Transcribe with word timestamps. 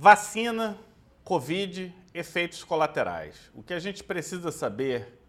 Vacina, 0.00 0.78
Covid, 1.24 1.92
efeitos 2.14 2.62
colaterais. 2.62 3.50
O 3.52 3.64
que 3.64 3.74
a 3.74 3.80
gente 3.80 4.04
precisa 4.04 4.52
saber 4.52 5.20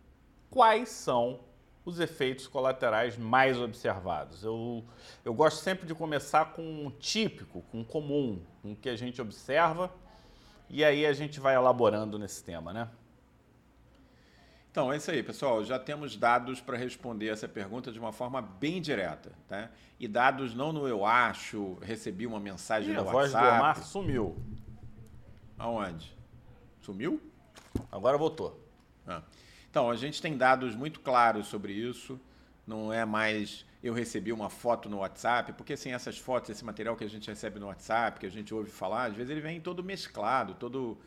quais 0.48 0.90
são 0.90 1.40
os 1.84 2.00
efeitos 2.00 2.46
colaterais 2.46 3.18
mais 3.18 3.60
observados. 3.60 4.44
Eu, 4.44 4.86
eu 5.26 5.34
gosto 5.34 5.64
sempre 5.64 5.88
de 5.88 5.96
começar 5.96 6.54
com 6.54 6.62
um 6.62 6.92
típico, 6.92 7.64
com 7.72 7.80
um 7.80 7.84
comum, 7.84 8.46
com 8.62 8.74
o 8.74 8.76
que 8.76 8.90
a 8.90 8.96
gente 8.96 9.20
observa, 9.20 9.92
e 10.70 10.84
aí 10.84 11.04
a 11.04 11.14
gente 11.14 11.40
vai 11.40 11.56
elaborando 11.56 12.20
nesse 12.20 12.44
tema, 12.44 12.72
né? 12.72 12.88
Então, 14.72 14.94
é 14.94 14.98
isso 14.98 15.10
aí, 15.10 15.24
pessoal. 15.24 15.64
Já 15.64 15.80
temos 15.80 16.16
dados 16.16 16.62
para 16.62 16.78
responder 16.78 17.30
essa 17.30 17.48
pergunta 17.48 17.92
de 17.92 18.00
uma 18.00 18.12
forma 18.12 18.42
bem 18.42 18.82
direta. 18.82 19.32
Tá? 19.48 19.70
E 20.00 20.08
dados 20.08 20.54
não 20.54 20.72
no 20.72 20.88
eu 20.88 21.06
acho, 21.06 21.78
recebi 21.82 22.28
uma 22.28 22.40
mensagem 22.40 22.92
Ih, 22.92 22.96
no 22.96 23.02
a 23.02 23.04
WhatsApp. 23.04 23.32
voz 23.32 23.32
do 23.32 23.56
Omar 23.56 23.84
sumiu. 23.84 24.38
Aonde? 25.58 26.16
Sumiu? 26.82 27.22
Agora 27.92 28.18
voltou. 28.18 28.64
Ah. 29.08 29.24
Então, 29.70 29.90
a 29.90 29.96
gente 29.96 30.22
tem 30.22 30.38
dados 30.38 30.76
muito 30.76 31.00
claros 31.00 31.48
sobre 31.48 31.74
isso. 31.74 32.20
Não 32.66 32.94
é 32.94 33.04
mais 33.06 33.66
eu 33.82 33.94
recebi 33.94 34.32
uma 34.32 34.50
foto 34.50 34.90
no 34.90 34.98
WhatsApp, 34.98 35.54
porque 35.54 35.74
assim, 35.74 35.94
essas 35.94 36.18
fotos, 36.18 36.50
esse 36.50 36.66
material 36.66 36.96
que 36.96 37.04
a 37.04 37.10
gente 37.10 37.30
recebe 37.30 37.60
no 37.60 37.68
WhatsApp, 37.68 38.20
que 38.20 38.26
a 38.26 38.32
gente 38.32 38.54
ouve 38.54 38.70
falar, 38.70 39.06
às 39.06 39.16
vezes 39.16 39.30
ele 39.30 39.40
vem 39.40 39.62
todo 39.62 39.82
mesclado, 39.84 40.54
todo 40.56 40.98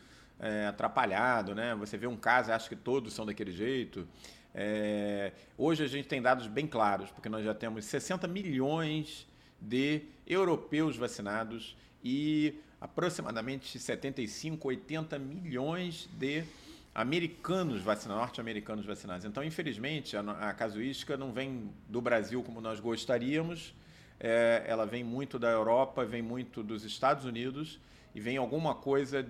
é, 0.43 0.67
atrapalhado, 0.67 1.55
né? 1.55 1.75
Você 1.77 1.97
vê 1.97 2.09
um 2.09 2.17
caso 2.17 2.51
e 2.51 2.53
acha 2.53 2.69
que 2.69 2.75
todos 2.75 3.15
são 3.15 3.25
daquele 3.25 3.53
jeito. 3.53 4.07
É, 4.53 5.33
hoje 5.57 5.85
a 5.85 5.87
gente 5.87 6.09
tem 6.09 6.21
dados 6.21 6.49
bem 6.49 6.67
claros, 6.67 7.11
porque 7.11 7.29
nós 7.29 7.45
já 7.45 7.55
temos 7.55 7.85
60 7.85 8.27
milhões 8.27 9.27
de 9.61 10.03
europeus 10.27 10.97
vacinados 10.97 11.77
e 12.03 12.55
aproximadamente 12.81 13.79
75, 13.79 14.67
80 14.67 15.19
milhões 15.21 16.09
de 16.19 16.43
americanos 16.93 17.81
vacinados, 17.81 18.21
norte-americanos 18.21 18.85
vacinados. 18.85 19.25
Então, 19.25 19.45
infelizmente, 19.45 20.17
a, 20.17 20.21
a, 20.21 20.53
casuística 20.53 21.17
não 21.17 21.33
vem 21.33 21.71
do 21.89 22.01
Brasil 22.01 22.43
como 22.43 22.61
nós 22.61 22.81
gostaríamos, 22.81 23.73
é, 24.19 24.65
ela 24.67 24.85
vem 24.85 25.05
muito 25.05 25.39
da 25.39 25.49
Europa, 25.49 26.05
vem 26.05 26.21
muito 26.21 26.63
dos 26.63 26.85
Estados 26.85 27.25
Unidos 27.25 27.79
e 28.15 28.21
vem 28.21 28.37
alguma 28.37 28.75
coisa 28.75 29.27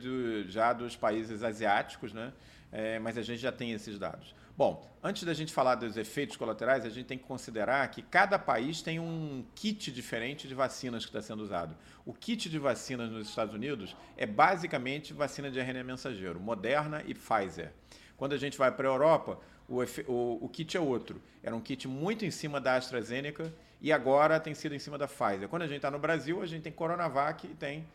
já 0.46 0.72
dos 0.72 0.96
países 0.96 1.42
asiáticos, 1.42 2.12
né? 2.12 2.32
É, 2.70 2.98
mas 2.98 3.18
a 3.18 3.22
gente 3.22 3.40
já 3.40 3.52
tem 3.52 3.72
esses 3.72 3.98
dados. 3.98 4.34
Bom, 4.56 4.86
antes 5.02 5.24
da 5.24 5.32
gente 5.32 5.52
falar 5.52 5.76
dos 5.76 5.96
efeitos 5.96 6.36
colaterais, 6.36 6.84
a 6.84 6.90
gente 6.90 7.06
tem 7.06 7.16
que 7.18 7.24
considerar 7.24 7.90
que 7.90 8.02
cada 8.02 8.38
país 8.38 8.82
tem 8.82 9.00
um 9.00 9.44
kit 9.54 9.90
diferente 9.90 10.46
de 10.46 10.54
vacinas 10.54 11.04
que 11.04 11.10
está 11.10 11.22
sendo 11.22 11.42
usado. 11.42 11.74
O 12.04 12.12
kit 12.12 12.50
de 12.50 12.58
vacinas 12.58 13.10
nos 13.10 13.28
Estados 13.28 13.54
Unidos 13.54 13.96
é 14.16 14.26
basicamente 14.26 15.14
vacina 15.14 15.50
de 15.50 15.58
RNA 15.58 15.84
mensageiro, 15.84 16.38
Moderna 16.38 17.02
e 17.06 17.14
Pfizer. 17.14 17.72
Quando 18.16 18.34
a 18.34 18.38
gente 18.38 18.58
vai 18.58 18.70
para 18.70 18.86
a 18.88 18.92
Europa, 18.92 19.38
o, 19.68 19.82
o, 20.06 20.44
o, 20.44 20.48
kit 20.48 20.76
é 20.76 20.80
outro. 20.80 21.20
Era 21.42 21.56
um 21.56 21.60
kit 21.60 21.88
muito 21.88 22.24
em 22.24 22.30
cima 22.30 22.60
da 22.60 22.76
AstraZeneca 22.76 23.52
e 23.80 23.90
agora 23.90 24.38
tem 24.38 24.54
sido 24.54 24.74
em 24.74 24.78
cima 24.78 24.98
da 24.98 25.08
Pfizer. 25.08 25.48
Quando 25.48 25.62
a 25.62 25.66
gente 25.66 25.76
está 25.76 25.90
no 25.90 25.98
Brasil, 25.98 26.42
a 26.42 26.46
gente 26.46 26.62
tem 26.62 26.72
Coronavac 26.72 27.46
e 27.46 27.54
tem 27.54 27.86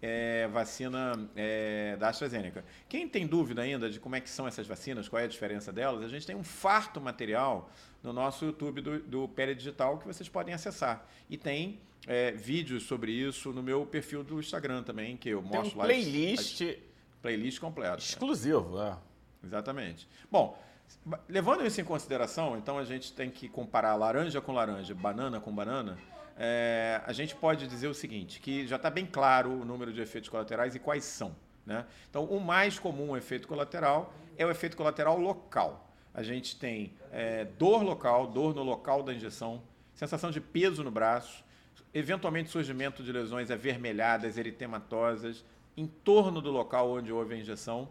é, 0.00 0.46
vacina 0.48 1.12
é, 1.34 1.96
da 1.96 2.08
AstraZeneca. 2.08 2.64
Quem 2.88 3.08
tem 3.08 3.26
dúvida 3.26 3.62
ainda 3.62 3.88
de 3.88 3.98
como 3.98 4.16
é 4.16 4.20
que 4.20 4.28
são 4.28 4.46
essas 4.46 4.66
vacinas, 4.66 5.08
qual 5.08 5.20
é 5.20 5.24
a 5.24 5.28
diferença 5.28 5.72
delas, 5.72 6.04
a 6.04 6.08
gente 6.08 6.26
tem 6.26 6.36
um 6.36 6.44
farto 6.44 7.00
material 7.00 7.70
no 8.02 8.12
nosso 8.12 8.44
YouTube 8.44 8.80
do, 8.80 8.98
do 9.00 9.28
Pele 9.28 9.54
Digital 9.54 9.98
que 9.98 10.06
vocês 10.06 10.28
podem 10.28 10.54
acessar. 10.54 11.06
E 11.28 11.36
tem 11.36 11.80
é, 12.06 12.32
vídeos 12.32 12.84
sobre 12.84 13.12
isso 13.12 13.52
no 13.52 13.62
meu 13.62 13.84
perfil 13.86 14.22
do 14.22 14.38
Instagram 14.38 14.82
também, 14.82 15.16
que 15.16 15.30
eu 15.30 15.42
tem 15.42 15.50
mostro 15.50 15.78
um 15.78 15.82
playlist, 15.82 16.60
lá. 16.60 16.74
Playlist 17.22 17.58
completo. 17.58 18.02
Exclusivo, 18.02 18.80
é. 18.80 18.96
Exatamente. 19.42 20.08
Bom, 20.30 20.58
levando 21.28 21.64
isso 21.64 21.80
em 21.80 21.84
consideração, 21.84 22.56
então 22.56 22.78
a 22.78 22.84
gente 22.84 23.12
tem 23.12 23.30
que 23.30 23.48
comparar 23.48 23.94
laranja 23.94 24.40
com 24.40 24.52
laranja, 24.52 24.94
banana 24.94 25.40
com 25.40 25.52
banana 25.52 25.98
é, 26.36 27.00
a 27.06 27.12
gente 27.12 27.34
pode 27.34 27.66
dizer 27.66 27.88
o 27.88 27.94
seguinte, 27.94 28.40
que 28.40 28.66
já 28.66 28.76
está 28.76 28.90
bem 28.90 29.06
claro 29.06 29.50
o 29.50 29.64
número 29.64 29.92
de 29.92 30.00
efeitos 30.00 30.28
colaterais 30.28 30.74
e 30.74 30.78
quais 30.78 31.04
são. 31.04 31.34
Né? 31.64 31.84
Então, 32.08 32.24
o 32.24 32.40
mais 32.40 32.78
comum 32.78 33.16
efeito 33.16 33.48
colateral 33.48 34.14
é 34.36 34.44
o 34.44 34.50
efeito 34.50 34.76
colateral 34.76 35.18
local. 35.18 35.90
A 36.14 36.22
gente 36.22 36.56
tem 36.56 36.92
é, 37.10 37.44
dor 37.44 37.82
local, 37.82 38.26
dor 38.26 38.54
no 38.54 38.62
local 38.62 39.02
da 39.02 39.12
injeção, 39.12 39.62
sensação 39.94 40.30
de 40.30 40.40
peso 40.40 40.84
no 40.84 40.90
braço, 40.90 41.44
eventualmente 41.92 42.50
surgimento 42.50 43.02
de 43.02 43.10
lesões 43.10 43.50
avermelhadas, 43.50 44.36
eritematosas, 44.36 45.44
em 45.76 45.86
torno 45.86 46.40
do 46.40 46.50
local 46.50 46.90
onde 46.90 47.12
houve 47.12 47.34
a 47.34 47.38
injeção 47.38 47.88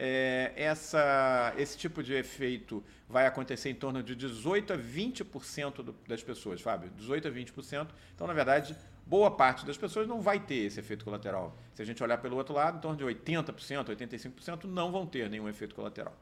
é, 0.00 0.52
essa, 0.54 1.52
esse 1.58 1.76
tipo 1.76 2.04
de 2.04 2.14
efeito 2.14 2.84
vai 3.08 3.26
acontecer 3.26 3.68
em 3.68 3.74
torno 3.74 4.00
de 4.00 4.14
18 4.14 4.74
a 4.74 4.78
20% 4.78 5.82
do, 5.82 5.92
das 6.06 6.22
pessoas, 6.22 6.60
Fábio. 6.60 6.88
18 6.96 7.26
a 7.26 7.30
20%. 7.32 7.88
Então, 8.14 8.26
na 8.26 8.32
verdade, 8.32 8.76
boa 9.04 9.28
parte 9.28 9.66
das 9.66 9.76
pessoas 9.76 10.06
não 10.06 10.20
vai 10.20 10.38
ter 10.38 10.66
esse 10.66 10.78
efeito 10.78 11.04
colateral. 11.04 11.58
Se 11.74 11.82
a 11.82 11.84
gente 11.84 12.00
olhar 12.00 12.18
pelo 12.18 12.36
outro 12.36 12.54
lado, 12.54 12.78
em 12.78 12.80
torno 12.80 12.96
de 12.96 13.04
80%, 13.04 13.86
85% 13.86 14.64
não 14.64 14.92
vão 14.92 15.04
ter 15.04 15.28
nenhum 15.28 15.48
efeito 15.48 15.74
colateral. 15.74 16.16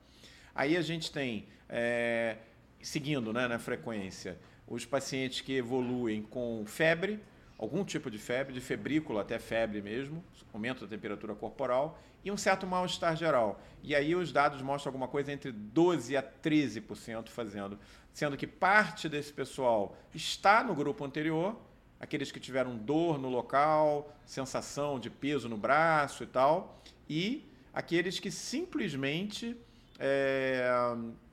Aí 0.54 0.74
a 0.74 0.80
gente 0.80 1.12
tem, 1.12 1.46
é, 1.68 2.38
seguindo 2.80 3.30
né, 3.30 3.46
na 3.46 3.58
frequência, 3.58 4.38
os 4.66 4.86
pacientes 4.86 5.42
que 5.42 5.54
evoluem 5.54 6.22
com 6.22 6.64
febre, 6.66 7.20
algum 7.58 7.84
tipo 7.84 8.10
de 8.10 8.18
febre, 8.18 8.52
de 8.52 8.60
febrícula 8.60 9.22
até 9.22 9.38
febre 9.38 9.80
mesmo, 9.80 10.22
aumento 10.52 10.82
da 10.82 10.88
temperatura 10.88 11.34
corporal 11.34 11.98
e 12.24 12.30
um 12.30 12.36
certo 12.36 12.66
mal-estar 12.66 13.16
geral. 13.16 13.60
E 13.82 13.94
aí 13.94 14.14
os 14.14 14.32
dados 14.32 14.60
mostram 14.60 14.90
alguma 14.90 15.08
coisa 15.08 15.32
entre 15.32 15.52
12 15.52 16.16
a 16.16 16.22
13% 16.22 17.28
fazendo, 17.28 17.78
sendo 18.12 18.36
que 18.36 18.46
parte 18.46 19.08
desse 19.08 19.32
pessoal 19.32 19.96
está 20.14 20.62
no 20.64 20.74
grupo 20.74 21.04
anterior, 21.04 21.56
aqueles 22.00 22.30
que 22.30 22.40
tiveram 22.40 22.76
dor 22.76 23.18
no 23.18 23.28
local, 23.28 24.12
sensação 24.24 24.98
de 24.98 25.08
peso 25.08 25.48
no 25.48 25.56
braço 25.56 26.24
e 26.24 26.26
tal, 26.26 26.82
e 27.08 27.48
aqueles 27.72 28.18
que 28.18 28.30
simplesmente 28.30 29.56
é, 29.98 30.68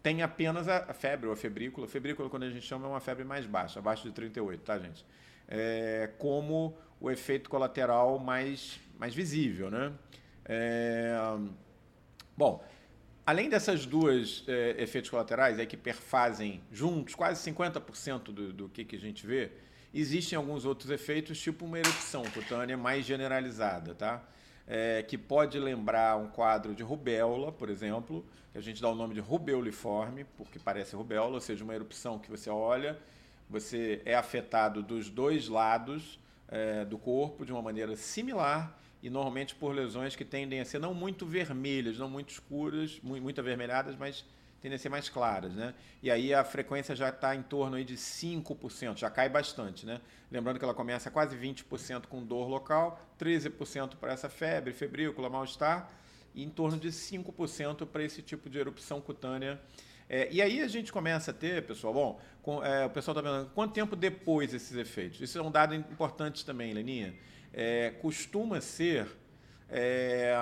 têm 0.02 0.22
apenas 0.22 0.68
a 0.68 0.94
febre 0.94 1.28
ou 1.28 1.34
a 1.34 1.36
febrícula. 1.36 1.88
Febrícula, 1.88 2.30
quando 2.30 2.44
a 2.44 2.50
gente 2.50 2.66
chama, 2.66 2.86
é 2.86 2.90
uma 2.90 3.00
febre 3.00 3.24
mais 3.24 3.46
baixa, 3.46 3.80
abaixo 3.80 4.04
de 4.04 4.12
38, 4.14 4.62
tá, 4.62 4.78
gente? 4.78 5.06
É, 5.48 6.10
como 6.18 6.76
o 7.00 7.12
efeito 7.12 7.50
colateral 7.50 8.18
mais, 8.20 8.80
mais 8.98 9.14
visível. 9.14 9.70
Né? 9.70 9.92
É, 10.46 11.16
bom, 12.36 12.64
além 13.26 13.50
dessas 13.50 13.86
duas 13.86 14.44
é, 14.48 14.82
efeitos 14.82 15.10
colaterais 15.10 15.60
é 15.60 15.66
que 15.66 15.78
perfazem 15.78 16.62
juntos 16.72 17.16
quase 17.16 17.52
50% 17.52 18.24
do, 18.26 18.54
do 18.54 18.70
que, 18.70 18.86
que 18.86 18.96
a 18.96 19.00
gente 19.00 19.28
vê, 19.28 19.52
existem 19.94 20.38
alguns 20.38 20.66
outros 20.66 20.90
efeitos, 20.90 21.40
tipo 21.40 21.66
uma 21.66 21.78
erupção 21.78 22.24
cutânea 22.24 22.76
mais 22.76 23.06
generalizada, 23.06 23.94
tá? 23.94 24.24
É, 24.66 25.04
que 25.04 25.18
pode 25.18 25.60
lembrar 25.60 26.16
um 26.18 26.30
quadro 26.30 26.74
de 26.74 26.82
rubéola, 26.82 27.52
por 27.52 27.70
exemplo, 27.70 28.26
que 28.54 28.58
a 28.58 28.62
gente 28.62 28.82
dá 28.82 28.90
o 28.90 28.96
nome 28.96 29.14
de 29.14 29.20
rubeuliforme, 29.20 30.24
porque 30.38 30.58
parece 30.58 30.96
rubéola, 30.96 31.34
ou 31.34 31.42
seja, 31.42 31.66
uma 31.66 31.76
erupção 31.76 32.18
que 32.18 32.30
você 32.30 32.50
olha 32.50 32.98
você 33.50 34.02
é 34.06 34.16
afetado 34.16 34.82
dos 34.82 35.10
dois 35.10 35.48
lados 35.48 36.20
é, 36.48 36.86
do 36.86 36.98
corpo 36.98 37.46
de 37.46 37.52
uma 37.52 37.62
maneira 37.62 37.96
similar 37.96 38.80
e 39.02 39.10
normalmente 39.10 39.54
por 39.54 39.76
lesões 39.76 40.16
que 40.16 40.24
tendem 40.24 40.62
a 40.62 40.66
ser 40.66 40.80
não 40.80 40.94
muito 40.94 41.26
vermelhas, 41.26 41.98
não 41.98 42.10
muito 42.10 42.30
escuras, 42.30 43.00
muito 43.04 43.42
avermelhadas, 43.42 43.96
mas 43.98 44.24
tendem 44.62 44.78
a 44.78 44.80
ser 44.80 44.88
mais 44.88 45.10
claras, 45.10 45.54
né? 45.54 45.74
E 46.02 46.10
aí 46.10 46.34
a 46.34 46.42
frequência 46.42 46.96
já 46.96 47.10
está 47.10 47.36
em 47.36 47.42
torno 47.42 47.76
aí 47.76 47.84
de 47.84 47.98
5%, 47.98 48.98
já 48.98 49.10
cai 49.10 49.28
bastante, 49.28 49.86
né? 49.86 50.00
Lembrando 50.32 50.58
que 50.58 50.64
ela 50.64 50.74
começa 50.74 51.12
quase 51.12 51.36
20% 51.36 52.06
com 52.08 52.24
dor 52.24 52.48
local, 52.48 52.98
13% 53.20 53.98
para 53.98 54.14
essa 54.14 54.30
febre, 54.30 54.72
febrícula, 54.72 55.30
mal-estar, 55.30 55.92
e 56.34 56.44
em 56.44 56.50
torno 56.50 56.78
de 56.78 56.88
5% 56.88 57.86
para 57.86 58.04
esse 58.04 58.22
tipo 58.22 58.50
de 58.50 58.58
erupção 58.58 59.02
cutânea 59.02 59.60
é, 60.16 60.28
e 60.30 60.44
aí 60.44 60.62
a 60.62 60.68
gente 60.68 60.94
começa 60.94 61.32
a 61.32 61.34
ter, 61.34 61.66
pessoal, 61.66 61.92
bom, 61.92 62.20
com, 62.44 62.64
é, 62.64 62.86
o 62.86 62.90
pessoal 62.92 63.18
está 63.18 63.32
vendo 63.32 63.50
quanto 63.50 63.74
tempo 63.74 63.96
depois 63.96 64.54
esses 64.54 64.78
efeitos. 64.78 65.20
Isso 65.20 65.40
é 65.40 65.42
um 65.42 65.50
dado 65.50 65.74
importante 65.74 66.46
também, 66.46 66.72
Leninha. 66.72 67.16
É, 67.52 67.90
costuma 68.00 68.62
ser 68.62 69.08
é, 69.68 70.36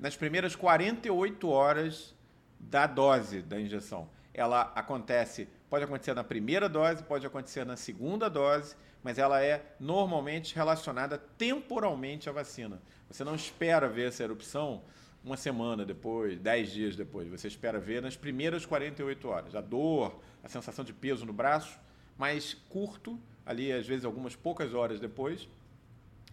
nas 0.00 0.16
primeiras 0.16 0.56
48 0.56 1.46
horas 1.50 2.14
da 2.58 2.86
dose 2.86 3.42
da 3.42 3.60
injeção. 3.60 4.08
Ela 4.32 4.72
acontece, 4.74 5.50
pode 5.68 5.84
acontecer 5.84 6.14
na 6.14 6.24
primeira 6.24 6.66
dose, 6.66 7.02
pode 7.02 7.26
acontecer 7.26 7.66
na 7.66 7.76
segunda 7.76 8.30
dose, 8.30 8.74
mas 9.02 9.18
ela 9.18 9.44
é 9.44 9.74
normalmente 9.78 10.54
relacionada 10.54 11.18
temporalmente 11.36 12.30
à 12.30 12.32
vacina. 12.32 12.80
Você 13.10 13.22
não 13.22 13.34
espera 13.34 13.86
ver 13.86 14.08
essa 14.08 14.22
erupção 14.22 14.82
uma 15.24 15.36
semana 15.36 15.84
depois, 15.84 16.38
dez 16.38 16.70
dias 16.70 16.94
depois. 16.94 17.28
Você 17.28 17.48
espera 17.48 17.78
ver 17.78 18.02
nas 18.02 18.16
primeiras 18.16 18.66
48 18.66 19.28
horas. 19.28 19.54
A 19.54 19.60
dor, 19.60 20.20
a 20.42 20.48
sensação 20.48 20.84
de 20.84 20.92
peso 20.92 21.24
no 21.24 21.32
braço, 21.32 21.78
mais 22.18 22.54
curto, 22.68 23.18
ali 23.46 23.72
às 23.72 23.86
vezes 23.86 24.04
algumas 24.04 24.36
poucas 24.36 24.74
horas 24.74 25.00
depois. 25.00 25.48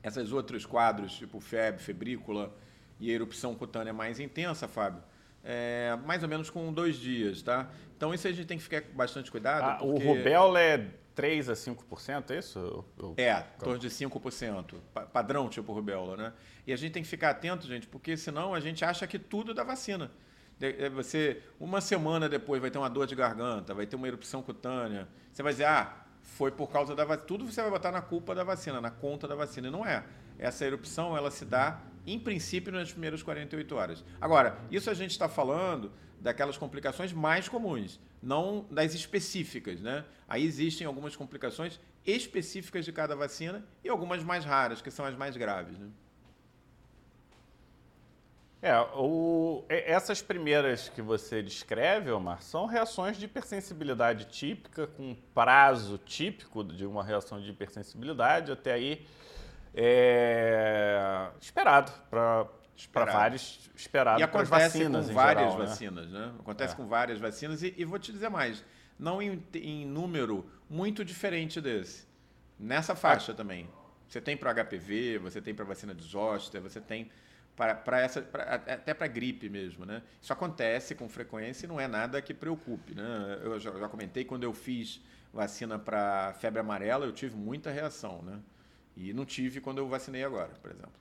Essas 0.03 0.33
outros 0.33 0.65
quadros, 0.65 1.13
tipo 1.13 1.39
febre, 1.39 1.81
febrícula 1.81 2.53
e 2.99 3.11
erupção 3.11 3.55
cutânea 3.55 3.93
mais 3.93 4.19
intensa, 4.19 4.67
Fábio, 4.67 5.01
é, 5.43 5.97
mais 6.05 6.21
ou 6.21 6.29
menos 6.29 6.49
com 6.49 6.71
dois 6.73 6.97
dias, 6.97 7.41
tá? 7.41 7.69
Então 7.95 8.13
isso 8.13 8.27
a 8.27 8.31
gente 8.31 8.45
tem 8.45 8.57
que 8.57 8.63
ficar 8.63 8.81
bastante 8.93 9.31
cuidado. 9.31 9.63
Ah, 9.63 9.75
porque... 9.75 10.05
O 10.05 10.15
rubéola 10.15 10.59
é 10.59 10.87
3 11.15 11.49
a 11.49 11.53
5%, 11.53 12.31
é 12.31 12.39
isso? 12.39 12.85
Eu... 12.97 13.13
É, 13.17 13.39
em 13.39 13.59
torno 13.59 13.79
de 13.79 13.89
5%. 13.89 14.75
Padrão 15.11 15.49
tipo 15.49 15.73
rubéola, 15.73 16.15
né? 16.15 16.33
E 16.65 16.73
a 16.73 16.75
gente 16.75 16.93
tem 16.93 17.03
que 17.03 17.09
ficar 17.09 17.31
atento, 17.31 17.67
gente, 17.67 17.87
porque 17.87 18.15
senão 18.15 18.53
a 18.53 18.59
gente 18.59 18.83
acha 18.85 19.05
que 19.07 19.19
tudo 19.19 19.53
da 19.53 19.63
vacina. 19.63 20.11
É, 20.59 20.89
você, 20.89 21.41
uma 21.59 21.81
semana 21.81 22.29
depois, 22.29 22.61
vai 22.61 22.69
ter 22.69 22.77
uma 22.77 22.89
dor 22.89 23.07
de 23.07 23.15
garganta, 23.15 23.73
vai 23.73 23.85
ter 23.85 23.95
uma 23.95 24.07
erupção 24.07 24.41
cutânea. 24.41 25.07
Você 25.31 25.41
vai 25.41 25.53
dizer, 25.53 25.65
ah, 25.65 26.05
foi 26.21 26.51
por 26.51 26.67
causa 26.69 26.95
da 26.95 27.03
vacina. 27.03 27.27
Tudo 27.27 27.45
você 27.45 27.61
vai 27.61 27.71
botar 27.71 27.91
na 27.91 28.01
culpa 28.01 28.35
da 28.35 28.43
vacina, 28.43 28.79
na 28.79 28.91
conta 28.91 29.27
da 29.27 29.35
vacina. 29.35 29.67
E 29.67 29.71
não 29.71 29.85
é. 29.85 30.03
Essa 30.37 30.65
erupção, 30.65 31.17
ela 31.17 31.31
se 31.31 31.45
dá, 31.45 31.81
em 32.05 32.19
princípio, 32.19 32.71
nas 32.71 32.91
primeiras 32.91 33.21
48 33.23 33.75
horas. 33.75 34.03
Agora, 34.19 34.59
isso 34.69 34.89
a 34.89 34.93
gente 34.93 35.11
está 35.11 35.29
falando 35.29 35.91
daquelas 36.19 36.57
complicações 36.57 37.11
mais 37.11 37.49
comuns, 37.49 37.99
não 38.21 38.65
das 38.69 38.93
específicas, 38.93 39.81
né? 39.81 40.05
Aí 40.27 40.43
existem 40.43 40.85
algumas 40.85 41.15
complicações 41.15 41.79
específicas 42.05 42.85
de 42.85 42.91
cada 42.91 43.15
vacina 43.15 43.65
e 43.83 43.89
algumas 43.89 44.23
mais 44.23 44.45
raras, 44.45 44.81
que 44.81 44.91
são 44.91 45.05
as 45.05 45.15
mais 45.15 45.35
graves, 45.35 45.77
né? 45.77 45.89
É, 48.63 48.79
o, 48.93 49.65
essas 49.67 50.21
primeiras 50.21 50.87
que 50.87 51.01
você 51.01 51.41
descreve, 51.41 52.11
Omar, 52.11 52.43
são 52.43 52.67
reações 52.67 53.17
de 53.17 53.25
hipersensibilidade 53.25 54.25
típica, 54.25 54.85
com 54.85 55.15
prazo 55.33 55.97
típico 55.97 56.63
de 56.63 56.85
uma 56.85 57.03
reação 57.03 57.41
de 57.41 57.49
hipersensibilidade, 57.49 58.51
até 58.51 58.73
aí 58.73 59.07
é, 59.73 61.29
esperado 61.39 61.91
para 62.09 62.47
vários 62.93 63.69
esperado 63.75 64.19
e 64.19 64.23
acontece 64.23 64.49
vacinas 64.49 65.07
com 65.07 65.13
várias 65.13 65.45
geral, 65.45 65.59
né? 65.59 65.65
vacinas, 65.65 66.09
né? 66.09 66.19
né? 66.19 66.33
Acontece 66.39 66.73
é. 66.73 66.77
com 66.77 66.85
várias 66.87 67.19
vacinas 67.19 67.63
e, 67.63 67.73
e, 67.77 67.85
vou 67.85 67.97
te 67.97 68.11
dizer 68.11 68.29
mais, 68.29 68.63
não 68.99 69.21
em, 69.21 69.41
em, 69.53 69.85
número 69.85 70.49
muito 70.69 71.05
diferente 71.05 71.61
desse. 71.61 72.07
Nessa 72.59 72.95
faixa 72.95 73.31
ah. 73.31 73.35
também. 73.35 73.69
Você 74.07 74.19
tem 74.19 74.35
para 74.35 74.53
HPV, 74.53 75.19
você 75.19 75.41
tem 75.41 75.55
para 75.55 75.63
vacina 75.63 75.95
de 75.95 76.03
zoster, 76.03 76.61
você 76.61 76.81
tem 76.81 77.09
para 77.55 78.01
essa 78.01 78.21
pra, 78.21 78.55
até 78.55 78.93
para 78.93 79.07
gripe 79.07 79.49
mesmo, 79.49 79.85
né? 79.85 80.01
Isso 80.21 80.33
acontece 80.33 80.95
com 80.95 81.07
frequência 81.07 81.65
e 81.65 81.69
não 81.69 81.79
é 81.79 81.87
nada 81.87 82.21
que 82.21 82.33
preocupe, 82.33 82.93
né? 82.93 83.39
Eu 83.41 83.59
já, 83.59 83.71
já 83.71 83.87
comentei 83.87 84.25
quando 84.25 84.43
eu 84.43 84.53
fiz 84.53 85.01
vacina 85.33 85.79
para 85.79 86.33
febre 86.33 86.59
amarela, 86.59 87.05
eu 87.05 87.13
tive 87.13 87.35
muita 87.35 87.71
reação, 87.71 88.21
né? 88.21 88.39
E 88.95 89.13
não 89.13 89.25
tive 89.25 89.61
quando 89.61 89.77
eu 89.77 89.87
vacinei 89.87 90.23
agora, 90.23 90.49
por 90.61 90.71
exemplo. 90.71 90.91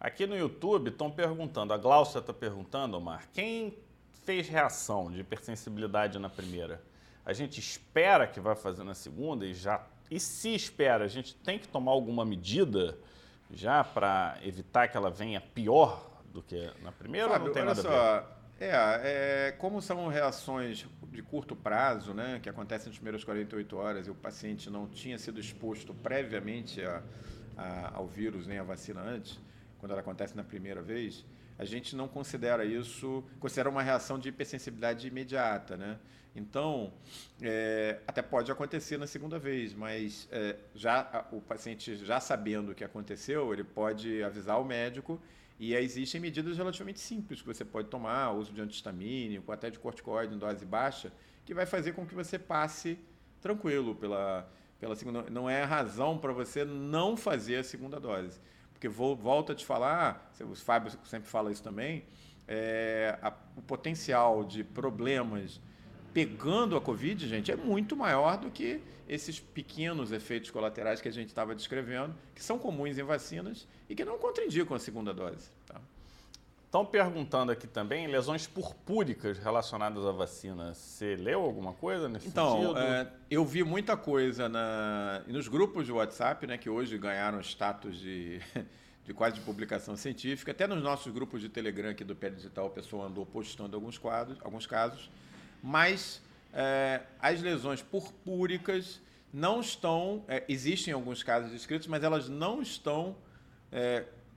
Aqui 0.00 0.26
no 0.26 0.36
YouTube 0.36 0.88
estão 0.88 1.10
perguntando, 1.10 1.74
a 1.74 1.76
Glaucia 1.76 2.20
está 2.20 2.32
perguntando, 2.32 2.96
Omar, 2.96 3.28
quem 3.32 3.76
fez 4.24 4.48
reação 4.48 5.10
de 5.10 5.20
hipersensibilidade 5.20 6.18
na 6.18 6.30
primeira? 6.30 6.82
A 7.24 7.32
gente 7.32 7.60
espera 7.60 8.26
que 8.26 8.40
vai 8.40 8.56
fazer 8.56 8.82
na 8.82 8.94
segunda 8.94 9.44
e 9.44 9.52
já 9.52 9.84
e 10.10 10.18
se 10.18 10.54
espera, 10.54 11.04
a 11.04 11.08
gente 11.08 11.34
tem 11.36 11.58
que 11.58 11.68
tomar 11.68 11.92
alguma 11.92 12.24
medida 12.24 12.98
já 13.52 13.84
para 13.84 14.38
evitar 14.42 14.88
que 14.88 14.96
ela 14.96 15.10
venha 15.10 15.40
pior 15.40 16.10
do 16.32 16.42
que 16.42 16.72
na 16.82 16.90
primeira 16.90 17.28
Fábio, 17.28 17.46
não 17.46 17.52
tem 17.52 17.64
nada 17.64 17.80
só, 17.80 17.88
a 17.88 18.20
ver? 18.20 18.26
É, 18.60 18.68
é, 19.48 19.52
como 19.52 19.80
são 19.80 20.06
reações 20.08 20.86
de 21.10 21.22
curto 21.22 21.56
prazo, 21.56 22.12
né, 22.12 22.38
que 22.42 22.48
acontecem 22.48 22.88
nas 22.88 22.96
primeiras 22.96 23.24
48 23.24 23.76
horas 23.76 24.06
e 24.06 24.10
o 24.10 24.14
paciente 24.14 24.68
não 24.68 24.86
tinha 24.86 25.18
sido 25.18 25.40
exposto 25.40 25.94
previamente 25.94 26.82
a, 26.82 27.02
a, 27.60 27.96
ao 27.96 28.06
vírus, 28.06 28.46
nem 28.46 28.58
à 28.58 28.62
vacina 28.62 29.00
antes, 29.00 29.38
quando 29.78 29.92
ela 29.92 30.00
acontece 30.00 30.36
na 30.36 30.42
primeira 30.42 30.82
vez, 30.82 31.24
a 31.58 31.64
gente 31.64 31.94
não 31.94 32.08
considera 32.08 32.64
isso, 32.64 33.22
considera 33.38 33.68
uma 33.68 33.82
reação 33.82 34.18
de 34.18 34.30
hipersensibilidade 34.30 35.06
imediata, 35.06 35.76
né? 35.76 35.98
Então, 36.34 36.92
é, 37.42 37.98
até 38.06 38.22
pode 38.22 38.50
acontecer 38.50 38.96
na 38.96 39.06
segunda 39.06 39.38
vez, 39.38 39.74
mas 39.74 40.28
é, 40.30 40.56
já 40.74 41.26
o 41.32 41.40
paciente 41.40 41.96
já 41.96 42.20
sabendo 42.20 42.72
o 42.72 42.74
que 42.74 42.84
aconteceu, 42.84 43.52
ele 43.52 43.64
pode 43.64 44.22
avisar 44.22 44.60
o 44.60 44.64
médico 44.64 45.20
e 45.58 45.74
existem 45.74 46.20
medidas 46.20 46.56
relativamente 46.56 47.00
simples 47.00 47.42
que 47.42 47.46
você 47.46 47.64
pode 47.64 47.88
tomar, 47.88 48.30
uso 48.30 48.52
de 48.52 48.60
antihistamínico, 48.60 49.50
até 49.52 49.68
de 49.68 49.78
corticoide 49.78 50.34
em 50.34 50.38
dose 50.38 50.64
baixa, 50.64 51.12
que 51.44 51.52
vai 51.52 51.66
fazer 51.66 51.92
com 51.92 52.06
que 52.06 52.14
você 52.14 52.38
passe 52.38 52.98
tranquilo 53.40 53.94
pela, 53.94 54.48
pela 54.80 54.96
segunda. 54.96 55.24
Não 55.30 55.48
é 55.48 55.62
razão 55.62 56.18
para 56.18 56.32
você 56.32 56.64
não 56.64 57.16
fazer 57.16 57.56
a 57.56 57.62
segunda 57.62 58.00
dose. 58.00 58.40
Porque 58.72 58.88
vou, 58.88 59.14
volto 59.14 59.52
a 59.52 59.54
te 59.54 59.64
falar, 59.64 60.32
o 60.40 60.54
Fábio 60.56 60.90
sempre 61.04 61.28
fala 61.28 61.52
isso 61.52 61.62
também, 61.62 62.04
é, 62.48 63.18
a, 63.20 63.32
o 63.56 63.62
potencial 63.62 64.42
de 64.42 64.64
problemas 64.64 65.60
pegando 66.14 66.76
a 66.76 66.80
Covid, 66.80 67.28
gente, 67.28 67.52
é 67.52 67.56
muito 67.56 67.94
maior 67.94 68.38
do 68.38 68.50
que 68.50 68.80
esses 69.08 69.38
pequenos 69.38 70.12
efeitos 70.12 70.50
colaterais 70.50 71.00
que 71.00 71.08
a 71.08 71.12
gente 71.12 71.28
estava 71.28 71.54
descrevendo, 71.54 72.14
que 72.34 72.42
são 72.42 72.58
comuns 72.58 72.98
em 72.98 73.02
vacinas 73.02 73.68
e 73.88 73.94
que 73.94 74.04
não 74.04 74.18
contraindicam 74.18 74.76
a 74.76 74.80
segunda 74.80 75.12
dose. 75.12 75.50
Tá? 75.66 75.80
Estão 76.70 76.86
perguntando 76.86 77.50
aqui 77.50 77.66
também 77.66 78.06
lesões 78.06 78.46
purpúricas 78.46 79.38
relacionadas 79.38 80.06
à 80.06 80.12
vacina. 80.12 80.72
Você 80.72 81.16
leu 81.16 81.40
alguma 81.40 81.72
coisa 81.72 82.08
nesse 82.08 82.28
então, 82.28 82.52
sentido? 82.52 82.70
Então, 82.70 82.82
é, 82.82 83.08
eu 83.28 83.44
vi 83.44 83.64
muita 83.64 83.96
coisa 83.96 84.48
na, 84.48 85.20
nos 85.26 85.48
grupos 85.48 85.84
de 85.84 85.90
WhatsApp, 85.90 86.46
né, 86.46 86.56
que 86.56 86.70
hoje 86.70 86.96
ganharam 86.96 87.40
status 87.40 87.98
de, 87.98 88.40
de 89.04 89.12
quase 89.12 89.34
de 89.34 89.40
publicação 89.40 89.96
científica. 89.96 90.52
Até 90.52 90.68
nos 90.68 90.80
nossos 90.80 91.12
grupos 91.12 91.40
de 91.40 91.48
Telegram 91.48 91.90
aqui 91.90 92.04
do 92.04 92.14
Pé 92.14 92.30
Digital, 92.30 92.66
o 92.66 92.70
pessoal 92.70 93.06
andou 93.06 93.26
postando 93.26 93.76
alguns, 93.76 93.98
quadros, 93.98 94.38
alguns 94.40 94.64
casos 94.64 95.10
mas 95.62 96.22
é, 96.52 97.02
as 97.20 97.40
lesões 97.40 97.82
purpúricas 97.82 99.00
não 99.32 99.60
estão, 99.60 100.24
é, 100.26 100.44
existem 100.48 100.92
alguns 100.92 101.22
casos 101.22 101.50
descritos, 101.50 101.86
mas 101.86 102.02
elas 102.02 102.28
não 102.28 102.62
estão 102.62 103.16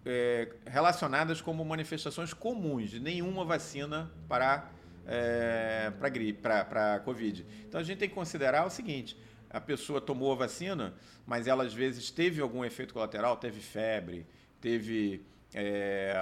é, 0.05 0.49
relacionadas 0.65 1.41
como 1.41 1.63
manifestações 1.63 2.33
comuns 2.33 2.89
de 2.89 2.99
nenhuma 2.99 3.45
vacina 3.45 4.11
para 4.27 4.69
é, 5.05 5.91
para 5.99 6.09
gripe, 6.09 6.41
para, 6.41 6.63
para 6.65 6.99
Covid. 6.99 7.45
Então 7.67 7.79
a 7.79 7.83
gente 7.83 7.99
tem 7.99 8.09
que 8.09 8.15
considerar 8.15 8.65
o 8.65 8.69
seguinte: 8.69 9.17
a 9.49 9.59
pessoa 9.59 9.99
tomou 10.01 10.31
a 10.31 10.35
vacina, 10.35 10.93
mas 11.25 11.47
ela 11.47 11.63
às 11.63 11.73
vezes 11.73 12.09
teve 12.09 12.41
algum 12.41 12.63
efeito 12.63 12.93
colateral, 12.93 13.37
teve 13.37 13.59
febre, 13.59 14.25
teve 14.61 15.25
é, 15.53 16.13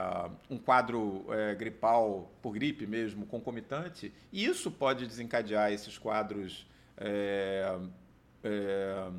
um 0.50 0.58
quadro 0.58 1.26
é, 1.30 1.56
gripal 1.56 2.32
por 2.42 2.54
gripe 2.54 2.86
mesmo, 2.86 3.26
concomitante, 3.26 4.12
e 4.32 4.46
isso 4.46 4.70
pode 4.70 5.08
desencadear 5.08 5.72
esses 5.72 5.98
quadros, 5.98 6.68
é, 6.98 7.80
é 8.44 9.12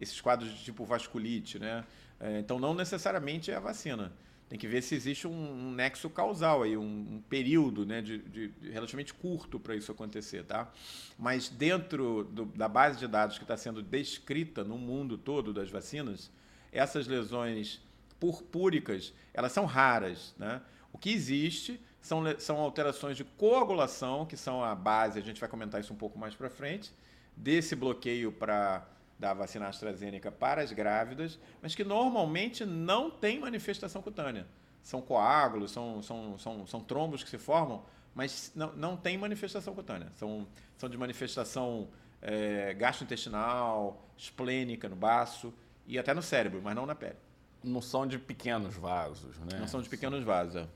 esses 0.00 0.18
quadros 0.18 0.50
de 0.50 0.64
tipo 0.64 0.84
vasculite, 0.84 1.58
né? 1.58 1.84
É, 2.20 2.38
então, 2.38 2.58
não 2.58 2.74
necessariamente 2.74 3.50
é 3.50 3.56
a 3.56 3.60
vacina. 3.60 4.12
Tem 4.50 4.58
que 4.58 4.66
ver 4.66 4.82
se 4.82 4.96
existe 4.96 5.28
um, 5.28 5.30
um 5.30 5.72
nexo 5.72 6.10
causal 6.10 6.64
aí, 6.64 6.76
um, 6.76 6.82
um 6.82 7.22
período 7.28 7.86
né, 7.86 8.02
de, 8.02 8.18
de, 8.18 8.52
relativamente 8.70 9.14
curto 9.14 9.60
para 9.60 9.76
isso 9.76 9.92
acontecer, 9.92 10.44
tá? 10.44 10.70
Mas 11.16 11.48
dentro 11.48 12.24
do, 12.24 12.46
da 12.46 12.68
base 12.68 12.98
de 12.98 13.06
dados 13.06 13.38
que 13.38 13.44
está 13.44 13.56
sendo 13.56 13.80
descrita 13.80 14.64
no 14.64 14.76
mundo 14.76 15.16
todo 15.16 15.52
das 15.52 15.70
vacinas, 15.70 16.32
essas 16.72 17.06
lesões 17.06 17.80
purpúricas, 18.18 19.14
elas 19.32 19.52
são 19.52 19.64
raras. 19.66 20.34
Né? 20.36 20.60
O 20.92 20.98
que 20.98 21.10
existe 21.10 21.80
são, 22.00 22.22
são 22.40 22.58
alterações 22.58 23.16
de 23.16 23.22
coagulação, 23.24 24.26
que 24.26 24.36
são 24.36 24.64
a 24.64 24.74
base, 24.74 25.18
a 25.18 25.22
gente 25.22 25.40
vai 25.40 25.48
comentar 25.48 25.80
isso 25.80 25.92
um 25.92 25.96
pouco 25.96 26.18
mais 26.18 26.34
para 26.34 26.50
frente, 26.50 26.92
desse 27.36 27.76
bloqueio 27.76 28.32
para 28.32 28.86
da 29.20 29.34
vacina 29.34 29.68
AstraZeneca 29.68 30.32
para 30.32 30.62
as 30.62 30.72
grávidas, 30.72 31.38
mas 31.60 31.74
que 31.74 31.84
normalmente 31.84 32.64
não 32.64 33.10
tem 33.10 33.38
manifestação 33.38 34.00
cutânea. 34.00 34.46
São 34.82 35.02
coágulos, 35.02 35.70
são, 35.70 36.02
são, 36.02 36.38
são, 36.38 36.66
são 36.66 36.80
trombos 36.80 37.22
que 37.22 37.28
se 37.28 37.36
formam, 37.36 37.84
mas 38.14 38.50
não, 38.54 38.72
não 38.72 38.96
tem 38.96 39.18
manifestação 39.18 39.74
cutânea. 39.74 40.10
São, 40.16 40.46
são 40.78 40.88
de 40.88 40.96
manifestação 40.96 41.88
é, 42.22 42.72
gastrointestinal, 42.72 44.02
esplênica 44.16 44.88
no 44.88 44.96
baço 44.96 45.52
e 45.86 45.98
até 45.98 46.14
no 46.14 46.22
cérebro, 46.22 46.62
mas 46.64 46.74
não 46.74 46.86
na 46.86 46.94
pele 46.94 47.16
não 47.62 47.82
são 47.82 48.06
de 48.06 48.18
pequenos 48.18 48.74
vasos, 48.74 49.38
né? 49.40 49.58
Não 49.58 49.68
são 49.68 49.82
de 49.82 49.88
pequenos 49.88 50.24
vasos, 50.24 50.56
é. 50.56 50.66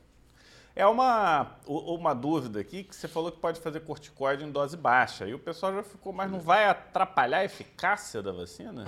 É 0.77 0.85
uma, 0.87 1.57
uma 1.67 2.13
dúvida 2.13 2.59
aqui 2.59 2.83
que 2.83 2.97
você 2.97 3.07
falou 3.07 3.31
que 3.31 3.39
pode 3.39 3.61
fazer 3.61 3.81
corticoide 3.81 4.45
em 4.45 4.51
dose 4.51 4.77
baixa. 4.77 5.25
E 5.27 5.33
o 5.33 5.39
pessoal 5.39 5.73
já 5.73 5.83
ficou, 5.85 6.13
mas 6.13 6.29
não 6.29 6.41
vai 6.41 6.69
atrapalhar 6.69 7.39
a 7.39 7.45
eficácia 7.45 8.21
da 8.21 8.33
vacina? 8.33 8.85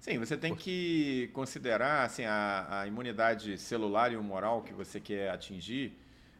Sim, 0.00 0.18
você 0.18 0.38
tem 0.38 0.54
que 0.54 1.28
considerar 1.34 2.06
assim, 2.06 2.24
a, 2.24 2.80
a 2.80 2.86
imunidade 2.86 3.58
celular 3.58 4.10
e 4.10 4.16
humoral 4.16 4.62
que 4.62 4.72
você 4.72 4.98
quer 4.98 5.30
atingir. 5.30 5.98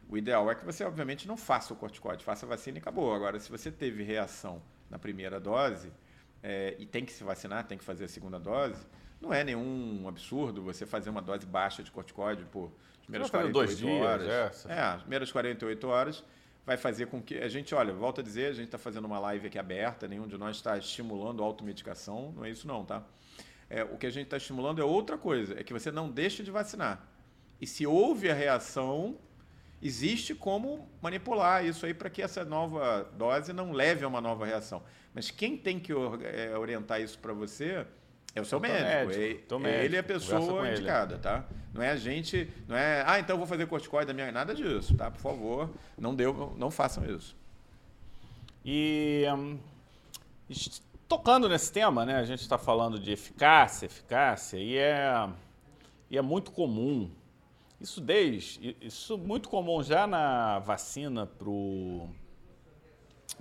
O 0.09 0.17
ideal 0.17 0.49
é 0.49 0.55
que 0.55 0.65
você, 0.65 0.83
obviamente, 0.83 1.27
não 1.27 1.37
faça 1.37 1.71
o 1.71 1.75
corticoide, 1.75 2.23
faça 2.23 2.47
a 2.47 2.49
vacina 2.49 2.79
e 2.79 2.81
acabou. 2.81 3.13
Agora, 3.13 3.39
se 3.39 3.51
você 3.51 3.71
teve 3.71 4.01
reação 4.01 4.59
na 4.89 4.97
primeira 4.97 5.39
dose 5.39 5.91
é, 6.41 6.75
e 6.79 6.85
tem 6.87 7.05
que 7.05 7.11
se 7.11 7.23
vacinar, 7.23 7.67
tem 7.67 7.77
que 7.77 7.83
fazer 7.83 8.05
a 8.05 8.07
segunda 8.07 8.39
dose, 8.39 8.83
Não 9.21 9.33
é 9.33 9.43
nenhum 9.43 10.05
absurdo 10.07 10.61
você 10.61 10.85
fazer 10.85 11.09
uma 11.09 11.21
dose 11.21 11.45
baixa 11.45 11.83
de 11.83 11.91
corticoide 11.91 12.45
por 12.45 12.71
primeiras 13.03 13.29
Vai 13.29 13.41
fazer 13.41 13.53
48 13.53 13.53
dois 13.53 13.77
dias, 13.77 14.01
horas. 14.01 14.65
é. 14.65 14.73
É, 14.73 14.79
as 14.81 15.01
primeiras 15.01 15.31
48 15.31 15.87
horas 15.87 16.23
vai 16.65 16.77
fazer 16.77 17.07
com 17.07 17.21
que. 17.21 17.37
A 17.37 17.47
gente, 17.49 17.73
olha, 17.73 17.91
volta 17.93 18.21
a 18.21 18.23
dizer, 18.23 18.47
a 18.47 18.53
gente 18.53 18.65
está 18.65 18.77
fazendo 18.77 19.05
uma 19.05 19.19
live 19.19 19.47
aqui 19.47 19.57
aberta, 19.57 20.07
nenhum 20.07 20.27
de 20.27 20.37
nós 20.37 20.55
está 20.57 20.77
estimulando 20.77 21.43
automedicação, 21.43 22.31
não 22.35 22.45
é 22.45 22.49
isso 22.49 22.67
não, 22.67 22.85
tá? 22.85 23.03
É, 23.69 23.83
o 23.83 23.97
que 23.97 24.05
a 24.07 24.09
gente 24.09 24.25
está 24.25 24.37
estimulando 24.37 24.81
é 24.81 24.85
outra 24.85 25.17
coisa, 25.17 25.59
é 25.59 25.63
que 25.63 25.73
você 25.73 25.91
não 25.91 26.09
deixe 26.09 26.43
de 26.43 26.51
vacinar. 26.51 27.07
E 27.59 27.67
se 27.67 27.85
houve 27.85 28.29
a 28.29 28.33
reação, 28.33 29.17
existe 29.81 30.33
como 30.33 30.89
manipular 31.01 31.65
isso 31.65 31.85
aí 31.85 31.93
para 31.93 32.09
que 32.09 32.21
essa 32.21 32.45
nova 32.45 33.03
dose 33.17 33.51
não 33.51 33.71
leve 33.71 34.03
a 34.05 34.07
uma 34.07 34.21
nova 34.21 34.45
reação. 34.45 34.81
Mas 35.13 35.29
quem 35.29 35.57
tem 35.57 35.79
que 35.79 35.91
é, 35.91 36.57
orientar 36.57 37.01
isso 37.01 37.19
para 37.19 37.33
você 37.33 37.85
é 38.35 38.41
o 38.41 38.45
seu 38.45 38.59
médico. 38.59 38.83
médico, 38.83 39.21
É- 39.21 39.33
teu 39.47 39.57
ele 39.59 39.95
é 39.95 39.99
a 39.99 40.01
médico, 40.01 40.07
pessoa 40.07 40.39
com 40.41 40.65
ele. 40.65 40.77
indicada, 40.77 41.17
tá? 41.17 41.45
Não 41.73 41.81
é 41.81 41.91
a 41.91 41.95
gente, 41.95 42.49
não 42.67 42.75
é, 42.75 43.03
ah, 43.05 43.19
então 43.19 43.33
eu 43.35 43.37
vou 43.37 43.47
fazer 43.47 43.65
corticoide 43.67 44.07
da 44.07 44.13
minha, 44.13 44.31
nada 44.31 44.53
disso, 44.55 44.95
tá? 44.95 45.09
Por 45.11 45.19
favor, 45.19 45.69
não 45.97 46.13
deu, 46.15 46.53
não 46.57 46.69
façam 46.71 47.05
isso. 47.05 47.35
E 48.65 49.23
hum, 49.35 49.57
tocando 51.07 51.47
nesse 51.49 51.71
tema, 51.71 52.05
né? 52.05 52.15
A 52.15 52.25
gente 52.25 52.41
está 52.41 52.57
falando 52.57 52.99
de 52.99 53.11
eficácia, 53.11 53.85
eficácia, 53.85 54.57
e 54.57 54.77
é, 54.77 55.27
e 56.09 56.17
é 56.17 56.21
muito 56.21 56.51
comum. 56.51 57.09
Isso 57.79 58.01
desde 58.01 58.75
isso 58.81 59.17
muito 59.17 59.47
comum 59.47 59.81
já 59.81 60.05
na 60.05 60.59
vacina 60.59 61.25
pro 61.25 62.07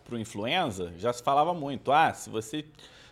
pro 0.05 0.19
influenza, 0.19 0.93
já 0.97 1.13
se 1.13 1.23
falava 1.23 1.53
muito. 1.53 1.91
Ah, 1.93 2.13
se 2.15 2.31
você 2.31 2.65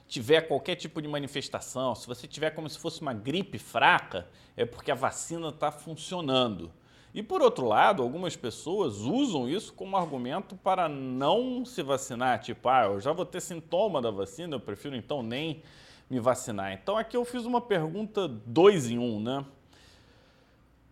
tiver 0.09 0.43
qualquer 0.43 0.77
tipo 0.77 1.03
de 1.03 1.09
manifestação, 1.09 1.95
se 1.95 2.07
você 2.07 2.27
tiver 2.27 2.51
como 2.51 2.69
se 2.69 2.79
fosse 2.79 3.01
uma 3.01 3.13
gripe 3.13 3.59
fraca, 3.59 4.29
é 4.57 4.65
porque 4.65 4.91
a 4.91 4.95
vacina 4.95 5.49
está 5.49 5.71
funcionando. 5.71 6.73
E 7.13 7.23
por 7.23 7.41
outro 7.41 7.67
lado, 7.67 8.03
algumas 8.03 8.37
pessoas 8.37 8.99
usam 8.99 9.49
isso 9.49 9.73
como 9.73 9.97
argumento 9.97 10.55
para 10.55 10.89
não 10.89 11.65
se 11.65 11.83
vacinar, 11.83 12.41
tipo, 12.41 12.69
ah, 12.69 12.85
eu 12.85 13.01
já 13.01 13.13
vou 13.13 13.25
ter 13.25 13.41
sintoma 13.41 14.03
da 14.03 14.11
vacina, 14.11 14.57
eu 14.57 14.61
prefiro 14.61 14.95
então 14.95 15.23
nem 15.23 15.63
me 16.11 16.21
vacinar. 16.21 16.73
Então 16.73 16.97
aqui 16.97 17.17
eu 17.17 17.25
fiz 17.25 17.45
uma 17.45 17.61
pergunta 17.61 18.29
dois 18.29 18.91
em 18.91 18.99
um, 18.99 19.19
né? 19.19 19.45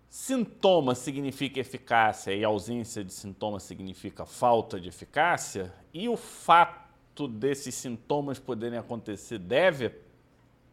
Sintoma 0.09 0.94
significa 0.94 1.61
eficácia 1.61 2.33
e 2.33 2.44
ausência 2.44 3.04
de 3.04 3.12
sintoma 3.12 3.59
significa 3.59 4.25
falta 4.25 4.80
de 4.80 4.88
eficácia? 4.88 5.75
E 5.92 6.09
o 6.09 6.16
fato 6.16 6.83
desses 7.28 7.75
sintomas 7.75 8.38
poderem 8.38 8.78
acontecer 8.78 9.38
deve 9.38 9.92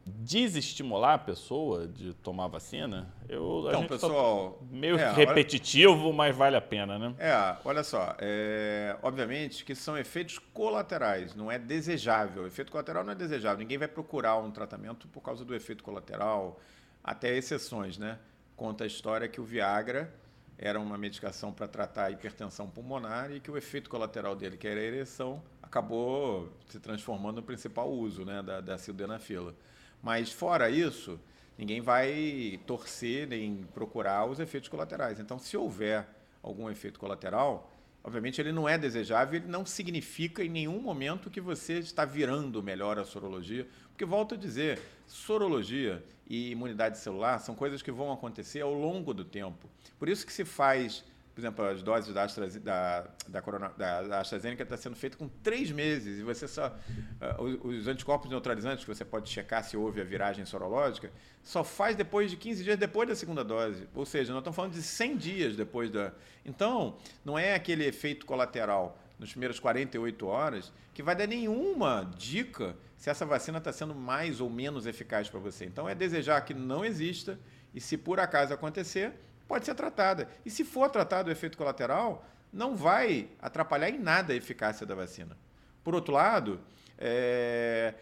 desestimular 0.04 1.14
a 1.14 1.18
pessoa 1.18 1.88
de 1.88 2.14
tomar 2.16 2.48
vacina? 2.48 3.14
Eu, 3.30 3.66
Então, 3.68 3.82
tá 3.84 3.88
pessoal, 3.90 4.60
meio 4.72 4.98
é, 4.98 5.04
olha- 5.06 5.12
repetitivo, 5.14 6.12
mas 6.12 6.36
vale 6.36 6.56
a 6.56 6.62
pena, 6.62 6.98
né? 6.98 7.14
É, 7.20 7.56
olha 7.64 7.84
só, 7.84 8.16
é, 8.20 8.98
obviamente 9.04 9.64
que 9.64 9.76
são 9.76 9.98
efeitos 9.98 10.40
colaterais, 10.40 11.36
não 11.36 11.52
é 11.52 11.60
desejável. 11.60 12.48
Efeito 12.48 12.72
colateral 12.72 13.04
não 13.04 13.12
é 13.12 13.16
desejável. 13.16 13.60
Ninguém 13.60 13.78
vai 13.78 13.88
procurar 13.88 14.38
um 14.38 14.52
tratamento 14.52 15.08
por 15.08 15.22
causa 15.22 15.46
do 15.46 15.54
efeito 15.56 15.84
colateral, 15.84 16.60
até 17.04 17.36
exceções, 17.38 17.98
né? 17.98 18.18
Conta 18.56 18.84
a 18.84 18.88
história 18.88 19.28
que 19.28 19.40
o 19.40 19.44
Viagra 19.44 20.14
era 20.58 20.80
uma 20.80 20.98
medicação 20.98 21.52
para 21.52 21.68
tratar 21.68 22.06
a 22.06 22.12
hipertensão 22.12 22.70
pulmonar 22.70 23.32
e 23.32 23.40
que 23.40 23.50
o 23.50 23.58
efeito 23.58 23.90
colateral 23.90 24.36
dele, 24.36 24.58
que 24.58 24.68
era 24.68 24.80
a 24.80 24.84
ereção, 24.84 25.42
acabou 25.62 26.52
se 26.68 26.80
transformando 26.80 27.38
no 27.38 27.44
principal 27.44 27.90
uso 27.90 28.26
né, 28.26 28.44
da, 28.44 28.62
da 28.62 28.78
sildenafila. 28.78 29.56
Mas 30.04 30.32
fora 30.32 30.70
isso, 30.70 31.20
ninguém 31.58 31.82
vai 31.82 32.60
torcer 32.68 33.28
nem 33.28 33.64
procurar 33.74 34.26
os 34.26 34.40
efeitos 34.40 34.70
colaterais. 34.70 35.20
Então, 35.20 35.40
se 35.40 35.56
houver 35.56 36.08
algum 36.44 36.70
efeito 36.70 37.00
colateral, 37.00 37.71
obviamente 38.04 38.42
ele 38.42 38.52
não 38.52 38.68
é 38.68 38.78
desejável, 38.78 39.40
ele 39.40 39.48
não 39.48 39.66
significa 39.66 40.44
em 40.44 40.50
nenhum 40.50 40.80
momento 40.80 41.30
que 41.30 41.42
você 41.42 41.80
está 41.80 42.06
virando 42.06 42.62
melhor 42.64 42.98
a 42.98 43.06
sorologia, 43.06 43.68
porque 43.90 44.06
volto 44.06 44.36
a 44.36 44.38
dizer, 44.38 44.80
sorologia 45.06 46.04
e 46.28 46.52
imunidade 46.52 46.98
celular 46.98 47.40
são 47.40 47.54
coisas 47.54 47.82
que 47.82 47.92
vão 47.92 48.12
acontecer 48.12 48.62
ao 48.62 48.74
longo 48.74 49.14
do 49.14 49.24
tempo. 49.24 49.70
Por 50.00 50.10
isso 50.10 50.26
que 50.26 50.34
se 50.34 50.46
faz, 50.46 51.04
por 51.42 51.48
exemplo, 51.48 51.66
as 51.66 51.82
doses 51.82 52.14
da, 52.14 52.26
da, 52.62 53.08
da, 53.28 53.42
corona, 53.42 53.72
da, 53.78 54.02
da 54.04 54.20
AstraZeneca 54.20 54.64
está 54.64 54.78
sendo 54.78 54.96
feita 54.96 55.18
com 55.18 55.28
três 55.28 55.72
meses 55.72 56.20
e 56.20 56.24
você 56.24 56.48
só 56.48 56.68
uh, 56.68 57.44
os, 57.44 57.80
os 57.80 57.88
anticorpos 57.88 58.30
neutralizantes 58.30 58.86
que 58.86 58.94
você 58.94 59.04
pode 59.04 59.30
checar 59.30 59.64
se 59.64 59.76
houve 59.76 60.02
a 60.02 60.04
viragem 60.04 60.46
sorológica 60.46 61.12
só 61.44 61.64
faz 61.64 61.96
depois 61.96 62.30
de 62.30 62.38
15 62.38 62.64
dias 62.64 62.78
depois 62.78 63.10
da 63.10 63.16
segunda 63.16 63.44
dose. 63.44 63.88
Ou 63.96 64.06
seja, 64.06 64.32
nós 64.32 64.42
estamos 64.42 64.56
falando 64.56 64.74
de 64.74 64.82
100 64.82 65.18
dias 65.18 65.56
depois 65.56 65.90
da. 65.90 66.14
Então, 66.46 66.98
não 67.26 67.38
é 67.38 67.56
aquele 67.56 67.86
efeito 67.86 68.26
colateral 68.26 68.98
nos 69.18 69.32
primeiros 69.32 69.60
48 69.60 70.26
horas 70.28 70.72
que 70.94 71.04
vai 71.04 71.16
dar 71.16 71.28
nenhuma 71.28 72.12
dica 72.18 72.76
se 72.98 73.10
essa 73.10 73.26
vacina 73.26 73.58
está 73.58 73.72
sendo 73.72 73.96
mais 73.96 74.42
ou 74.42 74.50
menos 74.50 74.86
eficaz 74.86 75.30
para 75.30 75.40
você. 75.40 75.66
Então, 75.66 75.90
é 75.90 75.96
desejar 75.96 76.42
que 76.42 76.54
não 76.54 76.86
exista 76.86 77.40
e, 77.74 77.82
se 77.82 77.98
por 77.98 78.20
acaso 78.20 78.54
acontecer, 78.54 79.14
pode 79.52 79.66
ser 79.66 79.76
tratada. 79.76 80.30
E 80.46 80.50
se 80.50 80.64
for 80.64 80.90
tratado 80.90 81.28
o 81.28 81.32
efeito 81.32 81.58
colateral, 81.58 82.26
não 82.54 82.74
vai 82.74 83.28
atrapalhar 83.42 83.90
em 83.90 84.00
nada 84.00 84.32
a 84.32 84.36
eficácia 84.36 84.86
da 84.86 84.96
vacina. 84.96 85.38
Por 85.84 85.94
outro 85.94 86.14
lado, 86.14 86.62
é, 86.98 87.94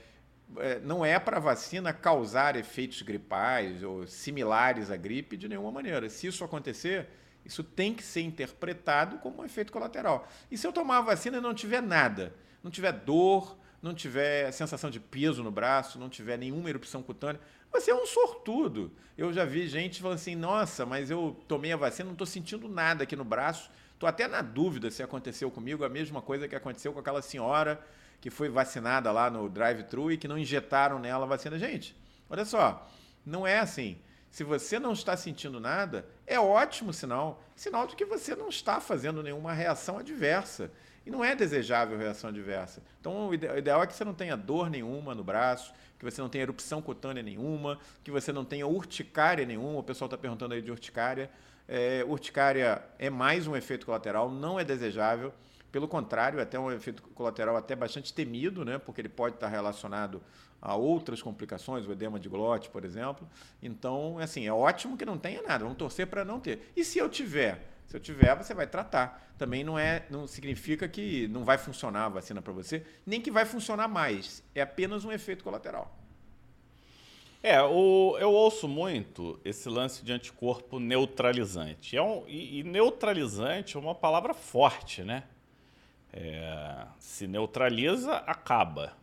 é, 0.57 0.79
não 0.81 1.03
é 1.03 1.17
para 1.17 1.37
a 1.37 1.39
vacina 1.39 1.91
causar 1.91 2.55
efeitos 2.55 3.01
gripais 3.01 3.81
ou 3.81 4.05
similares 4.05 4.91
à 4.91 4.95
gripe 4.95 5.35
de 5.35 5.49
nenhuma 5.49 5.71
maneira. 5.71 6.07
Se 6.07 6.27
isso 6.27 6.43
acontecer, 6.43 7.07
isso 7.43 7.63
tem 7.63 7.95
que 7.95 8.03
ser 8.03 8.21
interpretado 8.21 9.17
como 9.17 9.41
um 9.41 9.45
efeito 9.45 9.73
colateral. 9.73 10.27
E 10.51 10.57
se 10.57 10.67
eu 10.67 10.71
tomar 10.71 10.99
a 10.99 11.01
vacina 11.01 11.39
e 11.39 11.41
não 11.41 11.55
tiver 11.55 11.81
nada, 11.81 12.31
não 12.63 12.69
tiver 12.69 12.91
dor, 12.91 13.57
não 13.81 13.93
tiver 13.93 14.51
sensação 14.51 14.89
de 14.89 15.00
peso 15.00 15.43
no 15.43 15.51
braço, 15.51 16.00
não 16.00 16.09
tiver 16.09 16.38
nenhuma 16.38 16.69
erupção 16.69 17.01
cutânea, 17.01 17.39
você 17.71 17.91
é 17.91 17.95
um 17.95 18.05
sortudo. 18.05 18.91
Eu 19.17 19.31
já 19.31 19.45
vi 19.45 19.67
gente 19.67 20.01
falando 20.01 20.15
assim: 20.15 20.36
nossa, 20.36 20.86
mas 20.86 21.09
eu 21.12 21.38
tomei 21.48 21.71
a 21.71 21.77
vacina, 21.77 22.05
não 22.05 22.13
estou 22.13 22.27
sentindo 22.27 22.67
nada 22.67 23.03
aqui 23.03 23.15
no 23.15 23.24
braço. 23.24 23.69
Estou 23.93 24.07
até 24.07 24.27
na 24.27 24.41
dúvida 24.41 24.89
se 24.89 25.03
aconteceu 25.03 25.51
comigo 25.51 25.83
a 25.83 25.89
mesma 25.89 26.21
coisa 26.21 26.48
que 26.48 26.55
aconteceu 26.55 26.93
com 26.93 27.00
aquela 27.00 27.21
senhora 27.21 27.86
que 28.21 28.29
foi 28.29 28.50
vacinada 28.50 29.12
lá 29.12 29.29
no 29.29 29.50
drive-thru 29.50 30.12
e 30.12 30.17
que 30.17 30.27
não 30.27 30.38
injetaram 30.38 31.00
nela 31.00 31.25
a 31.25 31.27
vacina. 31.27 31.57
Gente, 31.57 31.95
olha 32.29 32.45
só, 32.45 32.89
não 33.25 33.45
é 33.45 33.59
assim. 33.59 34.00
Se 34.29 34.43
você 34.43 34.77
não 34.77 34.93
está 34.93 35.17
sentindo 35.17 35.59
nada, 35.59 36.05
é 36.27 36.39
ótimo 36.39 36.93
sinal. 36.93 37.43
Sinal 37.55 37.88
de 37.88 37.95
que 37.95 38.05
você 38.05 38.36
não 38.36 38.50
está 38.50 38.79
fazendo 38.79 39.24
nenhuma 39.24 39.53
reação 39.53 39.98
adversa. 39.98 40.71
E 41.09 41.11
não 41.11 41.25
é 41.25 41.33
desejável 41.33 41.97
reação 41.97 42.29
adversa. 42.29 42.83
Então, 43.01 43.29
o 43.29 43.33
ideal 43.33 43.81
é 43.81 43.87
que 43.87 43.95
você 43.95 44.05
não 44.05 44.13
tenha 44.13 44.37
dor 44.37 44.69
nenhuma 44.69 45.15
no 45.15 45.23
braço, 45.23 45.73
que 45.97 46.05
você 46.05 46.21
não 46.21 46.29
tenha 46.29 46.43
erupção 46.43 46.83
cutânea 46.83 47.23
nenhuma, 47.23 47.79
que 48.03 48.11
você 48.11 48.31
não 48.31 48.45
tenha 48.45 48.67
urticária 48.67 49.43
nenhuma. 49.43 49.79
O 49.79 49.83
pessoal 49.83 50.05
está 50.05 50.15
perguntando 50.15 50.53
aí 50.53 50.61
de 50.61 50.69
urticária. 50.69 51.31
É, 51.67 52.05
urticária 52.07 52.83
é 52.99 53.09
mais 53.09 53.47
um 53.47 53.55
efeito 53.55 53.87
colateral, 53.87 54.29
não 54.29 54.59
é 54.59 54.63
desejável. 54.63 55.33
Pelo 55.71 55.87
contrário, 55.87 56.37
é 56.37 56.43
até 56.43 56.59
um 56.59 56.71
efeito 56.71 57.01
colateral 57.01 57.57
até 57.57 57.75
bastante 57.75 58.13
temido, 58.13 58.63
né? 58.63 58.77
porque 58.77 59.01
ele 59.01 59.09
pode 59.09 59.33
estar 59.33 59.47
relacionado 59.47 60.21
a 60.61 60.75
outras 60.75 61.23
complicações, 61.23 61.87
o 61.87 61.91
edema 61.91 62.19
de 62.19 62.29
glote, 62.29 62.69
por 62.69 62.85
exemplo. 62.85 63.27
Então, 63.63 64.19
assim, 64.19 64.45
é 64.45 64.53
ótimo 64.53 64.95
que 64.95 65.05
não 65.05 65.17
tenha 65.17 65.41
nada. 65.41 65.63
Vamos 65.63 65.79
torcer 65.79 66.05
para 66.05 66.23
não 66.23 66.39
ter. 66.39 66.71
E 66.75 66.83
se 66.83 66.99
eu 66.99 67.09
tiver? 67.09 67.78
Se 67.89 67.98
eu 67.98 68.00
tiver, 68.00 68.36
você 68.36 68.53
vai 68.53 68.67
tratar. 68.67 69.34
Também 69.36 69.63
não 69.63 69.77
é, 69.77 70.05
não 70.12 70.27
significa 70.27 70.88
que 70.88 71.27
não 71.29 71.43
vai 71.43 71.58
funcionar 71.58 72.05
a 72.05 72.10
vacina 72.10 72.39
para 72.39 72.53
você, 72.53 72.86
nem 73.03 73.19
que 73.19 73.31
vai 73.31 73.46
funcionar 73.46 73.88
mais. 73.88 74.43
É 74.53 74.62
apenas 74.62 75.05
um 75.05 75.12
efeito 75.12 75.43
colateral. 75.43 75.98
É, 77.41 77.60
o, 77.63 78.15
eu 78.19 78.31
ouço 78.31 78.67
muito 78.67 79.39
esse 79.43 79.67
lance 79.67 80.05
de 80.05 80.13
anticorpo 80.13 80.79
neutralizante. 80.79 81.98
É 81.98 82.01
um, 82.01 82.25
e, 82.27 82.60
e 82.60 82.63
neutralizante 82.63 83.75
é 83.75 83.79
uma 83.79 83.96
palavra 83.96 84.36
forte, 84.36 85.03
né? 85.03 85.24
É, 86.13 86.86
se 87.00 87.25
neutraliza, 87.25 88.17
acaba. 88.17 88.96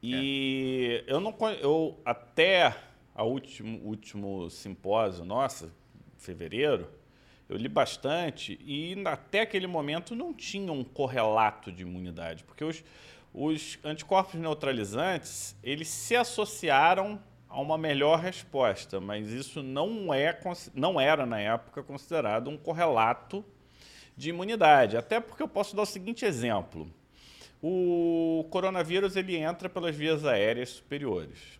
E 0.00 1.02
é. 1.08 1.12
eu 1.12 1.18
não 1.18 1.34
eu 1.60 2.00
até 2.04 2.76
a 3.12 3.24
último 3.24 3.80
último 3.80 4.48
simpósio 4.48 5.24
nossa, 5.24 5.74
fevereiro, 6.16 6.99
eu 7.50 7.56
li 7.56 7.68
bastante 7.68 8.58
e 8.64 8.96
até 9.04 9.40
aquele 9.40 9.66
momento 9.66 10.14
não 10.14 10.32
tinha 10.32 10.72
um 10.72 10.84
correlato 10.84 11.72
de 11.72 11.82
imunidade, 11.82 12.44
porque 12.44 12.62
os, 12.62 12.84
os 13.34 13.76
anticorpos 13.84 14.40
neutralizantes, 14.40 15.56
eles 15.60 15.88
se 15.88 16.14
associaram 16.14 17.20
a 17.48 17.60
uma 17.60 17.76
melhor 17.76 18.20
resposta, 18.20 19.00
mas 19.00 19.30
isso 19.30 19.64
não, 19.64 20.14
é, 20.14 20.38
não 20.72 21.00
era, 21.00 21.26
na 21.26 21.40
época, 21.40 21.82
considerado 21.82 22.48
um 22.48 22.56
correlato 22.56 23.44
de 24.16 24.30
imunidade. 24.30 24.96
Até 24.96 25.18
porque 25.18 25.42
eu 25.42 25.48
posso 25.48 25.74
dar 25.74 25.82
o 25.82 25.86
seguinte 25.86 26.24
exemplo. 26.24 26.88
O 27.60 28.46
coronavírus 28.50 29.16
ele 29.16 29.36
entra 29.36 29.68
pelas 29.68 29.96
vias 29.96 30.24
aéreas 30.24 30.70
superiores. 30.70 31.59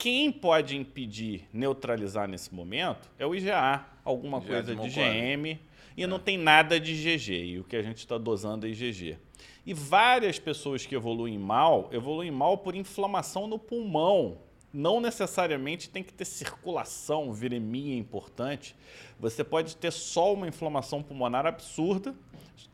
Quem 0.00 0.32
pode 0.32 0.78
impedir, 0.78 1.46
neutralizar 1.52 2.26
nesse 2.26 2.54
momento 2.54 3.10
é 3.18 3.26
o 3.26 3.34
IGA, 3.34 3.84
alguma 4.02 4.38
IGA 4.38 4.46
coisa 4.46 4.74
de, 4.74 4.88
de 4.88 4.88
GM, 4.88 5.60
e 5.94 6.02
é. 6.02 6.06
não 6.06 6.18
tem 6.18 6.38
nada 6.38 6.80
de 6.80 6.94
GG, 6.94 7.32
e 7.32 7.58
o 7.60 7.64
que 7.64 7.76
a 7.76 7.82
gente 7.82 7.98
está 7.98 8.16
dosando 8.16 8.66
é 8.66 8.70
IgG. 8.70 9.18
E 9.66 9.74
várias 9.74 10.38
pessoas 10.38 10.86
que 10.86 10.94
evoluem 10.94 11.38
mal, 11.38 11.90
evoluem 11.92 12.30
mal 12.30 12.56
por 12.56 12.74
inflamação 12.74 13.46
no 13.46 13.58
pulmão. 13.58 14.38
Não 14.72 15.02
necessariamente 15.02 15.90
tem 15.90 16.02
que 16.02 16.14
ter 16.14 16.24
circulação, 16.24 17.30
viremia 17.30 17.98
importante. 17.98 18.74
Você 19.18 19.44
pode 19.44 19.76
ter 19.76 19.92
só 19.92 20.32
uma 20.32 20.48
inflamação 20.48 21.02
pulmonar 21.02 21.44
absurda. 21.44 22.14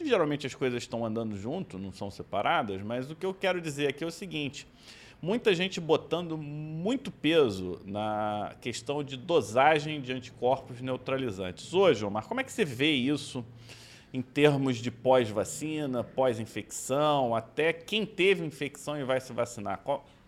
Geralmente 0.01 0.47
as 0.47 0.55
coisas 0.55 0.81
estão 0.81 1.05
andando 1.05 1.37
junto, 1.37 1.77
não 1.77 1.93
são 1.93 2.09
separadas, 2.09 2.81
mas 2.83 3.11
o 3.11 3.17
que 3.17 3.27
eu 3.27 3.35
quero 3.35 3.61
dizer 3.61 3.89
aqui 3.89 4.05
é 4.05 4.07
o 4.07 4.13
seguinte: 4.13 4.69
muita 5.21 5.55
gente 5.55 5.81
botando 5.81 6.37
muito 6.37 7.11
peso 7.11 7.81
na 7.85 8.55
questão 8.61 9.03
de 9.03 9.17
dosagem 9.17 10.01
de 10.01 10.13
anticorpos 10.13 10.81
neutralizantes. 10.81 11.73
Hoje, 11.73 12.05
Omar, 12.05 12.27
como 12.27 12.41
é 12.41 12.45
que 12.45 12.53
você 12.53 12.65
vê 12.65 12.93
isso 12.93 13.45
em 14.13 14.23
termos 14.23 14.77
de 14.77 14.91
pós-vacina, 14.91 16.05
pós-infecção, 16.05 17.35
até 17.35 17.73
quem 17.73 18.07
teve 18.07 18.45
infecção 18.45 18.99
e 18.99 19.05
vai 19.05 19.21
se 19.21 19.33
vacinar? 19.33 19.81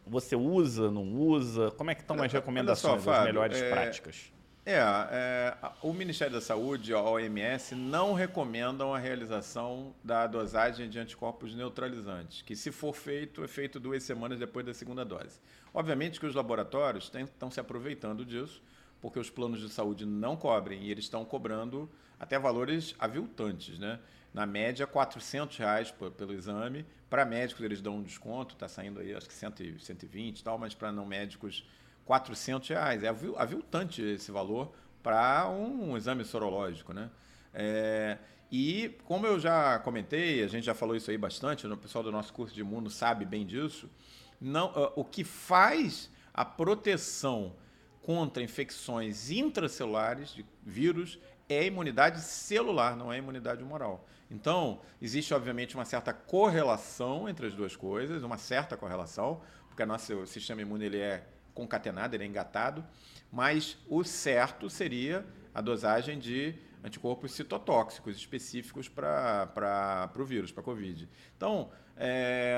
Você 0.07 0.35
usa, 0.35 0.91
não 0.91 1.05
usa? 1.15 1.71
Como 1.73 1.91
é 1.91 1.95
que 1.95 2.01
estão 2.01 2.21
as 2.23 2.33
recomendações, 2.33 3.03
só, 3.03 3.11
Fábio, 3.11 3.21
as 3.21 3.27
melhores 3.27 3.61
é... 3.61 3.71
práticas? 3.71 4.33
É, 4.71 4.77
é, 4.77 5.57
o 5.81 5.95
Ministério 5.95 6.35
da 6.35 6.43
Saúde, 6.43 6.93
a 6.93 7.01
OMS, 7.01 7.75
não 7.75 8.13
recomendam 8.13 8.95
a 8.95 8.99
realização 8.99 9.95
da 10.05 10.27
dosagem 10.27 10.91
de 10.91 10.99
anticorpos 10.99 11.55
neutralizantes, 11.55 12.43
que 12.43 12.55
se 12.55 12.71
for 12.71 12.95
feito, 12.95 13.43
é 13.43 13.49
feito 13.49 13.81
duas 13.81 14.03
semanas 14.03 14.39
depois 14.39 14.67
da 14.67 14.75
segunda 14.75 15.07
dose. 15.07 15.41
Obviamente 15.73 16.21
que 16.21 16.27
os 16.27 16.35
laboratórios 16.35 17.11
estão 17.11 17.51
se 17.51 17.59
aproveitando 17.59 18.27
disso, 18.27 18.63
porque 19.01 19.19
os 19.19 19.31
planos 19.31 19.59
de 19.63 19.71
saúde 19.71 20.05
não 20.05 20.37
cobrem 20.37 20.83
e 20.83 20.91
eles 20.91 21.05
estão 21.05 21.25
cobrando 21.25 21.89
até 22.21 22.39
valores 22.39 22.95
aviltantes, 22.99 23.79
né? 23.79 23.99
Na 24.35 24.45
média, 24.45 24.87
400 24.87 25.57
reais 25.57 25.95
pelo 26.19 26.35
exame. 26.35 26.85
Para 27.09 27.25
médicos, 27.25 27.65
eles 27.65 27.81
dão 27.81 27.97
um 27.97 28.03
desconto, 28.03 28.53
está 28.53 28.69
saindo 28.69 29.01
aí, 29.01 29.15
acho 29.15 29.27
que 29.27 29.35
120 29.35 30.39
e 30.39 30.45
tal, 30.45 30.59
mas 30.59 30.75
para 30.75 30.93
não 30.93 31.07
médicos 31.07 31.65
400 32.09 32.67
reais. 32.71 33.05
É 33.05 33.09
aviltante 33.37 34.01
esse 34.01 34.33
valor 34.33 34.73
para 35.03 35.47
um 35.51 35.95
exame 35.95 36.25
sorológico, 36.25 36.95
né? 36.95 37.11
É, 37.53 38.17
e 38.51 38.97
como 39.05 39.27
eu 39.27 39.39
já 39.39 39.79
comentei, 39.81 40.43
a 40.43 40.49
gente 40.49 40.65
já 40.65 40.75
falou 40.75 40.97
isso 40.97 41.11
aí 41.11 41.19
bastante, 41.19 41.67
o 41.67 41.77
pessoal 41.77 42.03
do 42.03 42.11
nosso 42.11 42.33
curso 42.33 42.55
de 42.55 42.63
imuno 42.63 42.89
sabe 42.89 43.27
bem 43.27 43.45
disso, 43.45 43.91
não, 44.41 44.69
uh, 44.69 44.93
o 44.97 45.05
que 45.05 45.23
faz 45.23 46.11
a 46.33 46.47
proteção 46.47 47.55
contra 48.01 48.43
infecções 48.43 49.31
intracelulares 49.31 50.33
de 50.33 50.47
vírus 50.65 51.19
é 51.47 51.59
a 51.59 51.65
imunidade 51.65 52.23
celular, 52.23 52.97
não 52.97 53.13
é 53.13 53.17
a 53.17 53.19
imunidade 53.19 53.63
humoral. 53.63 54.07
Então, 54.31 54.81
existe 55.01 55.35
obviamente 55.35 55.75
uma 55.75 55.85
certa 55.85 56.15
correlação 56.15 57.29
entre 57.29 57.47
as 57.47 57.55
duas 57.55 57.77
coisas, 57.77 58.23
uma 58.23 58.39
certa 58.39 58.79
correlação, 58.79 59.43
porque 59.69 59.85
nosso 59.85 60.27
sistema 60.27 60.63
imune 60.63 60.87
ele 60.87 61.01
é 61.01 61.27
concatenado, 61.59 62.15
ele 62.15 62.23
é 62.23 62.27
engatado, 62.27 62.85
mas 63.33 63.77
o 63.89 64.05
certo 64.05 64.71
seria 64.71 65.27
a 65.53 65.61
dosagem 65.61 66.19
de 66.19 66.55
anticorpos 66.85 67.33
citotóxicos 67.33 68.17
específicos 68.17 68.89
para 68.89 70.11
o 70.17 70.25
vírus, 70.25 70.53
para 70.53 70.61
a 70.61 70.65
Covid. 70.65 71.09
Então, 71.37 71.71
é, 71.97 72.57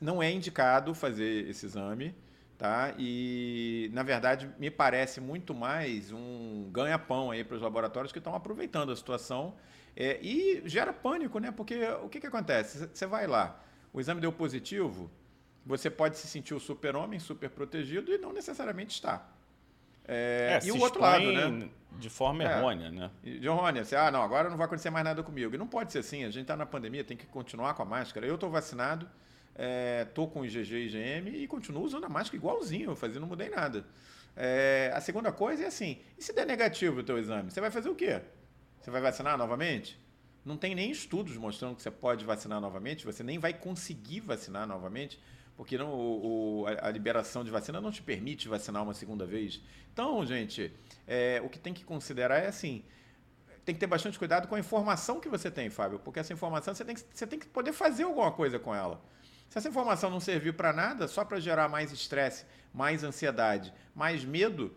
não 0.00 0.22
é 0.22 0.30
indicado 0.30 0.94
fazer 0.94 1.48
esse 1.48 1.66
exame, 1.66 2.14
tá? 2.56 2.94
E, 2.96 3.90
na 3.92 4.04
verdade, 4.04 4.48
me 4.60 4.70
parece 4.70 5.20
muito 5.20 5.52
mais 5.52 6.12
um 6.12 6.70
ganha-pão 6.70 7.32
aí 7.32 7.42
para 7.42 7.56
os 7.56 7.62
laboratórios 7.62 8.12
que 8.12 8.18
estão 8.18 8.34
aproveitando 8.34 8.92
a 8.92 8.96
situação 8.96 9.56
é, 9.96 10.20
e 10.22 10.62
gera 10.66 10.92
pânico, 10.92 11.40
né? 11.40 11.50
Porque 11.50 11.84
o 12.02 12.08
que, 12.08 12.20
que 12.20 12.26
acontece? 12.28 12.88
Você 12.94 13.06
vai 13.06 13.26
lá, 13.26 13.60
o 13.92 14.00
exame 14.00 14.20
deu 14.20 14.32
positivo, 14.32 15.10
você 15.64 15.88
pode 15.88 16.18
se 16.18 16.26
sentir 16.26 16.54
o 16.54 16.60
super-homem, 16.60 17.18
super 17.18 17.48
protegido 17.50 18.12
e 18.12 18.18
não 18.18 18.32
necessariamente 18.32 18.94
está. 18.94 19.26
É, 20.06 20.60
é, 20.62 20.66
e 20.66 20.70
o 20.70 20.78
outro 20.80 21.00
lado, 21.00 21.32
né? 21.32 21.68
De 21.92 22.10
forma 22.10 22.44
é, 22.44 22.58
errônea, 22.58 22.90
né? 22.90 23.10
De 23.22 23.46
errônea. 23.46 23.84
Você, 23.84 23.96
ah, 23.96 24.10
não, 24.10 24.22
agora 24.22 24.50
não 24.50 24.56
vai 24.56 24.66
acontecer 24.66 24.90
mais 24.90 25.04
nada 25.04 25.22
comigo. 25.22 25.54
E 25.54 25.58
não 25.58 25.66
pode 25.66 25.92
ser 25.92 26.00
assim. 26.00 26.24
A 26.24 26.30
gente 26.30 26.42
está 26.42 26.56
na 26.56 26.66
pandemia, 26.66 27.02
tem 27.02 27.16
que 27.16 27.26
continuar 27.26 27.72
com 27.74 27.82
a 27.82 27.86
máscara. 27.86 28.26
Eu 28.26 28.34
estou 28.34 28.50
vacinado, 28.50 29.08
estou 30.06 30.26
é, 30.26 30.30
com 30.30 30.44
IgG 30.44 30.74
e 30.74 30.86
IgM 30.86 31.28
e 31.42 31.46
continuo 31.46 31.82
usando 31.82 32.04
a 32.04 32.08
máscara 32.08 32.36
igualzinho. 32.36 32.94
Fazia, 32.94 33.18
não 33.18 33.28
mudei 33.28 33.48
nada. 33.48 33.86
É, 34.36 34.92
a 34.94 35.00
segunda 35.00 35.32
coisa 35.32 35.64
é 35.64 35.66
assim: 35.66 35.98
e 36.18 36.22
se 36.22 36.32
der 36.34 36.46
negativo 36.46 37.00
o 37.00 37.02
teu 37.02 37.18
exame? 37.18 37.50
Você 37.50 37.60
vai 37.60 37.70
fazer 37.70 37.88
o 37.88 37.94
quê? 37.94 38.20
Você 38.82 38.90
vai 38.90 39.00
vacinar 39.00 39.38
novamente? 39.38 39.98
Não 40.44 40.58
tem 40.58 40.74
nem 40.74 40.90
estudos 40.90 41.38
mostrando 41.38 41.74
que 41.74 41.82
você 41.82 41.90
pode 41.90 42.22
vacinar 42.22 42.60
novamente, 42.60 43.06
você 43.06 43.22
nem 43.22 43.38
vai 43.38 43.54
conseguir 43.54 44.20
vacinar 44.20 44.66
novamente 44.66 45.18
porque 45.56 45.78
não, 45.78 45.92
o, 45.92 46.64
a, 46.80 46.90
liberação 46.90 47.44
de 47.44 47.50
vacina 47.50 47.80
não 47.80 47.90
te 47.90 48.02
permite 48.02 48.48
vacinar 48.48 48.82
uma 48.82 48.94
segunda 48.94 49.24
vez. 49.24 49.60
Então, 49.92 50.24
gente, 50.26 50.72
é, 51.06 51.40
o 51.44 51.48
que 51.48 51.58
tem 51.58 51.72
que 51.72 51.84
considerar 51.84 52.38
é 52.38 52.48
assim, 52.48 52.84
tem 53.64 53.74
que 53.74 53.80
ter 53.80 53.86
bastante 53.86 54.18
cuidado 54.18 54.48
com 54.48 54.54
a 54.54 54.58
informação 54.58 55.20
que 55.20 55.28
você 55.28 55.50
tem, 55.50 55.70
Fábio, 55.70 55.98
porque 55.98 56.20
essa 56.20 56.32
informação 56.32 56.74
você 56.74 56.84
tem 56.84 56.94
que, 56.94 57.02
você 57.12 57.26
tem 57.26 57.38
que 57.38 57.46
poder 57.46 57.72
fazer 57.72 58.02
alguma 58.02 58.32
coisa 58.32 58.58
com 58.58 58.74
ela. 58.74 59.00
Se 59.48 59.58
essa 59.58 59.68
informação 59.68 60.10
não 60.10 60.20
servir 60.20 60.54
para 60.54 60.72
nada, 60.72 61.06
só 61.06 61.24
para 61.24 61.38
gerar 61.38 61.68
mais 61.68 61.92
estresse, 61.92 62.44
mais 62.72 63.04
ansiedade, 63.04 63.72
mais 63.94 64.24
medo, 64.24 64.74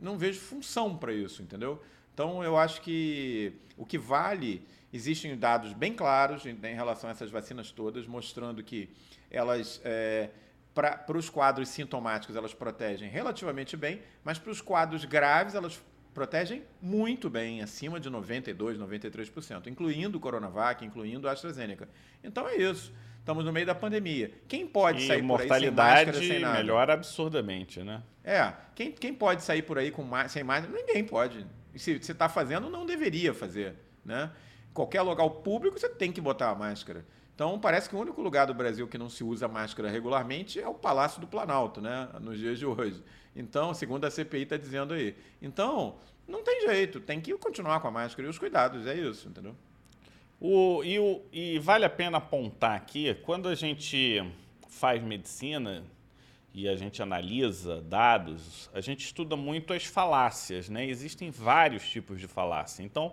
não 0.00 0.16
vejo 0.16 0.40
função 0.40 0.96
para 0.96 1.12
isso, 1.12 1.42
entendeu? 1.42 1.82
Então, 2.14 2.42
eu 2.44 2.56
acho 2.56 2.80
que 2.80 3.52
o 3.76 3.84
que 3.84 3.98
vale, 3.98 4.64
existem 4.92 5.36
dados 5.36 5.72
bem 5.72 5.92
claros 5.92 6.46
em, 6.46 6.56
em 6.62 6.74
relação 6.74 7.10
a 7.10 7.12
essas 7.12 7.30
vacinas 7.30 7.72
todas, 7.72 8.06
mostrando 8.06 8.62
que 8.62 8.88
elas 9.28 9.80
é, 9.84 10.30
para 10.72 11.16
os 11.16 11.28
quadros 11.28 11.68
sintomáticos 11.68 12.36
elas 12.36 12.54
protegem 12.54 13.08
relativamente 13.08 13.76
bem, 13.76 14.00
mas 14.24 14.38
para 14.38 14.50
os 14.50 14.60
quadros 14.60 15.04
graves 15.04 15.54
elas 15.54 15.80
protegem 16.12 16.62
muito 16.80 17.28
bem, 17.28 17.60
acima 17.60 17.98
de 17.98 18.08
92, 18.08 18.78
93%, 18.78 19.66
incluindo 19.66 20.18
o 20.18 20.20
Coronavac, 20.20 20.84
incluindo 20.84 21.28
a 21.28 21.32
AstraZeneca. 21.32 21.88
Então 22.22 22.48
é 22.48 22.56
isso. 22.56 22.92
Estamos 23.18 23.44
no 23.44 23.52
meio 23.52 23.66
da 23.66 23.74
pandemia. 23.74 24.30
Quem 24.46 24.66
pode 24.66 25.02
e 25.02 25.06
sair 25.06 25.26
por 25.26 25.40
aí 25.40 25.48
sem 25.48 25.70
máscara, 25.70 26.12
sem 26.12 26.38
nada? 26.40 26.58
melhora 26.58 26.92
absurdamente, 26.92 27.82
né? 27.82 28.02
É. 28.22 28.52
Quem, 28.74 28.92
quem 28.92 29.14
pode 29.14 29.42
sair 29.42 29.62
por 29.62 29.78
aí 29.78 29.90
com 29.90 30.06
sem 30.28 30.44
máscara? 30.44 30.72
Ninguém 30.72 31.02
pode. 31.04 31.44
Se 31.76 31.98
você 31.98 32.12
está 32.12 32.28
fazendo, 32.28 32.70
não 32.70 32.86
deveria 32.86 33.34
fazer, 33.34 33.74
né? 34.04 34.30
Qualquer 34.72 35.02
local 35.02 35.30
público 35.30 35.78
você 35.78 35.88
tem 35.88 36.10
que 36.10 36.20
botar 36.20 36.50
a 36.50 36.54
máscara. 36.54 37.04
Então, 37.34 37.58
parece 37.58 37.88
que 37.88 37.96
o 37.96 37.98
único 37.98 38.22
lugar 38.22 38.46
do 38.46 38.54
Brasil 38.54 38.86
que 38.86 38.96
não 38.96 39.08
se 39.08 39.24
usa 39.24 39.48
máscara 39.48 39.90
regularmente 39.90 40.60
é 40.60 40.68
o 40.68 40.74
Palácio 40.74 41.20
do 41.20 41.26
Planalto, 41.26 41.80
né? 41.80 42.08
Nos 42.20 42.38
dias 42.38 42.58
de 42.58 42.66
hoje. 42.66 43.02
Então, 43.34 43.74
segundo 43.74 44.04
a 44.04 44.10
CPI 44.10 44.42
está 44.42 44.56
dizendo 44.56 44.94
aí. 44.94 45.16
Então, 45.42 45.96
não 46.28 46.42
tem 46.42 46.62
jeito, 46.62 47.00
tem 47.00 47.20
que 47.20 47.36
continuar 47.36 47.80
com 47.80 47.88
a 47.88 47.90
máscara 47.90 48.26
e 48.26 48.30
os 48.30 48.38
cuidados, 48.38 48.86
é 48.86 48.94
isso, 48.94 49.28
entendeu? 49.28 49.54
O, 50.40 50.82
e, 50.84 50.98
o, 50.98 51.22
e 51.32 51.58
vale 51.58 51.84
a 51.84 51.90
pena 51.90 52.18
apontar 52.18 52.76
aqui, 52.76 53.14
quando 53.22 53.48
a 53.48 53.54
gente 53.54 54.22
faz 54.68 55.02
medicina 55.02 55.82
e 56.54 56.68
a 56.68 56.76
gente 56.76 57.02
analisa 57.02 57.82
dados, 57.82 58.70
a 58.72 58.80
gente 58.80 59.04
estuda 59.04 59.34
muito 59.34 59.72
as 59.72 59.84
falácias, 59.84 60.68
né? 60.68 60.86
Existem 60.86 61.28
vários 61.28 61.88
tipos 61.90 62.20
de 62.20 62.28
falácia. 62.28 62.84
Então, 62.84 63.12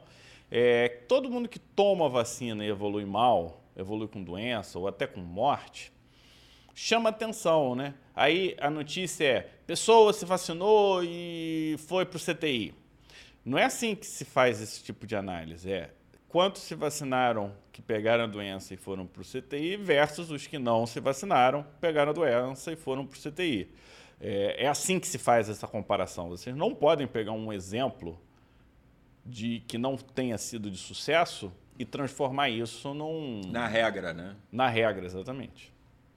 é, 0.52 0.88
todo 1.08 1.28
mundo 1.28 1.50
que 1.50 1.58
toma 1.58 2.08
vacina 2.08 2.64
e 2.64 2.70
evolui 2.70 3.04
mal, 3.04 3.64
evolui 3.76 4.08
com 4.08 4.24
doença 4.24 4.78
ou 4.78 4.88
até 4.88 5.08
com 5.08 5.22
morte, 5.22 5.92
chama 6.76 7.10
atenção, 7.10 7.74
né? 7.74 7.96
Aí 8.16 8.56
a 8.60 8.70
notícia 8.70 9.26
é: 9.26 9.40
pessoa 9.66 10.14
se 10.14 10.24
vacinou 10.24 11.04
e 11.04 11.76
foi 11.88 12.06
para 12.06 12.18
o 12.18 12.20
CTI. 12.20 12.76
Não 13.44 13.58
é 13.58 13.64
assim 13.64 13.96
que 13.96 14.06
se 14.06 14.24
faz 14.24 14.62
esse 14.62 14.84
tipo 14.84 15.08
de 15.08 15.16
análise. 15.16 15.72
É 15.72 15.90
quantos 16.32 16.62
se 16.62 16.74
vacinaram 16.76 17.54
que 17.74 17.82
pegaram 17.82 18.24
a 18.24 18.28
doença 18.28 18.74
e 18.74 18.78
foram 18.78 19.06
para 19.06 19.22
o 19.22 19.26
CTI 19.26 19.76
versus 19.76 20.32
os 20.32 20.48
que 20.48 20.58
não 20.58 20.88
se 20.88 21.00
vacinaram, 21.02 21.66
pegaram 21.82 22.12
a 22.12 22.14
doença 22.14 22.72
e 22.72 22.76
foram 22.76 23.06
para 23.06 23.18
o 23.18 23.22
CTI. 23.22 23.70
É, 24.20 24.66
é 24.66 24.68
assim 24.68 25.00
que 25.00 25.08
se 25.08 25.18
faz 25.18 25.50
essa 25.50 25.68
comparação. 25.68 26.30
Vocês 26.30 26.56
não 26.56 26.74
podem 26.74 27.06
pegar 27.06 27.34
um 27.34 27.52
exemplo 27.52 28.18
de 29.26 29.62
que 29.68 29.78
não 29.78 29.98
tenha 29.98 30.38
sido 30.38 30.72
de 30.72 30.78
sucesso 30.78 31.52
e 31.78 31.86
transformar 31.86 32.50
isso 32.50 32.94
num. 32.94 33.42
Na 33.52 33.68
regra, 33.68 34.14
né? 34.14 34.36
Na 34.52 34.70
regra, 34.70 35.06
exatamente. 35.06 35.74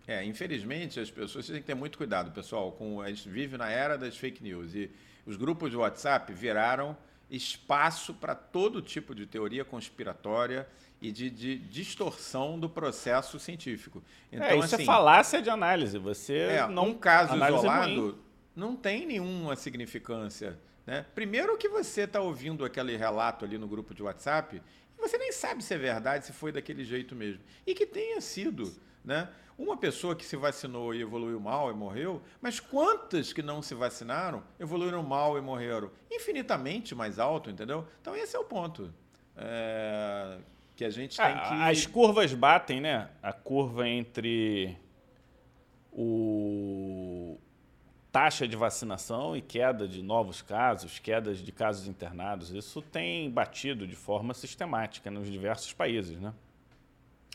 É, 0.06 0.22
infelizmente, 0.24 1.00
as 1.00 1.10
pessoas 1.10 1.46
têm 1.46 1.56
que 1.56 1.66
ter 1.66 1.74
muito 1.74 1.98
cuidado, 1.98 2.30
pessoal. 2.30 2.70
Com, 2.72 3.00
a 3.00 3.08
gente 3.08 3.28
vive 3.28 3.56
na 3.56 3.68
era 3.68 3.96
das 3.96 4.16
fake 4.16 4.42
news 4.42 4.74
e 4.74 4.90
os 5.26 5.36
grupos 5.36 5.70
de 5.70 5.76
WhatsApp 5.76 6.32
viraram 6.32 6.96
espaço 7.34 8.14
para 8.14 8.34
todo 8.34 8.80
tipo 8.80 9.14
de 9.14 9.26
teoria 9.26 9.64
conspiratória 9.64 10.68
e 11.00 11.10
de, 11.10 11.28
de 11.28 11.58
distorção 11.58 12.58
do 12.58 12.68
processo 12.68 13.38
científico. 13.38 14.02
Então, 14.32 14.46
é, 14.46 14.56
isso 14.56 14.74
é 14.74 14.76
assim, 14.76 14.82
é 14.82 14.86
falácia 14.86 15.42
de 15.42 15.50
análise. 15.50 15.98
Você 15.98 16.38
é, 16.38 16.68
não 16.68 16.88
um 16.88 16.94
caso 16.94 17.34
isolado 17.34 18.18
não 18.54 18.76
tem 18.76 19.06
nenhuma 19.06 19.56
significância. 19.56 20.58
Né? 20.86 21.04
Primeiro 21.14 21.56
que 21.56 21.68
você 21.68 22.02
está 22.02 22.20
ouvindo 22.20 22.64
aquele 22.64 22.96
relato 22.96 23.44
ali 23.44 23.58
no 23.58 23.66
grupo 23.66 23.94
de 23.94 24.02
WhatsApp 24.02 24.62
e 24.96 25.00
você 25.00 25.18
nem 25.18 25.32
sabe 25.32 25.62
se 25.62 25.74
é 25.74 25.78
verdade, 25.78 26.26
se 26.26 26.32
foi 26.32 26.52
daquele 26.52 26.84
jeito 26.84 27.14
mesmo. 27.14 27.42
E 27.66 27.74
que 27.74 27.86
tenha 27.86 28.20
sido. 28.20 28.72
Né? 29.04 29.28
Uma 29.56 29.76
pessoa 29.76 30.16
que 30.16 30.24
se 30.24 30.36
vacinou 30.36 30.92
e 30.94 31.00
evoluiu 31.00 31.38
mal 31.38 31.70
e 31.70 31.74
morreu, 31.74 32.20
mas 32.40 32.58
quantas 32.58 33.32
que 33.32 33.42
não 33.42 33.62
se 33.62 33.74
vacinaram 33.74 34.42
evoluíram 34.58 35.02
mal 35.02 35.38
e 35.38 35.40
morreram? 35.40 35.90
Infinitamente 36.10 36.94
mais 36.94 37.18
alto, 37.20 37.50
entendeu? 37.50 37.86
Então 38.00 38.16
esse 38.16 38.34
é 38.34 38.38
o 38.38 38.44
ponto. 38.44 38.92
É, 39.36 40.38
que 40.74 40.84
a 40.84 40.90
gente 40.90 41.16
tem 41.16 41.34
que. 41.34 41.62
As 41.62 41.86
curvas 41.86 42.34
batem, 42.34 42.80
né? 42.80 43.10
A 43.22 43.32
curva 43.32 43.88
entre 43.88 44.76
o 45.92 47.38
taxa 48.10 48.46
de 48.46 48.56
vacinação 48.56 49.36
e 49.36 49.40
queda 49.40 49.88
de 49.88 50.00
novos 50.00 50.40
casos, 50.40 51.00
quedas 51.00 51.38
de 51.38 51.50
casos 51.50 51.88
internados. 51.88 52.52
Isso 52.52 52.80
tem 52.80 53.28
batido 53.30 53.86
de 53.86 53.96
forma 53.96 54.32
sistemática 54.34 55.10
nos 55.10 55.28
diversos 55.28 55.72
países, 55.72 56.20
né? 56.20 56.32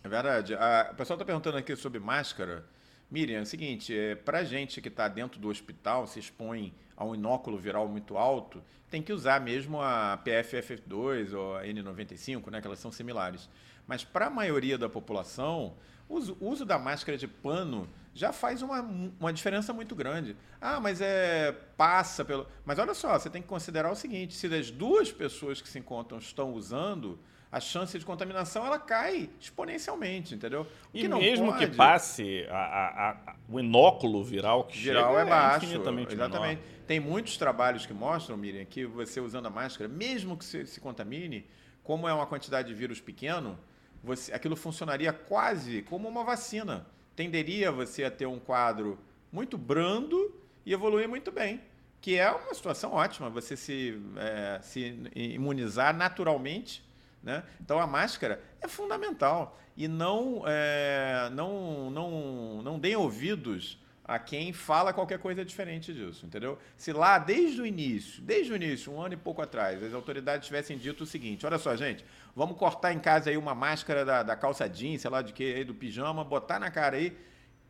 É 0.03 0.07
verdade. 0.07 0.55
A, 0.55 0.89
o 0.91 0.95
pessoal 0.95 1.15
está 1.15 1.25
perguntando 1.25 1.57
aqui 1.57 1.75
sobre 1.75 1.99
máscara. 1.99 2.65
Miriam, 3.11 3.39
é 3.39 3.41
o 3.41 3.45
seguinte, 3.45 3.97
é, 3.97 4.15
para 4.15 4.43
gente 4.43 4.81
que 4.81 4.87
está 4.87 5.07
dentro 5.07 5.39
do 5.39 5.49
hospital, 5.49 6.05
se 6.05 6.19
expõe 6.19 6.73
a 6.95 7.03
um 7.03 7.15
inóculo 7.15 7.57
viral 7.57 7.87
muito 7.87 8.17
alto, 8.17 8.61
tem 8.89 9.01
que 9.01 9.11
usar 9.11 9.41
mesmo 9.41 9.81
a 9.81 10.19
PFF2 10.23 11.33
ou 11.33 11.57
a 11.57 11.63
N95, 11.63 12.51
né, 12.51 12.61
que 12.61 12.67
elas 12.67 12.79
são 12.79 12.91
similares. 12.91 13.49
Mas 13.87 14.03
para 14.03 14.27
a 14.27 14.29
maioria 14.29 14.77
da 14.77 14.87
população, 14.87 15.73
o 16.07 16.15
uso, 16.15 16.37
uso 16.39 16.65
da 16.65 16.77
máscara 16.77 17.17
de 17.17 17.27
pano 17.27 17.89
já 18.13 18.31
faz 18.31 18.61
uma, 18.61 18.81
uma 19.19 19.33
diferença 19.33 19.73
muito 19.73 19.95
grande. 19.95 20.35
Ah, 20.61 20.79
mas 20.79 21.01
é 21.01 21.51
passa 21.77 22.23
pelo. 22.25 22.45
Mas 22.65 22.77
olha 22.77 22.93
só, 22.93 23.17
você 23.17 23.29
tem 23.29 23.41
que 23.41 23.47
considerar 23.47 23.91
o 23.91 23.95
seguinte: 23.95 24.35
se 24.35 24.47
das 24.49 24.69
duas 24.69 25.11
pessoas 25.11 25.61
que 25.61 25.69
se 25.69 25.79
encontram 25.79 26.19
estão 26.19 26.53
usando, 26.53 27.17
a 27.51 27.59
chance 27.59 27.97
de 27.97 28.05
contaminação 28.05 28.65
ela 28.65 28.77
cai 28.77 29.29
exponencialmente, 29.39 30.35
entendeu? 30.35 30.67
O 30.93 30.97
e 30.97 31.07
mesmo 31.07 31.47
pode... 31.47 31.67
que 31.67 31.75
passe 31.75 32.45
a, 32.49 32.55
a, 32.55 33.09
a, 33.09 33.35
o 33.49 33.59
inóculo 33.59 34.23
viral 34.23 34.65
que 34.65 34.77
viral 34.77 35.15
chega, 35.15 35.21
é 35.21 35.25
baixo, 35.25 35.65
é 35.65 35.69
exatamente. 35.69 36.15
Menor. 36.15 36.57
Tem 36.85 36.99
muitos 36.99 37.37
trabalhos 37.37 37.85
que 37.85 37.93
mostram, 37.93 38.37
Miriam, 38.37 38.65
que 38.65 38.85
você 38.85 39.19
usando 39.19 39.47
a 39.47 39.49
máscara, 39.49 39.87
mesmo 39.87 40.37
que 40.37 40.45
você 40.45 40.65
se 40.65 40.79
contamine, 40.79 41.45
como 41.83 42.07
é 42.07 42.13
uma 42.13 42.27
quantidade 42.27 42.67
de 42.67 42.73
vírus 42.73 43.01
pequeno, 43.01 43.57
você, 44.03 44.31
aquilo 44.31 44.55
funcionaria 44.55 45.11
quase 45.11 45.81
como 45.83 46.07
uma 46.07 46.23
vacina. 46.23 46.85
Tenderia 47.15 47.71
você 47.71 48.03
a 48.03 48.11
ter 48.11 48.27
um 48.27 48.39
quadro 48.39 48.99
muito 49.31 49.57
brando 49.57 50.35
e 50.65 50.71
evoluir 50.71 51.09
muito 51.09 51.31
bem 51.31 51.61
que 52.01 52.17
é 52.17 52.31
uma 52.31 52.53
situação 52.53 52.93
ótima, 52.93 53.29
você 53.29 53.57
se, 53.57 54.01
é, 54.15 54.59
se 54.61 54.97
imunizar 55.13 55.93
naturalmente 55.93 56.81
né? 57.21 57.43
Então 57.61 57.79
a 57.79 57.87
máscara 57.87 58.41
é 58.61 58.67
fundamental 58.67 59.57
e 59.75 59.87
não, 59.87 60.43
é, 60.45 61.29
não, 61.31 61.89
não, 61.89 62.61
não 62.61 62.79
deem 62.79 62.95
ouvidos 62.95 63.79
a 64.09 64.17
quem 64.17 64.51
fala 64.51 64.91
qualquer 64.91 65.19
coisa 65.19 65.45
diferente 65.45 65.93
disso, 65.93 66.25
entendeu? 66.25 66.57
Se 66.75 66.91
lá, 66.91 67.19
desde 67.19 67.61
o 67.61 67.65
início, 67.65 68.23
desde 68.23 68.51
o 68.51 68.55
início, 68.55 68.91
um 68.91 68.99
ano 68.99 69.13
e 69.13 69.17
pouco 69.17 69.39
atrás, 69.39 69.83
as 69.83 69.93
autoridades 69.93 70.47
tivessem 70.47 70.79
dito 70.79 71.03
o 71.03 71.05
seguinte, 71.05 71.45
olha 71.45 71.59
só, 71.59 71.75
gente, 71.75 72.03
vamos 72.35 72.57
cortar 72.57 72.91
em 72.91 72.97
casa 72.97 73.29
aí 73.29 73.37
uma 73.37 73.53
máscara 73.53 74.03
da, 74.03 74.23
da 74.23 74.35
calça 74.35 74.67
jeans, 74.67 75.01
sei 75.01 75.11
lá 75.11 75.21
de 75.21 75.31
que, 75.31 75.53
aí, 75.53 75.63
do 75.63 75.75
pijama, 75.75 76.23
botar 76.23 76.57
na 76.57 76.71
cara 76.71 76.97
aí, 76.97 77.15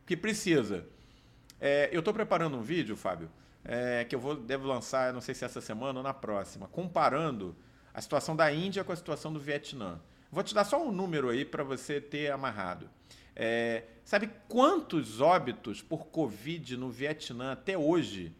que 0.06 0.16
precisa. 0.16 0.86
É, 1.60 1.90
eu 1.92 1.98
estou 1.98 2.14
preparando 2.14 2.56
um 2.56 2.62
vídeo, 2.62 2.96
Fábio, 2.96 3.30
é, 3.62 4.06
que 4.06 4.14
eu 4.14 4.18
vou, 4.18 4.34
devo 4.34 4.66
lançar, 4.66 5.12
não 5.12 5.20
sei 5.20 5.34
se 5.34 5.44
essa 5.44 5.60
semana 5.60 5.98
ou 5.98 6.02
na 6.02 6.14
próxima, 6.14 6.66
comparando 6.68 7.54
a 7.92 8.00
situação 8.00 8.36
da 8.36 8.52
Índia 8.52 8.84
com 8.84 8.92
a 8.92 8.96
situação 8.96 9.32
do 9.32 9.40
Vietnã. 9.40 10.00
Vou 10.30 10.42
te 10.42 10.54
dar 10.54 10.64
só 10.64 10.82
um 10.82 10.92
número 10.92 11.28
aí 11.28 11.44
para 11.44 11.64
você 11.64 12.00
ter 12.00 12.30
amarrado. 12.30 12.88
É, 13.34 13.84
sabe 14.04 14.30
quantos 14.48 15.20
óbitos 15.20 15.82
por 15.82 16.06
Covid 16.06 16.76
no 16.76 16.90
Vietnã 16.90 17.52
até 17.52 17.76
hoje? 17.76 18.32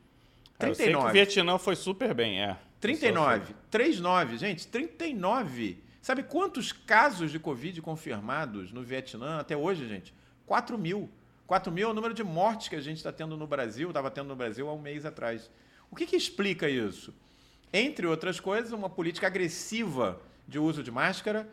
39. 0.59 0.71
Eu 0.71 0.75
sei 0.75 0.93
que 0.93 1.09
o 1.09 1.13
Vietnã 1.13 1.59
foi 1.59 1.75
super 1.75 2.15
bem, 2.15 2.43
é. 2.43 2.57
39. 2.81 3.55
39, 3.71 4.39
gente, 4.39 4.67
39. 4.67 5.83
Sabe 6.01 6.23
quantos 6.23 6.73
casos 6.73 7.31
de 7.31 7.39
Covid 7.39 7.81
confirmados 7.83 8.73
no 8.73 8.83
Vietnã 8.83 9.39
até 9.39 9.57
hoje, 9.57 9.87
gente? 9.87 10.15
4 10.47 10.79
mil. 10.79 11.11
4 11.47 11.71
mil 11.73 11.89
é 11.89 11.91
o 11.91 11.95
número 11.95 12.15
de 12.15 12.23
mortes 12.23 12.69
que 12.69 12.77
a 12.77 12.81
gente 12.81 12.99
está 12.99 13.13
tendo 13.13 13.37
no 13.37 13.47
Brasil, 13.47 13.89
estava 13.89 14.11
tendo 14.11 14.29
no 14.29 14.37
Brasil 14.37 14.69
há 14.69 14.73
um 14.73 14.81
mês 14.81 15.05
atrás. 15.05 15.51
O 15.91 15.97
que, 15.97 16.07
que 16.07 16.17
explica 16.17 16.69
isso? 16.69 17.13
Entre 17.73 18.07
outras 18.07 18.41
coisas, 18.41 18.73
uma 18.73 18.91
política 18.91 19.27
agressiva 19.27 20.21
de 20.47 20.59
uso 20.59 20.83
de 20.83 20.91
máscara. 20.91 21.49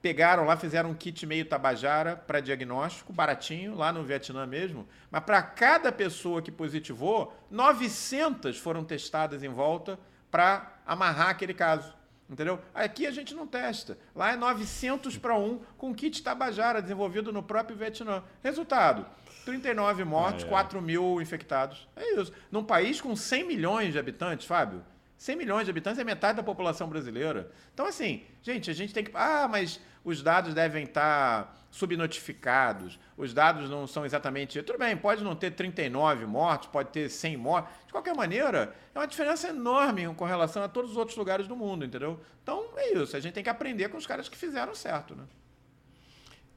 Pegaram 0.00 0.44
lá, 0.44 0.56
fizeram 0.56 0.90
um 0.90 0.94
kit 0.94 1.26
meio 1.26 1.44
tabajara 1.44 2.16
para 2.16 2.40
diagnóstico, 2.40 3.12
baratinho, 3.12 3.74
lá 3.74 3.92
no 3.92 4.04
Vietnã 4.04 4.46
mesmo. 4.46 4.88
Mas 5.10 5.24
para 5.24 5.42
cada 5.42 5.90
pessoa 5.90 6.40
que 6.40 6.52
positivou, 6.52 7.36
900 7.50 8.56
foram 8.58 8.84
testadas 8.84 9.42
em 9.42 9.48
volta 9.48 9.98
para 10.30 10.78
amarrar 10.86 11.30
aquele 11.30 11.52
caso. 11.52 11.92
Entendeu? 12.30 12.60
Aqui 12.74 13.06
a 13.06 13.10
gente 13.10 13.34
não 13.34 13.46
testa. 13.46 13.98
Lá 14.14 14.32
é 14.32 14.36
900 14.36 15.16
para 15.16 15.36
1 15.36 15.60
com 15.78 15.94
kit 15.94 16.22
Tabajara 16.22 16.82
desenvolvido 16.82 17.32
no 17.32 17.42
próprio 17.42 17.76
Vietnã. 17.76 18.22
Resultado: 18.42 19.06
39 19.46 20.04
mortes, 20.04 20.44
ah, 20.44 20.46
é. 20.46 20.50
4 20.50 20.82
mil 20.82 21.22
infectados. 21.22 21.88
É 21.96 22.20
isso. 22.20 22.32
Num 22.50 22.62
país 22.62 23.00
com 23.00 23.16
100 23.16 23.44
milhões 23.46 23.92
de 23.92 23.98
habitantes, 23.98 24.46
Fábio, 24.46 24.84
100 25.18 25.36
milhões 25.36 25.64
de 25.64 25.70
habitantes 25.70 25.98
é 25.98 26.04
metade 26.04 26.36
da 26.36 26.44
população 26.44 26.88
brasileira. 26.88 27.50
Então, 27.74 27.86
assim, 27.86 28.22
gente, 28.40 28.70
a 28.70 28.72
gente 28.72 28.94
tem 28.94 29.02
que. 29.02 29.10
Ah, 29.14 29.48
mas 29.50 29.80
os 30.04 30.22
dados 30.22 30.54
devem 30.54 30.84
estar 30.84 31.58
subnotificados, 31.72 32.98
os 33.16 33.34
dados 33.34 33.68
não 33.68 33.84
são 33.84 34.06
exatamente. 34.06 34.62
Tudo 34.62 34.78
bem, 34.78 34.96
pode 34.96 35.24
não 35.24 35.34
ter 35.34 35.50
39 35.50 36.24
mortes, 36.24 36.68
pode 36.68 36.90
ter 36.90 37.10
100 37.10 37.36
mortes. 37.36 37.74
De 37.86 37.92
qualquer 37.92 38.14
maneira, 38.14 38.72
é 38.94 38.98
uma 38.98 39.08
diferença 39.08 39.48
enorme 39.48 40.06
com 40.14 40.24
relação 40.24 40.62
a 40.62 40.68
todos 40.68 40.92
os 40.92 40.96
outros 40.96 41.18
lugares 41.18 41.48
do 41.48 41.56
mundo, 41.56 41.84
entendeu? 41.84 42.20
Então, 42.40 42.68
é 42.76 42.96
isso. 42.96 43.16
A 43.16 43.20
gente 43.20 43.34
tem 43.34 43.42
que 43.42 43.50
aprender 43.50 43.88
com 43.88 43.96
os 43.96 44.06
caras 44.06 44.28
que 44.28 44.36
fizeram 44.36 44.72
certo, 44.72 45.16
né? 45.16 45.24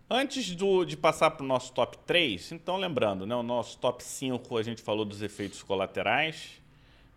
Antes 0.07 0.55
do, 0.55 0.85
de 0.85 0.95
passar 0.95 1.31
para 1.31 1.43
o 1.43 1.47
nosso 1.47 1.73
top 1.73 1.97
3, 2.05 2.51
então 2.51 2.77
lembrando, 2.77 3.25
né, 3.25 3.33
o 3.33 3.41
nosso 3.41 3.77
top 3.77 4.03
5 4.03 4.57
a 4.57 4.61
gente 4.61 4.81
falou 4.81 5.05
dos 5.05 5.21
efeitos 5.21 5.63
colaterais. 5.63 6.60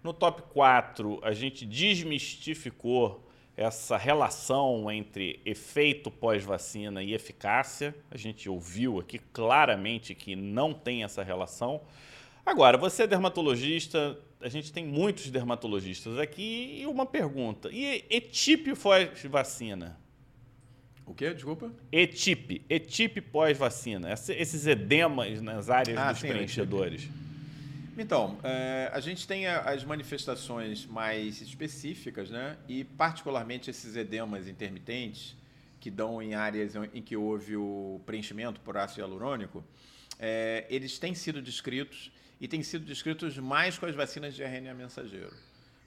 No 0.04 0.12
top 0.12 0.42
4, 0.52 1.18
a 1.22 1.32
gente 1.32 1.64
desmistificou 1.64 3.26
essa 3.56 3.96
relação 3.96 4.90
entre 4.92 5.40
efeito 5.46 6.10
pós-vacina 6.10 7.02
e 7.02 7.14
eficácia. 7.14 7.94
A 8.10 8.18
gente 8.18 8.46
ouviu 8.46 9.00
aqui 9.00 9.18
claramente 9.32 10.14
que 10.14 10.36
não 10.36 10.74
tem 10.74 11.04
essa 11.04 11.22
relação. 11.22 11.80
Agora, 12.44 12.76
você 12.76 13.04
é 13.04 13.06
dermatologista, 13.06 14.18
a 14.42 14.48
gente 14.50 14.70
tem 14.70 14.84
muitos 14.84 15.30
dermatologistas 15.30 16.18
aqui, 16.18 16.80
e 16.82 16.86
uma 16.86 17.06
pergunta: 17.06 17.70
e 17.72 18.04
ETIP 18.10 18.76
pós-vacina? 18.76 19.98
O 21.06 21.14
quê? 21.14 21.32
Desculpa? 21.32 21.72
ETIP, 21.90 22.60
ETIP 22.68 23.22
pós-vacina. 23.22 24.12
Esses 24.12 24.66
edemas 24.66 25.40
nas 25.40 25.70
áreas 25.70 25.96
ah, 25.96 26.12
dos 26.12 26.20
sim, 26.20 26.28
preenchedores. 26.28 27.08
Então, 27.96 28.38
é, 28.42 28.90
a 28.92 28.98
gente 28.98 29.26
tem 29.26 29.46
as 29.46 29.84
manifestações 29.84 30.84
mais 30.84 31.40
específicas, 31.40 32.28
né? 32.28 32.56
E 32.68 32.82
particularmente 32.84 33.70
esses 33.70 33.94
edemas 33.96 34.48
intermitentes, 34.48 35.36
que 35.78 35.90
dão 35.90 36.20
em 36.20 36.34
áreas 36.34 36.74
em 36.92 37.02
que 37.02 37.16
houve 37.16 37.56
o 37.56 38.00
preenchimento 38.04 38.60
por 38.60 38.76
ácido 38.76 39.02
hialurônico, 39.02 39.62
é, 40.18 40.66
eles 40.68 40.98
têm 40.98 41.14
sido 41.14 41.42
descritos 41.42 42.10
e 42.40 42.48
têm 42.48 42.62
sido 42.62 42.84
descritos 42.84 43.38
mais 43.38 43.78
com 43.78 43.86
as 43.86 43.94
vacinas 43.94 44.34
de 44.34 44.42
RNA 44.42 44.74
mensageiro, 44.74 45.32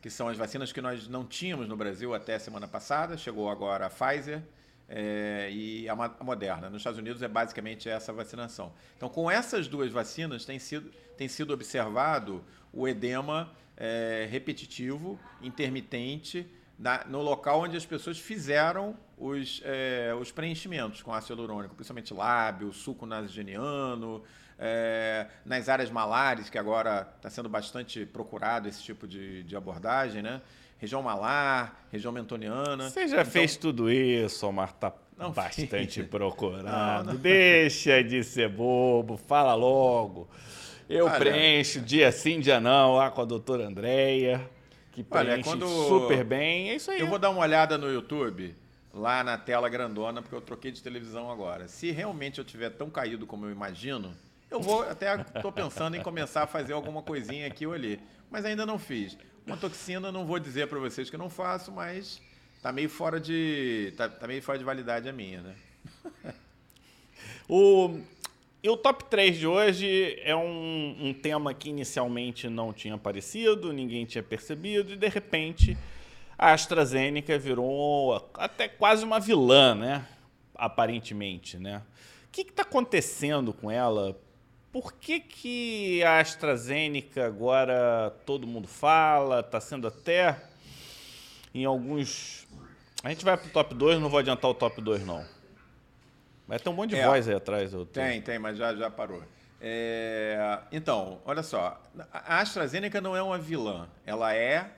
que 0.02 0.10
são 0.10 0.28
as 0.28 0.38
vacinas 0.38 0.72
que 0.72 0.82
nós 0.82 1.08
não 1.08 1.26
tínhamos 1.26 1.68
no 1.68 1.76
Brasil 1.76 2.14
até 2.14 2.36
a 2.36 2.40
semana 2.40 2.68
passada, 2.68 3.18
chegou 3.18 3.50
agora 3.50 3.88
a 3.88 3.90
Pfizer 3.90 4.42
é, 4.88 5.50
e 5.52 5.90
a 5.90 5.96
Moderna. 5.96 6.70
Nos 6.70 6.82
Estados 6.82 7.00
Unidos 7.00 7.22
é 7.22 7.28
basicamente 7.28 7.90
essa 7.90 8.14
vacinação. 8.14 8.72
Então, 8.96 9.10
com 9.10 9.30
essas 9.30 9.68
duas 9.68 9.92
vacinas, 9.92 10.46
tem 10.46 10.60
sido, 10.60 10.92
tem 11.18 11.28
sido 11.28 11.54
observado 11.54 12.44
o 12.72 12.88
edema 12.88 13.52
é, 13.76 14.28
repetitivo, 14.30 15.20
intermitente, 15.42 16.48
na, 16.78 17.04
no 17.06 17.22
local 17.22 17.62
onde 17.62 17.76
as 17.76 17.86
pessoas 17.86 18.20
fizeram 18.20 18.96
os, 19.18 19.62
é, 19.66 20.16
os 20.20 20.32
preenchimentos 20.32 21.02
com 21.02 21.14
ácido 21.14 21.42
hialurônico, 21.42 21.76
principalmente 21.76 22.14
lábio, 22.14 22.72
suco 22.72 23.06
nasogeniano, 23.06 24.24
é, 24.60 25.28
nas 25.44 25.70
áreas 25.70 25.90
malares, 25.90 26.50
que 26.50 26.58
agora 26.58 27.12
está 27.16 27.30
sendo 27.30 27.50
bastante 27.50 28.06
procurado 28.06 28.68
esse 28.68 28.84
tipo 28.84 29.08
de, 29.08 29.44
de 29.44 29.56
abordagem, 29.56 30.22
né? 30.22 30.42
região 30.78 31.02
malar, 31.02 31.88
região 31.92 32.12
mentoniana. 32.12 32.90
Você 32.90 33.08
já 33.08 33.22
então... 33.22 33.32
fez 33.32 33.58
tudo 33.58 33.92
isso, 33.92 34.46
Omar, 34.48 34.74
tá 34.74 34.94
não 35.18 35.32
bastante 35.32 36.04
procurado. 36.04 37.08
Não, 37.08 37.14
não. 37.14 37.20
Deixa 37.20 38.04
de 38.04 38.24
ser 38.24 38.50
bobo, 38.50 39.18
fala 39.18 39.56
logo. 39.56 40.30
Eu 40.90 41.06
Olha, 41.06 41.20
preencho 41.20 41.82
dia 41.82 42.12
sim, 42.12 42.40
dia 42.40 42.60
não, 42.60 42.96
lá 42.96 43.12
com 43.12 43.22
a 43.22 43.26
doutora 43.26 43.68
Andréia, 43.68 44.50
que 44.94 45.04
preenche 45.04 45.32
Olha, 45.32 45.44
quando... 45.44 45.68
super 45.68 46.24
bem. 46.24 46.70
É 46.70 46.76
isso 46.76 46.90
aí. 46.90 47.02
Eu 47.02 47.08
vou 47.08 47.20
dar 47.20 47.30
uma 47.30 47.42
olhada 47.42 47.78
no 47.78 47.92
YouTube, 47.92 48.56
lá 48.94 49.24
na 49.24 49.38
tela 49.38 49.68
grandona, 49.68 50.22
porque 50.22 50.36
eu 50.36 50.42
troquei 50.42 50.72
de 50.72 50.82
televisão 50.82 51.30
agora. 51.30 51.68
Se 51.68 51.92
realmente 51.92 52.40
eu 52.40 52.46
tiver 52.46 52.70
tão 52.70 52.90
caído 52.90 53.28
como 53.28 53.46
eu 53.46 53.52
imagino, 53.52 54.16
eu 54.50 54.62
vou 54.62 54.82
até 54.84 55.20
estou 55.36 55.52
pensando 55.52 55.98
em 55.98 56.02
começar 56.02 56.44
a 56.44 56.48
fazer 56.48 56.72
alguma 56.72 57.02
coisinha 57.02 57.48
aqui 57.48 57.68
ou 57.68 57.74
ali, 57.74 58.00
mas 58.32 58.46
ainda 58.46 58.66
não 58.66 58.80
fiz. 58.80 59.18
Uma 59.46 59.58
toxina, 59.58 60.12
não 60.12 60.26
vou 60.26 60.40
dizer 60.40 60.68
para 60.68 60.80
vocês 60.80 61.10
que 61.10 61.16
eu 61.16 61.20
não 61.20 61.30
faço, 61.30 61.72
mas 61.72 62.22
tá 62.62 62.72
meio 62.72 62.90
fora 62.90 63.20
de 63.20 63.94
tá, 63.98 64.08
tá 64.08 64.26
meio 64.26 64.42
fora 64.42 64.58
de 64.58 64.64
validade 64.64 65.08
a 65.08 65.14
minha, 65.14 65.42
né? 65.42 65.56
o 67.48 68.00
e 68.64 68.70
o 68.70 68.76
top 68.76 69.06
3 69.06 69.38
de 69.38 69.48
hoje 69.48 70.20
é 70.24 70.36
um, 70.36 70.96
um, 71.00 71.14
tema 71.14 71.54
que 71.54 71.70
inicialmente 71.70 72.50
não 72.50 72.74
tinha 72.74 72.96
aparecido, 72.96 73.72
ninguém 73.72 74.06
tinha 74.06 74.24
percebido, 74.24 74.94
e 74.94 74.98
de 74.98 75.08
repente 75.08 75.78
a 76.38 76.54
AstraZeneca 76.54 77.38
virou 77.38 78.30
até 78.34 78.68
quase 78.68 79.04
uma 79.04 79.20
vilã, 79.20 79.76
né? 79.76 80.08
Aparentemente, 80.56 81.58
né? 81.58 81.84
O 82.28 82.32
que 82.32 82.42
está 82.42 82.64
acontecendo 82.64 83.54
com 83.54 83.70
ela? 83.70 84.20
Por 84.72 84.94
que, 84.94 85.20
que 85.20 86.04
a 86.04 86.20
AstraZeneca 86.20 87.26
agora 87.26 88.16
todo 88.26 88.48
mundo 88.48 88.68
fala, 88.68 89.40
está 89.40 89.60
sendo 89.62 89.88
até 89.88 90.36
em 91.54 91.66
alguns. 91.66 92.48
A 93.04 93.10
gente 93.10 93.24
vai 93.24 93.38
para 93.38 93.48
o 93.48 93.52
top 93.52 93.74
2, 93.74 94.00
não 94.00 94.10
vou 94.10 94.20
adiantar 94.20 94.50
o 94.50 94.54
top 94.54 94.82
2, 94.82 95.06
não. 95.06 95.37
Mas 96.48 96.62
tem 96.62 96.72
um 96.72 96.76
monte 96.76 96.92
de 96.92 96.96
é, 96.96 97.06
voz 97.06 97.28
aí 97.28 97.36
atrás. 97.36 97.72
Tô... 97.72 97.86
Tem, 97.86 98.22
tem, 98.22 98.40
mas 98.40 98.58
já, 98.58 98.74
já 98.74 98.90
parou. 98.90 99.22
É, 99.60 100.60
então, 100.72 101.20
olha 101.26 101.44
só. 101.44 101.82
A 102.12 102.40
AstraZeneca 102.40 103.02
não 103.02 103.16
é 103.16 103.22
uma 103.22 103.38
vilã. 103.38 103.90
Ela 104.06 104.34
é 104.34 104.72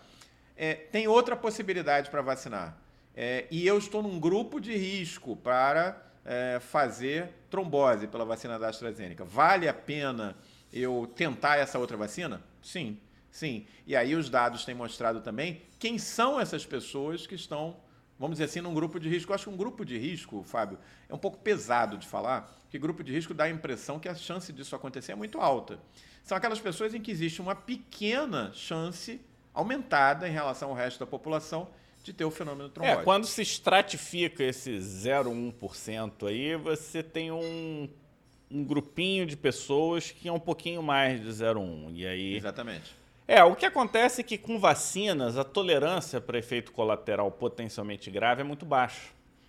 é, 0.57 0.75
tem 0.75 1.07
outra 1.07 1.37
possibilidade 1.37 2.11
para 2.11 2.23
vacinar. 2.23 2.77
É, 3.15 3.47
e 3.53 3.65
eu 3.65 3.79
estou 3.79 4.03
num 4.03 4.19
grupo 4.19 4.61
de 4.61 4.77
risco 4.77 5.37
para 5.37 6.04
é, 6.25 6.59
fazer 6.61 7.31
trombose 7.51 8.07
pela 8.07 8.25
vacina 8.25 8.59
da 8.59 8.69
AstraZeneca. 8.69 9.25
Vale 9.25 9.69
a 9.69 9.75
pena 9.75 10.37
eu 10.73 11.11
tentar 11.15 11.57
essa 11.57 11.79
outra 11.79 11.97
vacina? 11.97 12.43
Sim, 12.63 12.99
sim. 13.31 13.67
E 13.87 13.95
aí 13.95 14.15
os 14.15 14.31
dados 14.31 14.65
têm 14.65 14.75
mostrado 14.75 15.21
também 15.21 15.63
quem 15.79 15.99
são 15.99 16.41
essas 16.41 16.65
pessoas 16.65 17.27
que 17.27 17.35
estão, 17.35 17.77
vamos 18.19 18.37
dizer 18.37 18.45
assim, 18.45 18.61
num 18.61 18.75
grupo 18.75 18.99
de 18.99 19.09
risco. 19.09 19.31
Eu 19.31 19.35
acho 19.35 19.45
que 19.45 19.51
um 19.51 19.57
grupo 19.57 19.85
de 19.85 19.99
risco, 19.99 20.43
Fábio, 20.43 20.79
é 21.09 21.15
um 21.15 21.19
pouco 21.19 21.39
pesado 21.39 21.99
de 21.99 22.07
falar, 22.07 22.51
porque 22.63 22.79
grupo 22.79 23.05
de 23.05 23.13
risco 23.13 23.35
dá 23.35 23.45
a 23.45 23.51
impressão 23.51 24.01
que 24.01 24.09
a 24.09 24.15
chance 24.15 24.53
disso 24.53 24.75
acontecer 24.75 25.13
é 25.13 25.15
muito 25.15 25.41
alta. 25.41 25.79
São 26.23 26.37
aquelas 26.39 26.59
pessoas 26.59 26.95
em 26.95 27.01
que 27.01 27.11
existe 27.11 27.43
uma 27.43 27.55
pequena 27.55 28.51
chance 28.55 29.21
aumentada 29.53 30.27
em 30.27 30.33
relação 30.33 30.71
ao 30.71 30.75
resto 30.75 30.99
da 30.99 31.07
população 31.07 31.69
de 32.05 32.13
ter 32.13 32.25
o 32.25 32.31
fenômeno 32.31 32.69
trombótico. 32.69 33.01
É, 33.01 33.05
quando 33.05 33.27
se 33.27 33.41
estratifica 33.41 34.45
esse 34.45 34.73
0,1% 34.73 36.29
aí, 36.29 36.55
você 36.55 37.03
tem 37.03 37.33
um, 37.33 37.89
um 38.51 38.63
grupinho 38.63 39.25
de 39.25 39.37
pessoas 39.37 40.11
que 40.11 40.29
é 40.29 40.33
um 40.33 40.39
pouquinho 40.39 40.83
mais 40.83 41.21
de 41.21 41.29
0,1. 41.29 41.93
E 41.95 42.07
aí... 42.07 42.37
Exatamente. 42.37 42.95
É, 43.27 43.43
o 43.43 43.57
que 43.57 43.65
acontece 43.65 44.21
é 44.21 44.25
que 44.25 44.37
com 44.37 44.59
vacinas 44.59 45.39
a 45.39 45.45
tolerância 45.45 46.21
para 46.21 46.39
efeito 46.39 46.73
colateral 46.73 47.31
potencialmente 47.31 48.11
grave 48.11 48.43
é 48.43 48.45
muito 48.45 48.67
baixa. 48.67 49.09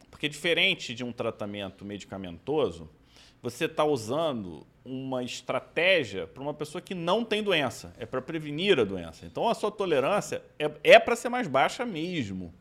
Porque 0.09 0.29
diferente 0.29 0.95
de 0.95 1.03
um 1.03 1.11
tratamento 1.11 1.83
medicamentoso, 1.83 2.89
você 3.45 3.65
está 3.65 3.83
usando 3.83 4.65
uma 4.83 5.23
estratégia 5.23 6.25
para 6.25 6.41
uma 6.41 6.53
pessoa 6.53 6.81
que 6.81 6.95
não 6.95 7.23
tem 7.23 7.43
doença, 7.43 7.93
é 7.99 8.03
para 8.03 8.19
prevenir 8.19 8.79
a 8.79 8.83
doença. 8.83 9.23
Então 9.23 9.47
a 9.47 9.53
sua 9.53 9.69
tolerância 9.69 10.41
é, 10.57 10.71
é 10.83 10.99
para 10.99 11.15
ser 11.15 11.29
mais 11.29 11.47
baixa 11.47 11.85
mesmo. 11.85 12.51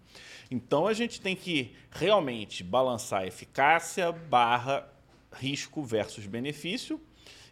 Então 0.50 0.86
a 0.86 0.92
gente 0.92 1.22
tem 1.22 1.34
que 1.34 1.74
realmente 1.90 2.62
balançar 2.62 3.26
eficácia 3.26 4.12
barra 4.12 4.86
risco 5.32 5.82
versus 5.82 6.26
benefício. 6.26 7.00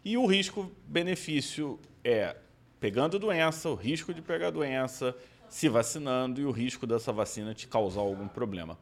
E 0.05 0.15
o 0.15 0.27
risco-benefício 0.27 1.79
é 2.03 2.35
pegando 2.79 3.17
doença, 3.17 3.67
o 3.67 3.73
risco 3.73 4.13
de 4.13 4.21
pegar 4.21 4.51
doença, 4.51 5.15
se 5.49 5.67
vacinando 5.67 6.39
e 6.39 6.45
o 6.45 6.51
risco 6.51 6.85
dessa 6.85 7.11
vacina 7.11 7.55
te 7.55 7.67
causar 7.67 8.01
algum 8.01 8.27
problema. 8.27 8.77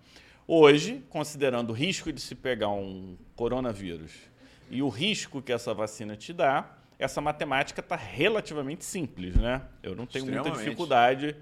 Hoje, 0.45 1.01
considerando 1.09 1.69
o 1.69 1.73
risco 1.73 2.11
de 2.11 2.19
se 2.19 2.35
pegar 2.35 2.69
um 2.69 3.15
coronavírus 3.33 4.31
e 4.71 4.81
o 4.81 4.89
risco 4.89 5.41
que 5.41 5.51
essa 5.51 5.73
vacina 5.73 6.15
te 6.15 6.31
dá, 6.31 6.77
essa 6.97 7.19
matemática 7.19 7.81
está 7.81 7.95
relativamente 7.95 8.85
simples, 8.85 9.35
né? 9.35 9.61
Eu 9.83 9.95
não 9.95 10.05
tenho 10.05 10.25
muita 10.25 10.49
dificuldade 10.51 11.35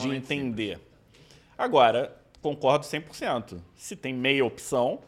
de 0.00 0.08
entender. 0.14 0.76
Simples. 0.76 0.94
Agora, 1.56 2.16
concordo 2.42 2.84
100%. 2.84 3.60
Se 3.74 3.96
tem 3.96 4.12
meia 4.12 4.44
opção 4.44 5.00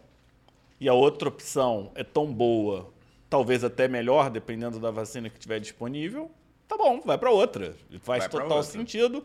e 0.81 0.89
a 0.89 0.95
outra 0.95 1.29
opção 1.29 1.91
é 1.95 2.03
tão 2.03 2.33
boa, 2.33 2.93
talvez 3.29 3.63
até 3.63 3.89
melhor, 3.89 4.31
dependendo 4.31 4.79
da 4.79 4.91
vacina 4.91 5.29
que 5.29 5.39
tiver 5.39 5.59
disponível, 5.59 6.31
tá 6.69 6.77
bom, 6.77 7.01
vai 7.05 7.19
para 7.19 7.31
outra. 7.31 7.75
Faz 8.01 8.25
vai 8.25 8.29
total 8.29 8.63
sentido 8.63 9.25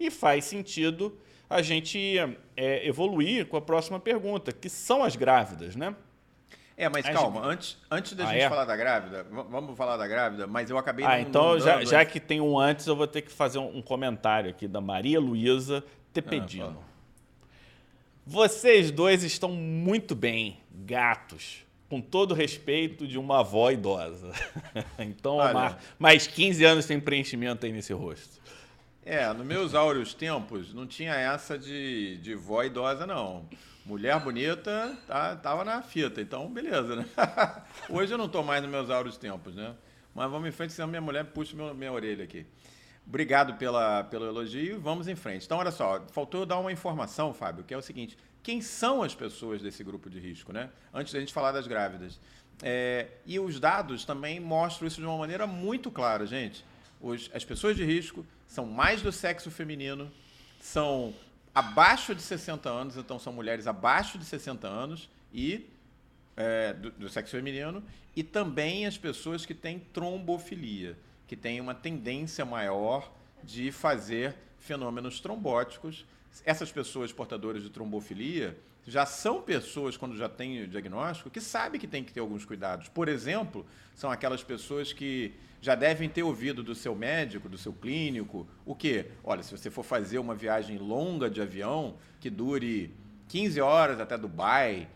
e 0.00 0.10
faz 0.10 0.44
sentido 0.44 1.16
a 1.48 1.60
gente 1.60 2.16
é, 2.56 2.86
evoluir 2.86 3.46
com 3.46 3.58
a 3.58 3.60
próxima 3.60 4.00
pergunta, 4.00 4.50
que 4.50 4.70
são 4.70 5.04
as 5.04 5.14
grávidas, 5.14 5.76
né? 5.76 5.94
É, 6.76 6.88
mas 6.88 7.04
a 7.06 7.12
calma, 7.12 7.42
gente... 7.42 7.50
antes, 7.50 7.78
antes 7.90 8.12
da 8.14 8.24
ah, 8.24 8.32
gente 8.32 8.42
é? 8.42 8.48
falar 8.48 8.64
da 8.64 8.76
grávida, 8.76 9.26
vamos 9.30 9.76
falar 9.76 9.96
da 9.96 10.06
grávida, 10.06 10.46
mas 10.46 10.70
eu 10.70 10.78
acabei 10.78 11.04
Ah, 11.04 11.10
não, 11.10 11.18
então 11.20 11.50
não 11.52 11.60
já, 11.60 11.84
já 11.84 12.04
que 12.04 12.18
tem 12.18 12.40
um 12.40 12.58
antes, 12.58 12.86
eu 12.86 12.96
vou 12.96 13.06
ter 13.06 13.22
que 13.22 13.30
fazer 13.30 13.58
um, 13.58 13.78
um 13.78 13.82
comentário 13.82 14.50
aqui 14.50 14.66
da 14.66 14.80
Maria 14.80 15.20
Luísa 15.20 15.84
Tepedino. 16.12 16.82
Ah, 16.82 17.46
Vocês 18.26 18.90
dois 18.90 19.22
estão 19.22 19.50
muito 19.50 20.14
bem, 20.14 20.58
gatos 20.70 21.62
com 21.92 22.00
todo 22.00 22.32
respeito 22.32 23.06
de 23.06 23.18
uma 23.18 23.40
avó 23.40 23.70
idosa. 23.70 24.32
então, 24.98 25.36
Olha, 25.36 25.76
mais 25.98 26.26
15 26.26 26.64
anos 26.64 26.84
sem 26.86 26.98
preenchimento 26.98 27.66
aí 27.66 27.72
nesse 27.72 27.92
rosto. 27.92 28.40
É, 29.04 29.30
nos 29.34 29.44
meus 29.44 29.74
áureos 29.74 30.14
tempos, 30.14 30.72
não 30.72 30.86
tinha 30.86 31.12
essa 31.12 31.58
de, 31.58 32.16
de 32.16 32.34
vó 32.34 32.64
idosa, 32.64 33.06
não. 33.06 33.44
Mulher 33.84 34.20
bonita 34.20 34.96
tá, 35.08 35.34
tava 35.34 35.64
na 35.64 35.82
fita, 35.82 36.20
então 36.20 36.48
beleza, 36.48 36.94
né? 36.94 37.06
Hoje 37.90 38.14
eu 38.14 38.18
não 38.18 38.26
estou 38.26 38.44
mais 38.44 38.62
nos 38.62 38.70
meus 38.70 38.90
áureos 38.90 39.16
tempos, 39.16 39.56
né? 39.56 39.74
Mas 40.14 40.30
vamos 40.30 40.48
em 40.48 40.52
frente, 40.52 40.72
senão 40.72 40.86
minha 40.86 41.00
mulher 41.00 41.24
puxa 41.24 41.56
minha, 41.56 41.74
minha 41.74 41.92
orelha 41.92 42.22
aqui. 42.22 42.46
Obrigado 43.06 43.54
pela, 43.54 44.04
pelo 44.04 44.26
elogio. 44.26 44.80
Vamos 44.80 45.08
em 45.08 45.16
frente. 45.16 45.46
Então, 45.46 45.58
olha 45.58 45.72
só, 45.72 46.00
faltou 46.12 46.46
dar 46.46 46.58
uma 46.58 46.70
informação, 46.70 47.34
Fábio, 47.34 47.64
que 47.64 47.74
é 47.74 47.76
o 47.76 47.82
seguinte: 47.82 48.16
quem 48.42 48.60
são 48.60 49.02
as 49.02 49.14
pessoas 49.14 49.60
desse 49.60 49.82
grupo 49.82 50.08
de 50.08 50.20
risco, 50.20 50.52
né? 50.52 50.70
Antes 50.94 51.12
da 51.12 51.18
gente 51.18 51.32
falar 51.32 51.52
das 51.52 51.66
grávidas. 51.66 52.20
É, 52.62 53.08
e 53.26 53.40
os 53.40 53.58
dados 53.58 54.04
também 54.04 54.38
mostram 54.38 54.86
isso 54.86 55.00
de 55.00 55.06
uma 55.06 55.18
maneira 55.18 55.46
muito 55.46 55.90
clara, 55.90 56.24
gente. 56.26 56.64
Os, 57.00 57.28
as 57.34 57.44
pessoas 57.44 57.76
de 57.76 57.84
risco 57.84 58.24
são 58.46 58.64
mais 58.64 59.02
do 59.02 59.10
sexo 59.10 59.50
feminino, 59.50 60.08
são 60.60 61.12
abaixo 61.54 62.14
de 62.14 62.22
60 62.22 62.68
anos, 62.68 62.96
então 62.96 63.18
são 63.18 63.32
mulheres 63.32 63.66
abaixo 63.66 64.18
de 64.18 64.24
60 64.24 64.66
anos 64.66 65.08
e 65.32 65.68
é, 66.36 66.72
do, 66.72 66.90
do, 66.92 67.08
sexo 67.08 67.36
feminino, 67.36 67.82
e 68.16 68.22
também 68.22 68.86
as 68.86 68.96
pessoas 68.96 69.44
que 69.44 69.54
têm 69.54 69.78
trombofilia, 69.78 70.96
que 71.26 71.36
têm 71.36 71.60
uma 71.60 71.74
tendência 71.74 72.44
maior 72.44 73.12
de 73.42 73.70
fazer 73.70 74.34
fenômenos 74.58 75.20
trombóticos. 75.20 76.06
Essas 76.44 76.72
pessoas 76.72 77.12
portadoras 77.12 77.62
de 77.62 77.70
trombofilia 77.70 78.58
já 78.86 79.06
são 79.06 79.40
pessoas, 79.40 79.96
quando 79.96 80.16
já 80.16 80.28
têm 80.28 80.62
o 80.62 80.68
diagnóstico, 80.68 81.30
que 81.30 81.40
sabem 81.40 81.80
que 81.80 81.86
tem 81.86 82.02
que 82.02 82.12
ter 82.12 82.20
alguns 82.20 82.44
cuidados. 82.44 82.88
Por 82.88 83.08
exemplo, 83.08 83.64
são 83.94 84.10
aquelas 84.10 84.42
pessoas 84.42 84.92
que 84.92 85.32
já 85.60 85.76
devem 85.76 86.08
ter 86.08 86.24
ouvido 86.24 86.62
do 86.62 86.74
seu 86.74 86.94
médico, 86.94 87.48
do 87.48 87.56
seu 87.56 87.72
clínico, 87.72 88.48
o 88.66 88.74
quê? 88.74 89.06
Olha, 89.22 89.42
se 89.42 89.56
você 89.56 89.70
for 89.70 89.84
fazer 89.84 90.18
uma 90.18 90.34
viagem 90.34 90.78
longa 90.78 91.30
de 91.30 91.40
avião, 91.40 91.96
que 92.18 92.28
dure 92.28 92.92
15 93.28 93.60
horas 93.60 94.00
até 94.00 94.18
Dubai, 94.18 94.88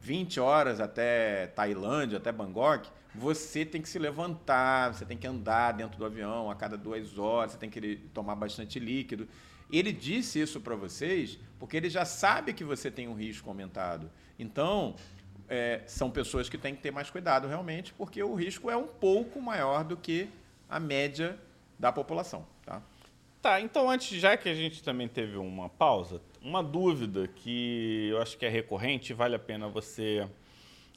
20 0.00 0.40
horas 0.40 0.80
até 0.80 1.48
Tailândia, 1.48 2.16
até 2.16 2.32
Bangkok, 2.32 2.88
você 3.14 3.64
tem 3.64 3.82
que 3.82 3.88
se 3.88 3.98
levantar, 3.98 4.94
você 4.94 5.04
tem 5.04 5.16
que 5.16 5.26
andar 5.26 5.72
dentro 5.72 5.98
do 5.98 6.04
avião 6.04 6.50
a 6.50 6.54
cada 6.54 6.76
duas 6.76 7.18
horas, 7.18 7.52
você 7.52 7.58
tem 7.58 7.70
que 7.70 7.96
tomar 8.12 8.34
bastante 8.34 8.80
líquido. 8.80 9.28
Ele 9.70 9.92
disse 9.92 10.40
isso 10.40 10.60
para 10.60 10.76
vocês 10.76 11.38
porque 11.58 11.76
ele 11.76 11.88
já 11.88 12.04
sabe 12.04 12.52
que 12.52 12.64
você 12.64 12.90
tem 12.90 13.08
um 13.08 13.14
risco 13.14 13.48
aumentado. 13.48 14.10
Então, 14.38 14.94
é, 15.48 15.82
são 15.86 16.10
pessoas 16.10 16.48
que 16.48 16.58
têm 16.58 16.74
que 16.74 16.82
ter 16.82 16.90
mais 16.90 17.10
cuidado 17.10 17.48
realmente, 17.48 17.92
porque 17.94 18.22
o 18.22 18.34
risco 18.34 18.70
é 18.70 18.76
um 18.76 18.86
pouco 18.86 19.40
maior 19.40 19.84
do 19.84 19.96
que 19.96 20.28
a 20.68 20.78
média 20.78 21.38
da 21.78 21.92
população. 21.92 22.46
Tá? 22.64 22.82
Tá, 23.40 23.60
então 23.60 23.90
antes, 23.90 24.18
já 24.18 24.36
que 24.36 24.48
a 24.48 24.54
gente 24.54 24.82
também 24.82 25.06
teve 25.06 25.36
uma 25.36 25.68
pausa, 25.68 26.20
uma 26.40 26.62
dúvida 26.62 27.28
que 27.28 28.08
eu 28.10 28.20
acho 28.20 28.38
que 28.38 28.46
é 28.46 28.48
recorrente 28.48 29.12
e 29.12 29.14
vale 29.14 29.34
a 29.34 29.38
pena 29.38 29.68
você 29.68 30.26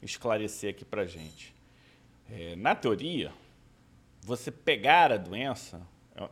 esclarecer 0.02 0.70
aqui 0.70 0.84
para 0.84 1.06
gente. 1.06 1.54
É, 2.30 2.56
na 2.56 2.74
teoria, 2.74 3.32
você 4.22 4.50
pegar 4.50 5.12
a 5.12 5.16
doença 5.16 5.80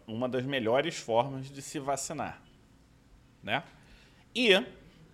uma 0.07 0.29
das 0.29 0.45
melhores 0.45 0.97
formas 0.97 1.51
de 1.51 1.63
se 1.63 1.79
vacinar, 1.79 2.43
né? 3.43 3.63
E 4.35 4.51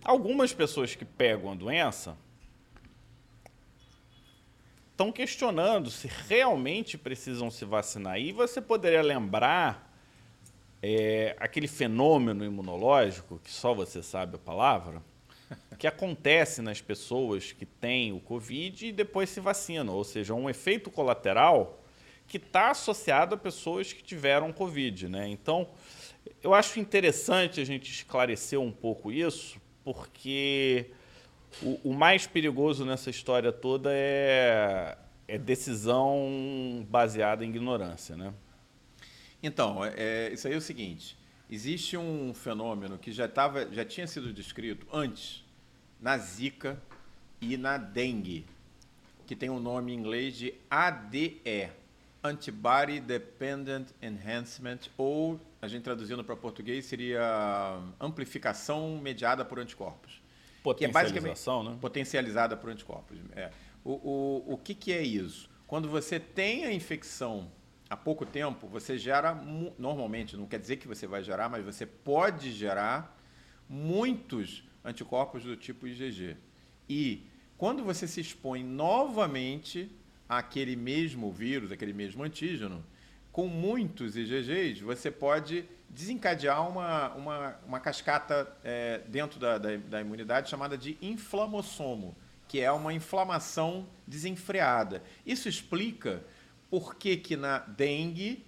algumas 0.03 0.53
pessoas 0.53 0.95
que 0.95 1.05
pegam 1.05 1.51
a 1.51 1.55
doença 1.55 2.17
estão 4.91 5.11
questionando 5.11 5.89
se 5.89 6.07
realmente 6.27 6.97
precisam 6.97 7.49
se 7.49 7.65
vacinar. 7.65 8.19
E 8.19 8.31
você 8.31 8.61
poderia 8.61 9.01
lembrar 9.01 9.91
é, 10.81 11.35
aquele 11.39 11.67
fenômeno 11.67 12.43
imunológico, 12.45 13.39
que 13.43 13.51
só 13.51 13.73
você 13.73 14.03
sabe 14.03 14.35
a 14.35 14.39
palavra, 14.39 15.01
que 15.79 15.87
acontece 15.87 16.61
nas 16.61 16.81
pessoas 16.81 17.51
que 17.51 17.65
têm 17.65 18.13
o 18.13 18.19
Covid 18.19 18.87
e 18.87 18.91
depois 18.91 19.29
se 19.29 19.39
vacinam, 19.39 19.93
ou 19.95 20.03
seja, 20.03 20.33
um 20.33 20.49
efeito 20.49 20.91
colateral 20.91 21.82
que 22.33 22.37
está 22.37 22.71
associado 22.71 23.35
a 23.35 23.37
pessoas 23.37 23.93
que 23.93 24.01
tiveram 24.01 24.51
Covid. 24.51 25.07
Né? 25.07 25.27
Então, 25.27 25.69
eu 26.41 26.51
acho 26.51 26.79
interessante 26.79 27.61
a 27.61 27.63
gente 27.63 27.91
esclarecer 27.91 28.59
um 28.59 28.71
pouco 28.71 29.11
isso, 29.11 29.61
porque 29.83 30.87
o, 31.61 31.91
o, 31.91 31.93
mais 31.93 32.25
perigoso 32.25 32.85
nessa 32.85 33.11
história 33.11 33.51
toda 33.51 33.91
é, 33.93 34.97
é 35.27 35.37
decisão 35.37 36.83
baseada 36.89 37.45
em 37.45 37.49
ignorância, 37.49 38.17
né? 38.17 38.33
Então, 39.43 39.85
é, 39.85 39.93
é, 39.95 40.33
isso 40.33 40.47
aí 40.47 40.55
é 40.55 40.57
o 40.57 40.61
seguinte: 40.61 41.15
existe 41.47 41.95
um 41.95 42.33
fenômeno 42.33 42.97
que 42.97 43.11
já, 43.11 43.27
tava, 43.27 43.71
já 43.71 43.85
tinha 43.85 44.07
sido 44.07 44.33
descrito 44.33 44.87
antes 44.91 45.45
na 46.01 46.17
Zika 46.17 46.81
e 47.39 47.57
na 47.57 47.77
dengue, 47.77 48.43
que 49.27 49.35
tem 49.35 49.51
o 49.51 49.53
um 49.53 49.59
nome 49.59 49.93
em 49.93 49.99
inglês 49.99 50.35
de 50.35 50.55
ADE, 50.67 51.82
Antibody 52.23 52.99
Dependent 52.99 53.89
Enhancement, 54.01 54.79
ou 54.97 55.39
a 55.61 55.67
gente 55.67 55.83
traduzindo 55.83 56.23
para 56.23 56.35
português 56.35 56.85
seria 56.85 57.79
amplificação 57.99 58.97
mediada 58.97 59.43
por 59.43 59.59
anticorpos. 59.59 60.21
Potencialização, 60.63 61.61
que 61.61 61.67
é 61.67 61.71
né? 61.71 61.77
Potencializada 61.81 62.55
por 62.55 62.69
anticorpos. 62.69 63.17
É. 63.35 63.51
O, 63.83 63.91
o, 63.91 64.53
o 64.53 64.57
que, 64.57 64.73
que 64.73 64.93
é 64.93 65.01
isso? 65.01 65.49
Quando 65.67 65.89
você 65.89 66.19
tem 66.19 66.63
a 66.63 66.71
infecção 66.71 67.51
há 67.89 67.97
pouco 67.97 68.25
tempo, 68.25 68.67
você 68.67 68.97
gera, 68.97 69.35
normalmente, 69.77 70.37
não 70.37 70.45
quer 70.45 70.59
dizer 70.59 70.77
que 70.77 70.87
você 70.87 71.05
vai 71.05 71.21
gerar, 71.21 71.49
mas 71.49 71.65
você 71.65 71.85
pode 71.85 72.51
gerar 72.53 73.19
muitos 73.67 74.63
anticorpos 74.85 75.43
do 75.43 75.57
tipo 75.57 75.87
IgG. 75.87 76.37
E 76.87 77.25
quando 77.57 77.83
você 77.83 78.07
se 78.07 78.21
expõe 78.21 78.63
novamente 78.63 79.91
àquele 80.27 80.75
mesmo 80.75 81.31
vírus, 81.31 81.71
aquele 81.71 81.93
mesmo 81.93 82.23
antígeno, 82.23 82.83
com 83.31 83.47
muitos 83.47 84.15
IgGs, 84.15 84.81
você 84.81 85.09
pode 85.09 85.65
desencadear 85.89 86.67
uma, 86.69 87.13
uma, 87.13 87.55
uma 87.65 87.79
cascata 87.79 88.51
é, 88.63 89.01
dentro 89.07 89.39
da, 89.39 89.57
da, 89.57 89.75
da, 89.77 90.01
imunidade 90.01 90.49
chamada 90.49 90.77
de 90.77 90.97
inflamossomo, 91.01 92.15
que 92.47 92.59
é 92.59 92.71
uma 92.71 92.93
inflamação 92.93 93.87
desenfreada. 94.07 95.03
Isso 95.25 95.49
explica 95.49 96.23
por 96.69 96.95
que, 96.95 97.17
que 97.17 97.35
na 97.35 97.59
dengue, 97.59 98.45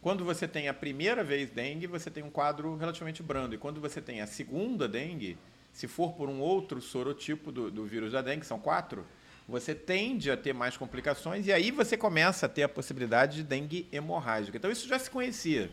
quando 0.00 0.24
você 0.24 0.46
tem 0.46 0.68
a 0.68 0.74
primeira 0.74 1.24
vez 1.24 1.50
dengue, 1.50 1.86
você 1.86 2.10
tem 2.10 2.22
um 2.22 2.30
quadro 2.30 2.76
relativamente 2.76 3.22
brando. 3.22 3.54
E 3.54 3.58
quando 3.58 3.80
você 3.80 4.00
tem 4.00 4.20
a 4.20 4.26
segunda 4.26 4.88
dengue, 4.88 5.36
se 5.72 5.88
for 5.88 6.12
por 6.12 6.28
um 6.28 6.40
outro 6.40 6.80
sorotipo 6.80 7.50
do, 7.50 7.70
do 7.70 7.84
vírus 7.84 8.12
da 8.12 8.22
dengue, 8.22 8.46
são 8.46 8.60
quatro, 8.60 9.04
você 9.46 9.74
tende 9.74 10.30
a 10.30 10.36
ter 10.36 10.52
mais 10.52 10.76
complicações 10.76 11.46
e 11.46 11.52
aí 11.52 11.70
você 11.70 11.96
começa 11.96 12.46
a 12.46 12.48
ter 12.48 12.62
a 12.62 12.68
possibilidade 12.68 13.36
de 13.36 13.42
dengue 13.42 13.88
hemorrágica. 13.92 14.56
Então 14.56 14.70
isso 14.70 14.88
já 14.88 14.98
se 14.98 15.10
conhecia. 15.10 15.70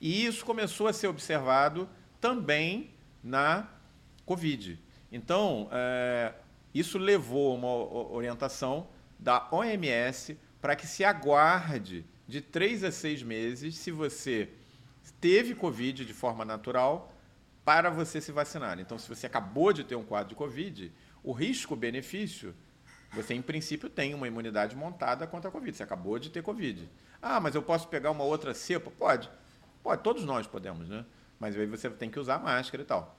E 0.00 0.24
isso 0.26 0.44
começou 0.44 0.88
a 0.88 0.92
ser 0.92 1.06
observado 1.06 1.88
também 2.20 2.90
na 3.22 3.68
Covid. 4.24 4.78
Então, 5.10 5.68
é, 5.70 6.32
isso 6.74 6.98
levou 6.98 7.54
uma 7.54 7.68
orientação 8.12 8.88
da 9.18 9.46
OMS 9.52 10.36
para 10.60 10.74
que 10.74 10.86
se 10.86 11.04
aguarde 11.04 12.04
de 12.26 12.40
três 12.40 12.82
a 12.82 12.90
seis 12.90 13.22
meses 13.22 13.76
se 13.76 13.90
você 13.90 14.48
teve 15.20 15.54
Covid 15.54 16.04
de 16.04 16.14
forma 16.14 16.44
natural 16.44 17.12
para 17.64 17.90
você 17.90 18.20
se 18.20 18.32
vacinar. 18.32 18.80
Então, 18.80 18.98
se 18.98 19.08
você 19.08 19.26
acabou 19.26 19.72
de 19.72 19.84
ter 19.84 19.94
um 19.94 20.02
quadro 20.02 20.30
de 20.30 20.34
Covid, 20.34 20.90
o 21.22 21.32
risco-benefício, 21.32 22.54
você 23.12 23.34
em 23.34 23.42
princípio 23.42 23.90
tem 23.90 24.14
uma 24.14 24.26
imunidade 24.26 24.74
montada 24.74 25.26
contra 25.26 25.48
a 25.48 25.52
Covid. 25.52 25.76
Você 25.76 25.82
acabou 25.82 26.18
de 26.18 26.30
ter 26.30 26.42
Covid. 26.42 26.88
Ah, 27.20 27.38
mas 27.38 27.54
eu 27.54 27.62
posso 27.62 27.88
pegar 27.88 28.10
uma 28.10 28.24
outra 28.24 28.54
cepa? 28.54 28.90
Pode. 28.90 29.30
Pode, 29.82 30.02
todos 30.02 30.24
nós 30.24 30.46
podemos, 30.46 30.88
né? 30.88 31.04
Mas 31.38 31.56
aí 31.56 31.66
você 31.66 31.90
tem 31.90 32.08
que 32.08 32.18
usar 32.18 32.38
máscara 32.38 32.82
e 32.82 32.86
tal. 32.86 33.18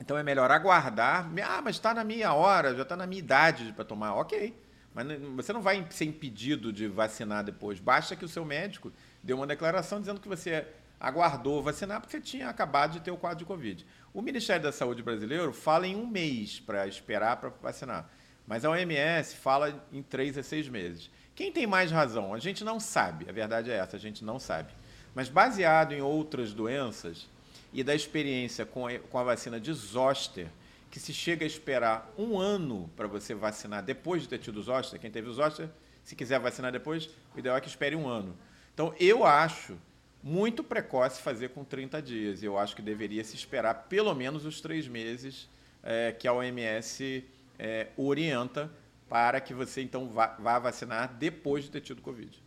Então 0.00 0.16
é 0.16 0.22
melhor 0.22 0.50
aguardar. 0.50 1.30
Ah, 1.44 1.60
mas 1.62 1.76
está 1.76 1.92
na 1.92 2.04
minha 2.04 2.32
hora, 2.32 2.74
já 2.74 2.82
está 2.82 2.96
na 2.96 3.06
minha 3.06 3.18
idade 3.18 3.72
para 3.72 3.84
tomar. 3.84 4.14
Ok. 4.14 4.58
Mas 4.94 5.06
você 5.34 5.52
não 5.52 5.60
vai 5.60 5.86
ser 5.90 6.06
impedido 6.06 6.72
de 6.72 6.88
vacinar 6.88 7.44
depois. 7.44 7.78
Basta 7.78 8.16
que 8.16 8.24
o 8.24 8.28
seu 8.28 8.44
médico 8.44 8.90
dê 9.22 9.34
uma 9.34 9.46
declaração 9.46 10.00
dizendo 10.00 10.20
que 10.20 10.28
você 10.28 10.66
aguardou 10.98 11.62
vacinar 11.62 12.00
porque 12.00 12.18
tinha 12.20 12.48
acabado 12.48 12.92
de 12.92 13.00
ter 13.00 13.10
o 13.10 13.16
quadro 13.18 13.38
de 13.38 13.44
Covid. 13.44 13.86
O 14.14 14.22
Ministério 14.22 14.62
da 14.62 14.72
Saúde 14.72 15.02
brasileiro 15.02 15.52
fala 15.52 15.86
em 15.86 15.94
um 15.94 16.06
mês 16.06 16.58
para 16.58 16.86
esperar 16.86 17.36
para 17.36 17.50
vacinar. 17.62 18.08
Mas 18.46 18.64
a 18.64 18.70
OMS 18.70 19.34
fala 19.36 19.84
em 19.92 20.02
três 20.02 20.38
a 20.38 20.42
seis 20.42 20.68
meses. 20.68 21.10
Quem 21.34 21.52
tem 21.52 21.66
mais 21.66 21.90
razão? 21.90 22.32
A 22.32 22.38
gente 22.38 22.64
não 22.64 22.78
sabe. 22.80 23.28
A 23.28 23.32
verdade 23.32 23.70
é 23.70 23.74
essa, 23.74 23.96
a 23.96 24.00
gente 24.00 24.24
não 24.24 24.38
sabe. 24.38 24.72
Mas 25.14 25.28
baseado 25.28 25.92
em 25.92 26.00
outras 26.00 26.52
doenças 26.52 27.28
e 27.72 27.82
da 27.82 27.94
experiência 27.94 28.64
com 28.64 28.86
a, 28.86 29.22
vacina 29.22 29.60
de 29.60 29.72
Zoster, 29.72 30.48
que 30.90 31.00
se 31.00 31.12
chega 31.12 31.44
a 31.44 31.46
esperar 31.46 32.10
um 32.16 32.38
ano 32.38 32.90
para 32.96 33.06
você 33.06 33.34
vacinar 33.34 33.82
depois 33.82 34.22
de 34.22 34.28
ter 34.28 34.38
tido 34.38 34.62
zoster, 34.62 34.98
quem 34.98 35.10
teve 35.10 35.30
zoster, 35.30 35.68
se 36.02 36.14
quiser 36.14 36.38
vacinar 36.38 36.72
depois, 36.72 37.10
o 37.34 37.38
ideal 37.38 37.56
é 37.56 37.60
que 37.60 37.68
espere 37.68 37.96
um 37.96 38.08
ano. 38.08 38.34
Então, 38.72 38.94
eu 38.98 39.26
acho 39.26 39.76
muito 40.22 40.64
precoce 40.64 41.20
fazer 41.20 41.50
com 41.50 41.64
30 41.64 42.00
dias. 42.00 42.42
Eu 42.42 42.58
acho 42.58 42.74
que 42.74 42.82
deveria 42.82 43.22
se 43.24 43.34
esperar 43.34 43.86
pelo 43.88 44.14
menos 44.14 44.44
os 44.44 44.60
três 44.60 44.88
meses 44.88 45.48
é, 45.82 46.12
que 46.12 46.26
a 46.26 46.32
OMS 46.32 47.24
é, 47.58 47.88
orienta 47.96 48.70
para 49.08 49.40
que 49.40 49.54
você, 49.54 49.82
então, 49.82 50.08
vá, 50.08 50.36
vá 50.38 50.58
vacinar 50.58 51.14
depois 51.14 51.64
de 51.64 51.70
ter 51.70 51.80
tido 51.80 52.02
Covid. 52.02 52.42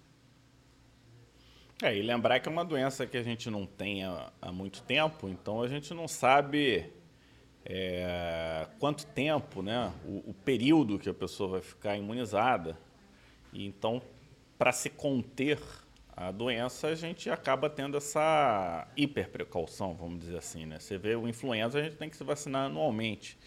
É, 1.81 1.95
e 1.95 2.01
lembrar 2.01 2.39
que 2.41 2.49
é 2.49 2.51
uma 2.51 2.65
doença 2.65 3.07
que 3.07 3.17
a 3.17 3.23
gente 3.23 3.49
não 3.49 3.65
tem 3.65 4.03
há, 4.03 4.31
há 4.41 4.51
muito 4.51 4.81
tempo, 4.83 5.29
então 5.29 5.61
a 5.61 5.67
gente 5.67 5.93
não 5.93 6.09
sabe 6.09 6.91
é, 7.65 8.67
quanto 8.79 9.05
tempo, 9.05 9.61
né, 9.61 9.93
o, 10.05 10.31
o, 10.31 10.33
período 10.33 10.99
que 10.99 11.07
a 11.09 11.13
pessoa 11.13 11.51
vai 11.51 11.61
ficar 11.61 11.95
imunizada. 11.95 12.77
E 13.53 13.65
então, 13.65 14.01
para 14.57 14.71
se 14.73 14.89
conter 14.89 15.59
a 16.15 16.31
doença, 16.31 16.87
a 16.87 16.95
gente 16.95 17.29
acaba 17.29 17.69
tendo 17.69 17.95
essa 17.95 18.85
hiperprecaução, 18.97 19.95
vamos 19.95 20.19
dizer 20.19 20.37
assim. 20.37 20.65
Né? 20.65 20.79
Você 20.79 20.97
vê 20.97 21.15
o 21.15 21.29
influenza, 21.29 21.79
a 21.79 21.83
gente 21.83 21.95
tem 21.95 22.09
que 22.09 22.17
se 22.17 22.23
vacinar 22.25 22.65
anualmente. 22.65 23.37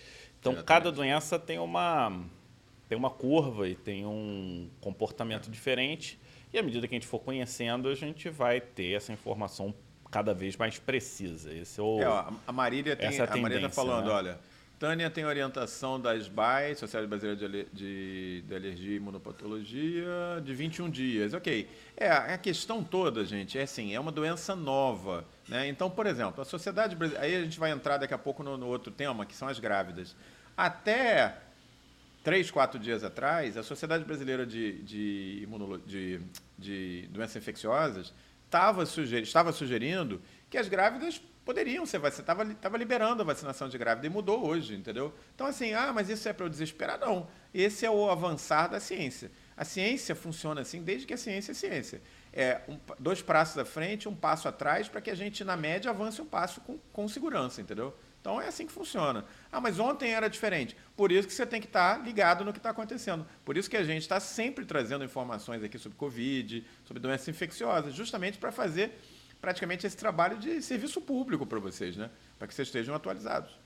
Então, 0.43 0.55
Exatamente. 0.55 0.66
cada 0.66 0.90
doença 0.90 1.38
tem 1.38 1.61
uma, 1.61 2.20
tem 2.88 2.99
uma 2.99 3.11
curva 3.11 3.68
e 3.68 3.76
tem 3.76 4.05
um 4.05 4.68
comportamento 4.80 5.49
diferente. 5.49 6.18
E 6.53 6.59
à 6.59 6.62
medida 6.64 6.88
que 6.88 6.97
a 6.97 6.97
gente 6.97 7.07
for 7.07 7.20
conhecendo, 7.20 7.88
a 7.88 7.95
gente 7.95 8.28
vai 8.28 8.61
ter 8.61 8.97
essa 8.97 9.12
informação 9.12 9.72
cada 10.11 10.34
vez 10.34 10.57
mais 10.57 10.80
precisa. 10.80 11.55
Esse 11.55 11.78
é 11.78 11.82
o, 11.84 12.01
é, 12.01 12.07
a 12.45 12.53
Marília 12.53 12.97
tem, 12.97 13.20
a, 13.20 13.36
Marília 13.36 13.68
está 13.68 13.70
falando, 13.70 14.07
né? 14.07 14.12
olha, 14.12 14.38
Tânia 14.80 15.09
tem 15.09 15.24
orientação 15.24 16.01
da 16.01 16.16
SBAI, 16.16 16.74
Sociedade 16.74 17.07
Brasileira 17.07 17.38
de, 17.38 17.66
de, 17.72 18.43
de, 18.43 18.53
Alergia 18.55 18.95
e 18.95 18.97
Imunopatologia, 18.97 20.43
de 20.45 20.53
21 20.53 20.90
dias. 20.90 21.34
Ok. 21.34 21.68
É, 21.97 22.11
a 22.11 22.36
questão 22.36 22.82
toda, 22.82 23.24
gente, 23.24 23.57
é 23.57 23.62
assim, 23.62 23.95
é 23.95 24.01
uma 24.01 24.11
doença 24.11 24.57
nova. 24.57 25.24
Né? 25.49 25.68
Então, 25.68 25.90
por 25.90 26.07
exemplo, 26.07 26.40
a 26.40 26.45
Sociedade 26.45 26.95
Brasileira. 26.97 27.26
Aí 27.26 27.36
a 27.36 27.43
gente 27.43 27.59
vai 27.59 27.70
entrar 27.70 27.99
daqui 27.99 28.14
a 28.14 28.18
pouco 28.18 28.43
no, 28.43 28.57
no 28.57 28.66
outro 28.66 28.90
tema, 28.90 29.26
que 29.26 29.34
são 29.34 29.49
as 29.49 29.59
grávidas. 29.59 30.14
Até 30.57 31.36
três, 32.22 32.51
quatro 32.51 32.78
dias 32.78 33.03
atrás, 33.03 33.57
a 33.57 33.62
Sociedade 33.62 34.05
Brasileira 34.05 34.47
de, 34.47 34.80
de, 34.82 35.49
de, 35.86 36.20
de 36.59 37.09
Doenças 37.11 37.36
Infecciosas 37.36 38.12
tava 38.49 38.86
suger, 38.86 39.22
estava 39.22 39.53
sugerindo 39.53 40.20
que 40.49 40.59
as 40.59 40.68
grávidas 40.68 41.20
poderiam 41.45 41.84
ser 41.84 41.99
vacinadas, 41.99 42.51
estava 42.51 42.78
liberando 42.78 43.22
a 43.22 43.24
vacinação 43.24 43.68
de 43.68 43.76
grávida 43.76 44.07
e 44.07 44.11
mudou 44.11 44.47
hoje, 44.47 44.74
entendeu? 44.74 45.12
Então, 45.34 45.47
assim, 45.47 45.72
ah, 45.72 45.93
mas 45.93 46.09
isso 46.09 46.28
é 46.28 46.32
para 46.32 46.47
eu 46.47 46.51
desesperar? 46.51 46.99
Não. 47.01 47.26
Esse 47.53 47.84
é 47.84 47.90
o 47.90 48.09
avançar 48.09 48.68
da 48.68 48.78
ciência. 48.78 49.30
A 49.57 49.64
ciência 49.64 50.14
funciona 50.14 50.61
assim 50.61 50.82
desde 50.82 51.07
que 51.07 51.14
a 51.14 51.16
ciência 51.16 51.53
é 51.53 51.55
ciência. 51.55 52.01
É 52.32 52.62
um, 52.66 52.78
dois 52.98 53.20
passos 53.20 53.58
à 53.58 53.64
frente, 53.64 54.08
um 54.08 54.14
passo 54.14 54.48
atrás, 54.48 54.88
para 54.88 55.00
que 55.00 55.10
a 55.10 55.14
gente, 55.14 55.44
na 55.44 55.56
média, 55.56 55.90
avance 55.90 56.20
um 56.20 56.26
passo 56.26 56.60
com, 56.62 56.78
com 56.92 57.06
segurança, 57.06 57.60
entendeu? 57.60 57.94
Então 58.22 58.40
é 58.40 58.46
assim 58.46 58.66
que 58.66 58.72
funciona. 58.72 59.24
Ah, 59.50 59.60
mas 59.60 59.80
ontem 59.80 60.12
era 60.12 60.28
diferente. 60.28 60.76
Por 60.96 61.10
isso 61.10 61.26
que 61.26 61.34
você 61.34 61.44
tem 61.44 61.60
que 61.60 61.66
estar 61.66 61.98
tá 61.98 62.02
ligado 62.02 62.44
no 62.44 62.52
que 62.52 62.58
está 62.58 62.70
acontecendo. 62.70 63.26
Por 63.44 63.56
isso 63.56 63.68
que 63.68 63.76
a 63.76 63.82
gente 63.82 64.02
está 64.02 64.20
sempre 64.20 64.64
trazendo 64.64 65.04
informações 65.04 65.62
aqui 65.62 65.76
sobre 65.76 65.98
Covid, 65.98 66.64
sobre 66.84 67.02
doenças 67.02 67.26
infecciosas, 67.28 67.92
justamente 67.92 68.38
para 68.38 68.52
fazer 68.52 68.92
praticamente 69.40 69.84
esse 69.88 69.96
trabalho 69.96 70.38
de 70.38 70.62
serviço 70.62 71.00
público 71.00 71.44
para 71.44 71.58
vocês, 71.58 71.96
né? 71.96 72.08
Para 72.38 72.46
que 72.46 72.54
vocês 72.54 72.68
estejam 72.68 72.94
atualizados. 72.94 73.58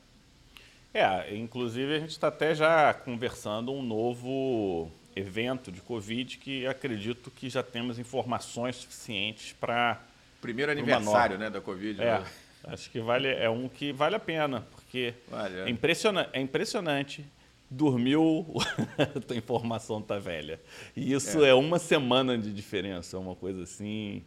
É, 0.94 1.36
inclusive 1.36 1.94
a 1.94 1.98
gente 1.98 2.12
está 2.12 2.28
até 2.28 2.54
já 2.54 2.94
conversando 2.94 3.70
um 3.70 3.82
novo 3.82 4.90
evento 5.16 5.72
de 5.72 5.80
Covid 5.80 6.36
que 6.36 6.66
acredito 6.66 7.30
que 7.30 7.48
já 7.48 7.62
temos 7.62 7.98
informações 7.98 8.76
suficientes 8.76 9.54
para. 9.54 10.00
Primeiro 10.40 10.70
aniversário 10.70 11.38
né, 11.38 11.48
da 11.48 11.60
Covid. 11.60 12.00
É. 12.00 12.20
Né? 12.20 12.26
Acho 12.64 12.90
que 12.90 13.00
vale, 13.00 13.28
é 13.28 13.48
um 13.48 13.68
que 13.68 13.92
vale 13.92 14.16
a 14.16 14.20
pena, 14.20 14.66
porque 14.72 15.14
vale, 15.28 15.60
é. 15.60 15.64
É, 15.64 15.70
impressionante, 15.70 16.30
é 16.32 16.40
impressionante. 16.40 17.24
Dormiu, 17.68 18.46
a 19.28 19.34
informação 19.34 20.00
tá 20.00 20.18
velha. 20.18 20.60
E 20.94 21.12
isso 21.12 21.44
é. 21.44 21.48
é. 21.48 21.54
uma 21.54 21.78
semana 21.78 22.38
de 22.38 22.52
diferença, 22.52 23.18
uma 23.18 23.34
coisa 23.34 23.62
assim. 23.62 24.22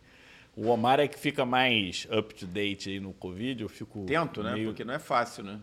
O 0.56 0.68
Omar 0.68 1.00
é 1.00 1.08
que 1.08 1.18
fica 1.18 1.46
mais 1.46 2.06
up 2.12 2.34
to 2.34 2.46
date 2.46 2.90
aí 2.90 3.00
no 3.00 3.14
Covid. 3.14 3.62
Eu 3.62 3.70
fico. 3.70 4.06
Tento, 4.06 4.44
né? 4.44 4.62
Porque 4.66 4.84
não 4.84 4.94
é 4.94 5.00
fácil, 5.00 5.44
né? 5.44 5.60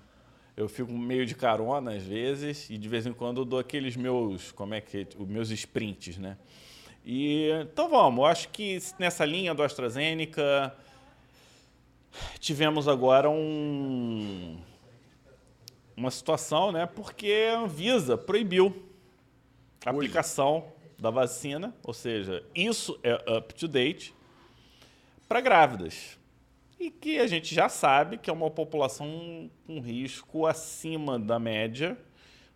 Eu 0.56 0.68
fico 0.70 0.90
meio 0.90 1.26
de 1.26 1.34
carona 1.34 1.92
às 1.92 2.02
vezes 2.02 2.70
e 2.70 2.78
de 2.78 2.88
vez 2.88 3.06
em 3.06 3.12
quando 3.12 3.42
eu 3.42 3.44
dou 3.44 3.58
aqueles 3.58 3.94
meus, 3.94 4.52
como 4.52 4.72
é 4.72 4.80
que, 4.80 5.06
os 5.18 5.28
meus 5.28 5.50
sprints, 5.50 6.16
né? 6.16 6.38
E 7.04 7.50
então 7.60 7.90
vamos. 7.90 8.18
Eu 8.18 8.24
acho 8.24 8.48
que 8.48 8.78
nessa 8.98 9.24
linha 9.24 9.54
do 9.54 9.62
AstraZeneca 9.62 10.74
tivemos 12.40 12.88
agora 12.88 13.28
um, 13.28 14.58
uma 15.94 16.10
situação, 16.10 16.72
né? 16.72 16.86
Porque 16.86 17.50
a 17.52 17.60
Anvisa 17.60 18.16
proibiu 18.16 18.82
a 19.84 19.90
aplicação 19.90 20.72
da 20.98 21.10
vacina, 21.10 21.74
ou 21.82 21.92
seja, 21.92 22.42
isso 22.54 22.98
é 23.02 23.36
up 23.36 23.54
to 23.54 23.68
date 23.68 24.14
para 25.28 25.40
grávidas. 25.40 26.18
E 26.78 26.90
que 26.90 27.18
a 27.18 27.26
gente 27.26 27.54
já 27.54 27.68
sabe 27.68 28.18
que 28.18 28.28
é 28.28 28.32
uma 28.32 28.50
população 28.50 29.50
com 29.66 29.80
risco 29.80 30.46
acima 30.46 31.18
da 31.18 31.38
média 31.38 31.98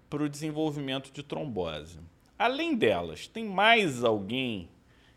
para 0.08 0.22
o 0.22 0.28
desenvolvimento 0.28 1.10
de 1.10 1.22
trombose. 1.22 1.98
Além 2.38 2.74
delas, 2.74 3.26
tem 3.26 3.44
mais 3.44 4.04
alguém 4.04 4.68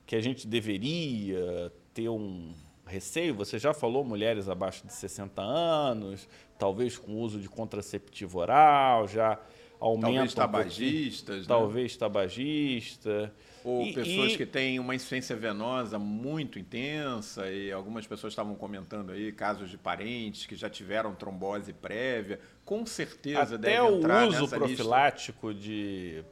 que 0.05 0.15
a 0.15 0.21
gente 0.21 0.47
deveria 0.47 1.71
ter 1.93 2.09
um 2.09 2.53
receio? 2.85 3.33
Você 3.35 3.57
já 3.57 3.73
falou 3.73 4.03
mulheres 4.03 4.47
abaixo 4.47 4.85
de 4.85 4.93
60 4.93 5.41
anos, 5.41 6.27
talvez 6.57 6.97
com 6.97 7.19
uso 7.19 7.39
de 7.39 7.49
contraceptivo 7.49 8.39
oral, 8.39 9.07
já 9.07 9.39
aumentam 9.79 10.13
talvez 10.13 10.33
tabagistas, 10.33 11.35
um 11.35 11.39
né? 11.39 11.45
talvez 11.47 11.97
tabagista. 11.97 13.33
Ou 13.63 13.85
e, 13.85 13.93
pessoas 13.93 14.33
e... 14.33 14.37
que 14.37 14.45
têm 14.45 14.79
uma 14.79 14.93
insuficiência 14.93 15.35
venosa 15.35 15.97
muito 15.97 16.59
intensa, 16.59 17.49
e 17.49 17.71
algumas 17.71 18.05
pessoas 18.05 18.33
estavam 18.33 18.55
comentando 18.55 19.11
aí 19.11 19.31
casos 19.31 19.69
de 19.69 19.77
parentes 19.77 20.45
que 20.45 20.55
já 20.55 20.69
tiveram 20.69 21.15
trombose 21.15 21.73
prévia. 21.73 22.39
Com 22.65 22.85
certeza 22.85 23.55
Até 23.55 23.57
deve 23.57 23.87
entrar 23.87 24.25
o 24.25 24.29
uso 24.29 24.47
profilático 24.47 25.49
lista. 25.49 25.63
de 25.63 26.23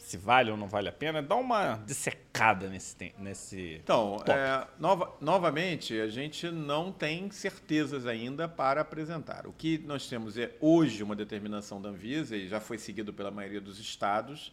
se 0.00 0.16
vale 0.16 0.50
ou 0.50 0.56
não 0.56 0.66
vale 0.66 0.88
a 0.88 0.92
pena, 0.92 1.22
dá 1.22 1.36
uma 1.36 1.76
dissecada 1.86 2.68
nesse. 2.68 3.12
nesse 3.18 3.80
então, 3.84 4.16
é, 4.26 4.66
nova, 4.78 5.14
novamente, 5.20 6.00
a 6.00 6.08
gente 6.08 6.50
não 6.50 6.90
tem 6.90 7.30
certezas 7.30 8.06
ainda 8.06 8.48
para 8.48 8.80
apresentar. 8.80 9.46
O 9.46 9.52
que 9.52 9.78
nós 9.78 10.08
temos 10.08 10.36
é 10.36 10.50
hoje 10.60 11.02
uma 11.02 11.14
determinação 11.14 11.80
da 11.80 11.90
Anvisa, 11.90 12.36
e 12.36 12.48
já 12.48 12.58
foi 12.58 12.78
seguido 12.78 13.12
pela 13.12 13.30
maioria 13.30 13.60
dos 13.60 13.78
estados 13.78 14.52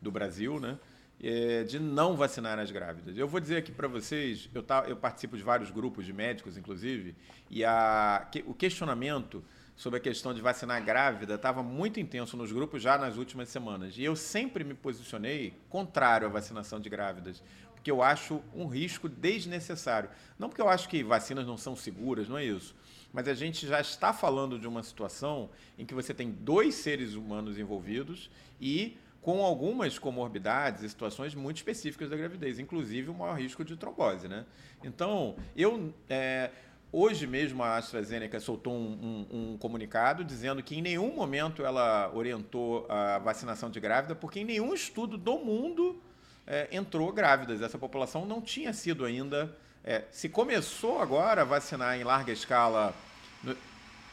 do 0.00 0.10
Brasil, 0.10 0.58
né? 0.58 0.78
É, 1.22 1.64
de 1.64 1.78
não 1.78 2.14
vacinar 2.14 2.58
as 2.58 2.70
grávidas. 2.70 3.16
Eu 3.16 3.26
vou 3.26 3.40
dizer 3.40 3.56
aqui 3.56 3.72
para 3.72 3.88
vocês, 3.88 4.50
eu, 4.54 4.62
tá, 4.62 4.84
eu 4.86 4.96
participo 4.96 5.34
de 5.34 5.42
vários 5.42 5.70
grupos 5.70 6.04
de 6.04 6.12
médicos, 6.12 6.58
inclusive, 6.58 7.16
e 7.48 7.64
a, 7.64 8.28
que, 8.30 8.44
o 8.46 8.52
questionamento 8.52 9.42
sobre 9.76 9.98
a 9.98 10.00
questão 10.00 10.32
de 10.32 10.40
vacinar 10.40 10.82
grávida 10.82 11.34
estava 11.34 11.62
muito 11.62 12.00
intenso 12.00 12.36
nos 12.36 12.50
grupos 12.50 12.82
já 12.82 12.96
nas 12.96 13.16
últimas 13.16 13.50
semanas. 13.50 13.96
E 13.96 14.02
eu 14.02 14.16
sempre 14.16 14.64
me 14.64 14.74
posicionei 14.74 15.54
contrário 15.68 16.26
à 16.26 16.30
vacinação 16.30 16.80
de 16.80 16.88
grávidas, 16.88 17.42
porque 17.74 17.90
eu 17.90 18.02
acho 18.02 18.42
um 18.54 18.66
risco 18.66 19.08
desnecessário. 19.08 20.08
Não 20.38 20.48
porque 20.48 20.62
eu 20.62 20.68
acho 20.68 20.88
que 20.88 21.04
vacinas 21.04 21.46
não 21.46 21.58
são 21.58 21.76
seguras, 21.76 22.28
não 22.28 22.38
é 22.38 22.44
isso. 22.44 22.74
Mas 23.12 23.28
a 23.28 23.34
gente 23.34 23.66
já 23.66 23.80
está 23.80 24.12
falando 24.12 24.58
de 24.58 24.66
uma 24.66 24.82
situação 24.82 25.50
em 25.78 25.84
que 25.84 25.94
você 25.94 26.12
tem 26.12 26.30
dois 26.30 26.74
seres 26.74 27.14
humanos 27.14 27.58
envolvidos 27.58 28.30
e 28.60 28.96
com 29.26 29.44
algumas 29.44 29.98
comorbidades 29.98 30.84
e 30.84 30.88
situações 30.88 31.34
muito 31.34 31.56
específicas 31.56 32.08
da 32.08 32.16
gravidez, 32.16 32.60
inclusive 32.60 33.10
o 33.10 33.14
maior 33.14 33.36
risco 33.36 33.64
de 33.64 33.76
trombose, 33.76 34.28
né? 34.28 34.46
Então, 34.84 35.34
eu 35.56 35.92
é, 36.08 36.50
Hoje 36.92 37.26
mesmo 37.26 37.64
a 37.64 37.76
AstraZeneca 37.76 38.38
soltou 38.38 38.72
um, 38.72 39.26
um, 39.32 39.38
um, 39.38 39.58
comunicado 39.58 40.22
dizendo 40.22 40.62
que 40.62 40.76
em 40.76 40.80
nenhum 40.80 41.12
momento 41.12 41.64
ela 41.64 42.08
orientou 42.14 42.86
a 42.88 43.18
vacinação 43.18 43.68
de 43.68 43.80
grávida, 43.80 44.14
porque 44.14 44.38
em 44.38 44.44
nenhum 44.44 44.72
estudo 44.72 45.18
do 45.18 45.36
mundo 45.38 46.00
é, 46.46 46.68
entrou 46.70 47.12
grávidas. 47.12 47.60
Essa 47.60 47.76
população 47.76 48.24
não 48.24 48.40
tinha 48.40 48.72
sido 48.72 49.04
ainda. 49.04 49.52
É, 49.82 50.04
se 50.12 50.28
começou 50.28 51.02
agora 51.02 51.42
a 51.42 51.44
vacinar 51.44 51.98
em 51.98 52.04
larga 52.04 52.32
escala. 52.32 52.94
No... 53.42 53.56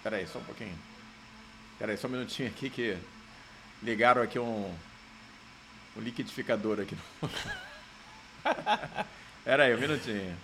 Peraí, 0.02 0.26
só 0.26 0.40
um 0.40 0.44
pouquinho. 0.44 0.78
Peraí, 1.78 1.96
só 1.98 2.08
um 2.08 2.12
minutinho 2.12 2.50
aqui 2.50 2.72
que 2.72 2.98
ligaram 3.84 4.24
aqui 4.24 4.40
um, 4.40 4.74
um 5.98 6.02
liquidificador 6.02 6.80
aqui. 6.80 6.98
Peraí, 9.44 9.76
um 9.76 9.80
minutinho. 9.80 10.36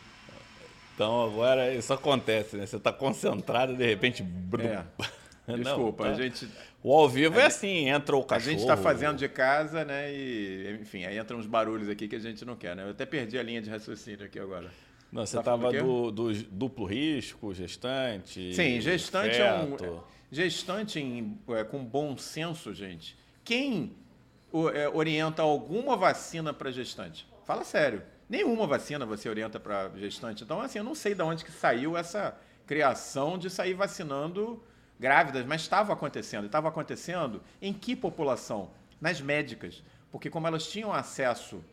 Então 0.93 1.25
agora 1.25 1.73
isso 1.73 1.93
acontece, 1.93 2.57
né? 2.57 2.65
Você 2.65 2.75
está 2.75 2.91
concentrado 2.91 3.75
de 3.75 3.85
repente. 3.85 4.23
É. 4.59 4.83
Desculpa, 5.57 6.03
Não, 6.03 6.11
tá. 6.11 6.17
a 6.17 6.21
gente. 6.21 6.47
O 6.83 6.93
ao 6.93 7.09
vivo 7.09 7.39
é 7.39 7.45
assim, 7.45 7.89
entra 7.89 8.15
o 8.15 8.23
cachorro. 8.23 8.49
A 8.49 8.51
gente 8.51 8.61
está 8.61 8.77
fazendo 8.77 9.17
de 9.17 9.27
casa, 9.27 9.83
né? 9.83 10.13
E, 10.13 10.77
enfim, 10.81 11.05
aí 11.05 11.17
entram 11.17 11.39
uns 11.39 11.45
barulhos 11.45 11.89
aqui 11.89 12.07
que 12.07 12.15
a 12.15 12.19
gente 12.19 12.45
não 12.45 12.55
quer, 12.55 12.75
né? 12.75 12.83
Eu 12.83 12.91
até 12.91 13.05
perdi 13.05 13.37
a 13.37 13.43
linha 13.43 13.61
de 13.61 13.69
raciocínio 13.69 14.25
aqui 14.25 14.39
agora. 14.39 14.69
Não, 15.11 15.25
você 15.25 15.39
estava 15.39 15.71
tá 15.71 15.79
do, 15.79 16.11
do, 16.11 16.33
duplo 16.33 16.85
risco, 16.85 17.53
gestante. 17.53 18.53
Sim, 18.53 18.79
gestante 18.79 19.37
feto. 19.37 19.83
é 19.83 19.89
um. 19.89 20.01
Gestante 20.31 20.99
em, 20.99 21.39
é, 21.49 21.63
com 21.63 21.83
bom 21.83 22.15
senso, 22.15 22.73
gente. 22.73 23.17
Quem 23.43 23.95
orienta 24.93 25.41
alguma 25.41 25.95
vacina 25.95 26.53
para 26.53 26.71
gestante? 26.71 27.27
Fala 27.45 27.63
sério. 27.63 28.03
Nenhuma 28.27 28.67
vacina 28.67 29.05
você 29.05 29.27
orienta 29.27 29.59
para 29.59 29.89
gestante. 29.95 30.43
Então, 30.43 30.61
assim, 30.61 30.77
eu 30.77 30.83
não 30.83 30.93
sei 30.93 31.15
de 31.15 31.21
onde 31.23 31.43
que 31.43 31.51
saiu 31.51 31.97
essa 31.97 32.37
criação 32.67 33.37
de 33.37 33.49
sair 33.49 33.73
vacinando 33.73 34.61
grávidas, 34.99 35.45
mas 35.45 35.61
estava 35.61 35.93
acontecendo. 35.93 36.45
Estava 36.45 36.69
acontecendo 36.69 37.41
em 37.61 37.73
que 37.73 37.95
população? 37.95 38.69
Nas 39.01 39.19
médicas. 39.19 39.81
Porque 40.11 40.29
como 40.29 40.45
elas 40.45 40.67
tinham 40.67 40.93
acesso 40.93 41.63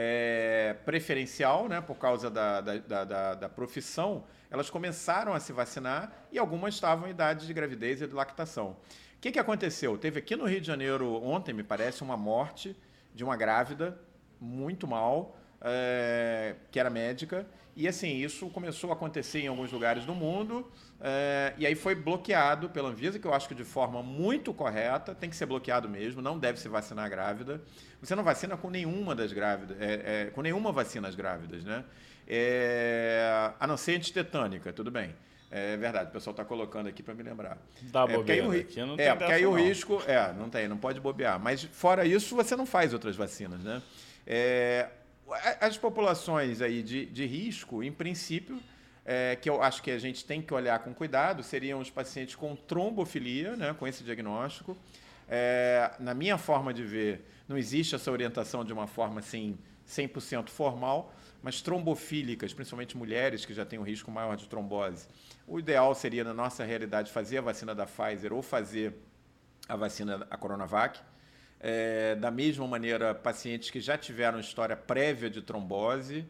é, 0.00 0.76
preferencial, 0.84 1.68
né, 1.68 1.80
por 1.80 1.96
causa 1.96 2.30
da, 2.30 2.60
da, 2.60 3.04
da, 3.04 3.34
da, 3.34 3.48
profissão, 3.48 4.22
elas 4.48 4.70
começaram 4.70 5.34
a 5.34 5.40
se 5.40 5.52
vacinar 5.52 6.12
e 6.30 6.38
algumas 6.38 6.74
estavam 6.74 7.08
em 7.08 7.10
idade 7.10 7.48
de 7.48 7.52
gravidez 7.52 8.00
e 8.00 8.06
de 8.06 8.14
lactação. 8.14 8.76
O 9.16 9.20
que, 9.20 9.32
que 9.32 9.40
aconteceu? 9.40 9.98
Teve 9.98 10.20
aqui 10.20 10.36
no 10.36 10.44
Rio 10.44 10.60
de 10.60 10.66
Janeiro 10.68 11.20
ontem, 11.20 11.52
me 11.52 11.64
parece, 11.64 12.04
uma 12.04 12.16
morte 12.16 12.76
de 13.12 13.24
uma 13.24 13.36
grávida 13.36 14.00
muito 14.40 14.86
mal 14.86 15.36
é, 15.60 16.54
que 16.70 16.78
era 16.78 16.90
médica. 16.90 17.46
E 17.76 17.86
assim, 17.86 18.16
isso 18.16 18.48
começou 18.50 18.90
a 18.90 18.94
acontecer 18.94 19.40
em 19.40 19.46
alguns 19.46 19.70
lugares 19.70 20.04
do 20.04 20.12
mundo. 20.12 20.68
É, 21.00 21.54
e 21.56 21.64
aí 21.64 21.76
foi 21.76 21.94
bloqueado 21.94 22.68
pela 22.68 22.88
Anvisa, 22.88 23.20
que 23.20 23.26
eu 23.26 23.32
acho 23.32 23.46
que 23.46 23.54
de 23.54 23.62
forma 23.62 24.02
muito 24.02 24.52
correta, 24.52 25.14
tem 25.14 25.30
que 25.30 25.36
ser 25.36 25.46
bloqueado 25.46 25.88
mesmo, 25.88 26.20
não 26.20 26.36
deve 26.36 26.58
se 26.58 26.68
vacinar 26.68 27.08
grávida. 27.08 27.62
Você 28.00 28.16
não 28.16 28.24
vacina 28.24 28.56
com 28.56 28.68
nenhuma 28.68 29.14
das 29.14 29.32
grávidas, 29.32 29.76
é, 29.80 30.24
é, 30.26 30.30
com 30.30 30.42
nenhuma 30.42 30.72
vacina 30.72 31.06
as 31.06 31.14
grávidas, 31.14 31.62
né? 31.62 31.84
É, 32.26 33.52
a 33.60 33.66
não 33.66 33.76
ser 33.76 33.94
antitetânica, 33.96 34.72
tudo 34.72 34.90
bem. 34.90 35.14
É 35.50 35.76
verdade, 35.76 36.10
o 36.10 36.12
pessoal 36.12 36.32
está 36.32 36.44
colocando 36.44 36.88
aqui 36.88 37.02
para 37.02 37.14
me 37.14 37.22
lembrar. 37.22 37.56
Dá 37.82 38.02
é, 38.02 38.14
porque 38.14 38.32
aí 38.32 38.40
o, 38.42 38.50
aqui 38.50 38.80
não 38.80 38.96
é, 38.98 39.14
porque 39.14 39.32
aí 39.32 39.46
o 39.46 39.52
risco. 39.52 40.02
É, 40.06 40.32
não 40.32 40.50
tem, 40.50 40.68
não 40.68 40.76
pode 40.76 41.00
bobear. 41.00 41.40
Mas 41.40 41.62
fora 41.62 42.04
isso, 42.04 42.34
você 42.36 42.54
não 42.54 42.66
faz 42.66 42.92
outras 42.92 43.16
vacinas, 43.16 43.60
né? 43.60 43.80
É, 44.26 44.88
as 45.60 45.76
populações 45.76 46.60
aí 46.60 46.82
de, 46.82 47.06
de 47.06 47.26
risco, 47.26 47.82
em 47.82 47.92
princípio, 47.92 48.60
é, 49.04 49.36
que 49.36 49.48
eu 49.48 49.62
acho 49.62 49.82
que 49.82 49.90
a 49.90 49.98
gente 49.98 50.24
tem 50.24 50.42
que 50.42 50.52
olhar 50.52 50.78
com 50.80 50.92
cuidado, 50.92 51.42
seriam 51.42 51.80
os 51.80 51.90
pacientes 51.90 52.34
com 52.34 52.54
trombofilia, 52.54 53.56
né, 53.56 53.74
com 53.78 53.86
esse 53.86 54.04
diagnóstico. 54.04 54.76
É, 55.28 55.92
na 55.98 56.14
minha 56.14 56.38
forma 56.38 56.72
de 56.72 56.82
ver, 56.82 57.24
não 57.48 57.56
existe 57.56 57.94
essa 57.94 58.10
orientação 58.10 58.64
de 58.64 58.72
uma 58.72 58.86
forma 58.86 59.20
assim 59.20 59.58
100% 59.88 60.48
formal, 60.50 61.14
mas 61.42 61.62
trombofílicas, 61.62 62.52
principalmente 62.52 62.96
mulheres 62.96 63.44
que 63.44 63.54
já 63.54 63.64
têm 63.64 63.78
um 63.78 63.82
risco 63.82 64.10
maior 64.10 64.36
de 64.36 64.48
trombose. 64.48 65.06
O 65.46 65.58
ideal 65.58 65.94
seria, 65.94 66.24
na 66.24 66.34
nossa 66.34 66.64
realidade, 66.64 67.10
fazer 67.10 67.38
a 67.38 67.42
vacina 67.42 67.74
da 67.74 67.86
Pfizer 67.86 68.32
ou 68.32 68.42
fazer 68.42 68.94
a 69.68 69.76
vacina 69.76 70.18
da 70.18 70.36
Coronavac. 70.36 71.00
É, 71.60 72.14
da 72.14 72.30
mesma 72.30 72.66
maneira, 72.66 73.14
pacientes 73.14 73.70
que 73.70 73.80
já 73.80 73.98
tiveram 73.98 74.38
história 74.38 74.76
prévia 74.76 75.28
de 75.28 75.42
trombose, 75.42 76.24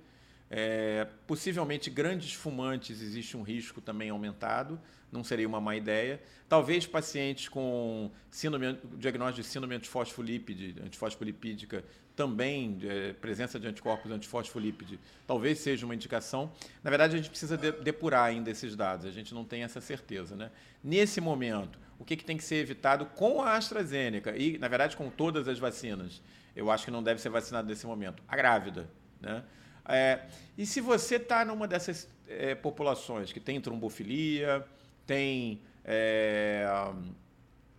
é, 0.50 1.06
possivelmente 1.26 1.90
grandes 1.90 2.32
fumantes, 2.32 3.02
existe 3.02 3.36
um 3.36 3.42
risco 3.42 3.80
também 3.80 4.08
aumentado, 4.08 4.80
não 5.12 5.22
seria 5.22 5.46
uma 5.46 5.60
má 5.60 5.76
ideia. 5.76 6.20
Talvez 6.48 6.86
pacientes 6.86 7.48
com 7.48 8.10
síndrome, 8.30 8.78
diagnóstico 8.96 9.42
de 9.42 9.48
síndrome 9.48 9.74
antifosfolípide, 9.74 10.76
antifosfolipídica, 10.82 11.84
também 12.18 12.80
é, 12.82 13.12
presença 13.12 13.60
de 13.60 13.68
anticorpos 13.68 14.10
antifosfolípide, 14.10 14.98
talvez 15.24 15.60
seja 15.60 15.86
uma 15.86 15.94
indicação. 15.94 16.50
Na 16.82 16.90
verdade, 16.90 17.14
a 17.14 17.16
gente 17.16 17.30
precisa 17.30 17.56
de, 17.56 17.70
depurar 17.70 18.24
ainda 18.24 18.50
esses 18.50 18.74
dados, 18.74 19.06
a 19.06 19.12
gente 19.12 19.32
não 19.32 19.44
tem 19.44 19.62
essa 19.62 19.80
certeza. 19.80 20.34
Né? 20.34 20.50
Nesse 20.82 21.20
momento, 21.20 21.78
o 21.96 22.04
que, 22.04 22.16
que 22.16 22.24
tem 22.24 22.36
que 22.36 22.42
ser 22.42 22.56
evitado 22.56 23.06
com 23.06 23.40
a 23.40 23.56
AstraZeneca 23.56 24.36
e, 24.36 24.58
na 24.58 24.66
verdade, 24.66 24.96
com 24.96 25.08
todas 25.08 25.46
as 25.46 25.60
vacinas. 25.60 26.20
Eu 26.56 26.72
acho 26.72 26.84
que 26.84 26.90
não 26.90 27.04
deve 27.04 27.20
ser 27.20 27.28
vacinado 27.28 27.68
nesse 27.68 27.86
momento. 27.86 28.20
A 28.26 28.34
grávida. 28.34 28.90
Né? 29.20 29.44
É, 29.86 30.22
e 30.56 30.66
se 30.66 30.80
você 30.80 31.16
está 31.16 31.44
numa 31.44 31.68
dessas 31.68 32.08
é, 32.26 32.56
populações 32.56 33.32
que 33.32 33.38
tem 33.38 33.60
trombofilia, 33.60 34.66
tem, 35.06 35.62
é, 35.84 36.66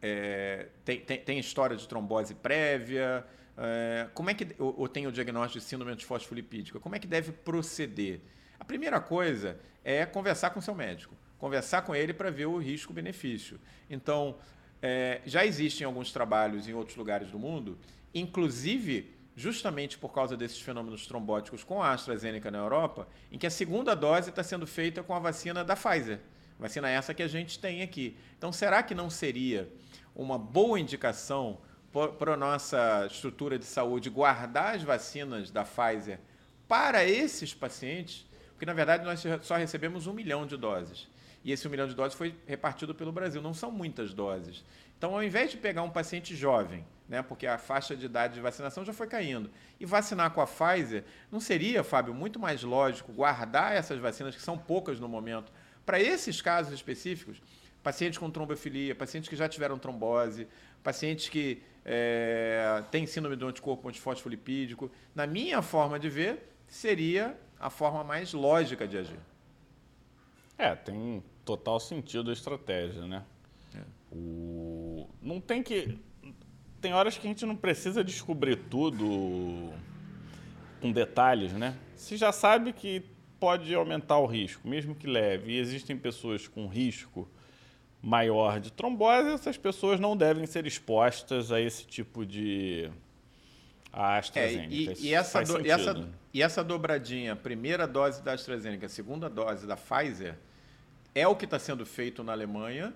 é 0.01 0.67
tem, 0.85 1.01
tem, 1.01 1.19
tem, 1.19 1.39
história 1.39 1.75
de 1.75 1.85
trombose 1.85 2.33
prévia, 2.35 3.25
é, 3.59 4.09
como 4.13 4.29
é 4.29 4.33
que 4.33 4.55
ou, 4.57 4.73
ou 4.79 4.87
tem 4.87 5.05
o 5.05 5.11
diagnóstico 5.11 5.59
de 5.59 5.65
síndrome 5.65 5.91
antifosfolipídica, 5.91 6.79
como 6.79 6.95
é 6.95 6.99
que 6.99 7.07
deve 7.07 7.31
proceder? 7.31 8.21
A 8.59 8.65
primeira 8.65 8.99
coisa 8.99 9.59
é 9.83 10.05
conversar 10.05 10.49
com 10.49 10.61
seu 10.61 10.73
médico 10.73 11.15
conversar 11.39 11.81
com 11.81 11.95
ele 11.95 12.13
para 12.13 12.29
ver 12.29 12.45
o 12.45 12.57
risco-benefício. 12.57 13.59
Então, 13.89 14.35
é, 14.81 15.21
já 15.25 15.45
existem 15.45 15.85
alguns 15.85 16.11
trabalhos 16.11 16.67
em 16.67 16.73
outros 16.73 16.97
lugares 16.97 17.31
do 17.31 17.39
mundo, 17.39 17.77
inclusive 18.13 19.15
justamente 19.35 19.97
por 19.97 20.13
causa 20.13 20.35
desses 20.35 20.59
fenômenos 20.59 21.07
trombóticos 21.07 21.63
com 21.63 21.81
a 21.81 21.93
AstraZeneca 21.93 22.51
na 22.51 22.57
Europa, 22.57 23.07
em 23.31 23.37
que 23.37 23.47
a 23.47 23.49
segunda 23.49 23.95
dose 23.95 24.29
está 24.29 24.43
sendo 24.43 24.67
feita 24.67 25.01
com 25.01 25.15
a 25.15 25.19
vacina 25.19 25.63
da 25.63 25.77
Pfizer. 25.77 26.19
Vacina 26.59 26.89
essa 26.89 27.13
que 27.13 27.23
a 27.23 27.27
gente 27.27 27.57
tem 27.57 27.81
aqui. 27.81 28.17
Então, 28.37 28.51
será 28.51 28.83
que 28.83 28.93
não 28.93 29.09
seria 29.09 29.71
uma 30.13 30.37
boa 30.37 30.77
indicação 30.77 31.57
para 32.17 32.33
a 32.33 32.37
nossa 32.37 33.07
estrutura 33.09 33.57
de 33.57 33.65
saúde 33.65 34.09
guardar 34.09 34.75
as 34.75 34.83
vacinas 34.83 35.49
da 35.49 35.63
Pfizer 35.63 36.19
para 36.67 37.03
esses 37.03 37.53
pacientes? 37.53 38.25
Porque, 38.51 38.65
na 38.65 38.73
verdade, 38.73 39.03
nós 39.03 39.23
só 39.41 39.55
recebemos 39.55 40.05
um 40.07 40.13
milhão 40.13 40.45
de 40.45 40.57
doses 40.57 41.07
e 41.43 41.51
esse 41.51 41.67
um 41.67 41.71
milhão 41.71 41.87
de 41.87 41.95
doses 41.95 42.17
foi 42.17 42.35
repartido 42.45 42.93
pelo 42.93 43.11
Brasil. 43.11 43.41
Não 43.41 43.53
são 43.53 43.71
muitas 43.71 44.13
doses. 44.13 44.63
Então, 44.97 45.13
ao 45.15 45.23
invés 45.23 45.51
de 45.51 45.57
pegar 45.57 45.81
um 45.81 45.89
paciente 45.89 46.35
jovem, 46.35 46.85
né, 47.07 47.21
porque 47.21 47.47
a 47.47 47.57
faixa 47.57 47.95
de 47.95 48.05
idade 48.05 48.35
de 48.35 48.41
vacinação 48.41 48.83
já 48.83 48.93
foi 48.93 49.07
caindo, 49.07 49.49
e 49.79 49.85
vacinar 49.85 50.31
com 50.31 50.41
a 50.41 50.45
Pfizer, 50.45 51.03
não 51.31 51.39
seria, 51.39 51.83
Fábio, 51.83 52.13
muito 52.13 52.37
mais 52.39 52.63
lógico 52.63 53.13
guardar 53.13 53.73
essas 53.73 53.97
vacinas, 53.99 54.35
que 54.35 54.41
são 54.41 54.57
poucas 54.57 54.99
no 54.99 55.07
momento, 55.07 55.51
para 55.85 55.99
esses 55.99 56.41
casos 56.41 56.73
específicos? 56.73 57.41
Pacientes 57.81 58.19
com 58.19 58.29
trombofilia, 58.29 58.93
pacientes 58.93 59.29
que 59.29 59.37
já 59.37 59.47
tiveram 59.47 59.79
trombose, 59.79 60.47
pacientes 60.83 61.29
que 61.29 61.63
é, 61.91 62.83
têm 62.91 63.07
síndrome 63.07 63.35
do 63.35 63.47
anticorpo 63.47 63.89
antifosfolipídico. 63.89 64.91
Na 65.15 65.25
minha 65.25 65.59
forma 65.63 65.99
de 65.99 66.07
ver, 66.07 66.53
seria 66.67 67.35
a 67.59 67.71
forma 67.71 68.03
mais 68.03 68.31
lógica 68.31 68.87
de 68.87 68.95
agir. 68.95 69.19
É, 70.55 70.75
tem 70.75 71.23
total 71.43 71.79
sentido 71.79 72.29
a 72.29 72.33
estratégia, 72.33 73.07
né? 73.07 73.23
É. 73.75 73.81
O... 74.11 75.09
Não 75.19 75.41
tem 75.41 75.63
que. 75.63 75.97
Tem 76.79 76.93
horas 76.93 77.17
que 77.17 77.25
a 77.25 77.29
gente 77.29 77.43
não 77.43 77.55
precisa 77.55 78.03
descobrir 78.03 78.55
tudo 78.69 79.73
com 80.79 80.91
detalhes, 80.91 81.53
né? 81.53 81.75
Se 81.95 82.15
já 82.17 82.31
sabe 82.31 82.71
que 82.71 83.03
pode 83.39 83.73
aumentar 83.73 84.19
o 84.19 84.27
risco, 84.27 84.67
mesmo 84.67 84.93
que 84.93 85.07
leve, 85.07 85.53
e 85.53 85.57
existem 85.57 85.97
pessoas 85.97 86.47
com 86.47 86.67
risco 86.67 87.27
maior 88.01 88.59
de 88.59 88.71
trombose, 88.71 89.29
essas 89.29 89.57
pessoas 89.57 89.99
não 89.99 90.15
devem 90.15 90.45
ser 90.45 90.65
expostas 90.65 91.51
a 91.51 91.59
esse 91.59 91.85
tipo 91.85 92.25
de 92.25 92.89
a 93.91 94.17
AstraZeneca. 94.17 94.73
É, 94.73 94.95
e, 94.95 95.07
e, 95.07 95.13
essa 95.13 95.41
do, 95.41 95.65
e, 95.65 95.69
essa, 95.69 96.09
e 96.33 96.41
essa 96.41 96.63
dobradinha, 96.63 97.35
primeira 97.35 97.87
dose 97.87 98.21
da 98.21 98.33
AstraZeneca, 98.33 98.87
segunda 98.87 99.29
dose 99.29 99.65
da 99.65 99.75
Pfizer, 99.75 100.35
é 101.13 101.27
o 101.27 101.35
que 101.35 101.45
está 101.45 101.59
sendo 101.59 101.85
feito 101.85 102.23
na 102.23 102.31
Alemanha 102.31 102.93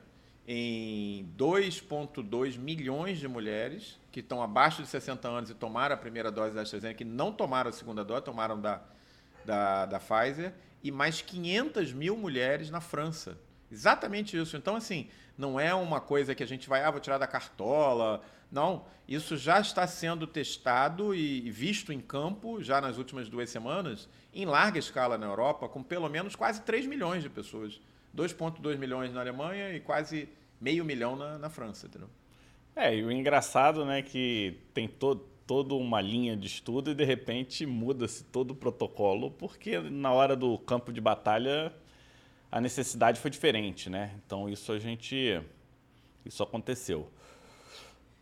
em 0.47 1.25
2,2 1.37 2.57
milhões 2.57 3.17
de 3.17 3.27
mulheres 3.27 3.97
que 4.11 4.19
estão 4.19 4.41
abaixo 4.41 4.83
de 4.83 4.87
60 4.87 5.27
anos 5.27 5.49
e 5.49 5.53
tomaram 5.53 5.95
a 5.95 5.97
primeira 5.97 6.31
dose 6.31 6.53
da 6.53 6.61
AstraZeneca, 6.61 6.97
que 6.97 7.05
não 7.05 7.31
tomaram 7.31 7.69
a 7.69 7.73
segunda 7.73 8.03
dose, 8.03 8.23
tomaram 8.23 8.59
da, 8.59 8.81
da, 9.43 9.85
da 9.85 9.99
Pfizer 9.99 10.53
e 10.83 10.91
mais 10.91 11.21
500 11.21 11.91
mil 11.93 12.15
mulheres 12.15 12.69
na 12.69 12.81
França. 12.81 13.37
Exatamente 13.73 14.37
isso. 14.37 14.55
Então, 14.55 14.75
assim, 14.75 15.09
não 15.35 15.59
é 15.59 15.73
uma 15.73 15.99
coisa 15.99 16.35
que 16.35 16.43
a 16.43 16.47
gente 16.47 16.69
vai, 16.69 16.83
ah, 16.83 16.91
vou 16.91 16.99
tirar 16.99 17.17
da 17.17 17.25
cartola. 17.25 18.21
Não, 18.51 18.85
isso 19.07 19.35
já 19.35 19.59
está 19.59 19.87
sendo 19.87 20.27
testado 20.27 21.15
e 21.15 21.49
visto 21.49 21.91
em 21.91 21.99
campo 21.99 22.61
já 22.61 22.79
nas 22.79 22.99
últimas 22.99 23.27
duas 23.27 23.49
semanas, 23.49 24.07
em 24.31 24.45
larga 24.45 24.77
escala 24.77 25.17
na 25.17 25.25
Europa, 25.25 25.67
com 25.67 25.81
pelo 25.81 26.07
menos 26.07 26.35
quase 26.35 26.61
3 26.61 26.85
milhões 26.85 27.23
de 27.23 27.29
pessoas. 27.29 27.81
2,2 28.15 28.77
milhões 28.77 29.11
na 29.11 29.21
Alemanha 29.21 29.73
e 29.75 29.79
quase 29.79 30.29
meio 30.61 30.85
milhão 30.85 31.15
na, 31.15 31.39
na 31.39 31.49
França, 31.49 31.87
entendeu? 31.87 32.09
É, 32.75 32.95
e 32.95 33.03
o 33.03 33.11
engraçado, 33.11 33.83
né, 33.83 34.03
que 34.03 34.59
tem 34.71 34.87
todo, 34.87 35.25
toda 35.47 35.73
uma 35.73 35.99
linha 35.99 36.37
de 36.37 36.45
estudo 36.45 36.91
e 36.91 36.95
de 36.95 37.03
repente 37.03 37.65
muda-se 37.65 38.23
todo 38.23 38.51
o 38.51 38.55
protocolo, 38.55 39.31
porque 39.31 39.79
na 39.79 40.11
hora 40.11 40.35
do 40.35 40.59
campo 40.59 40.93
de 40.93 41.01
batalha 41.01 41.73
a 42.53 42.61
necessidade 42.61 43.19
foi 43.19 43.31
diferente, 43.31 43.89
né? 43.89 44.11
Então 44.23 44.47
isso 44.47 44.71
a 44.71 44.77
gente. 44.77 45.41
Isso 46.23 46.43
aconteceu. 46.43 47.09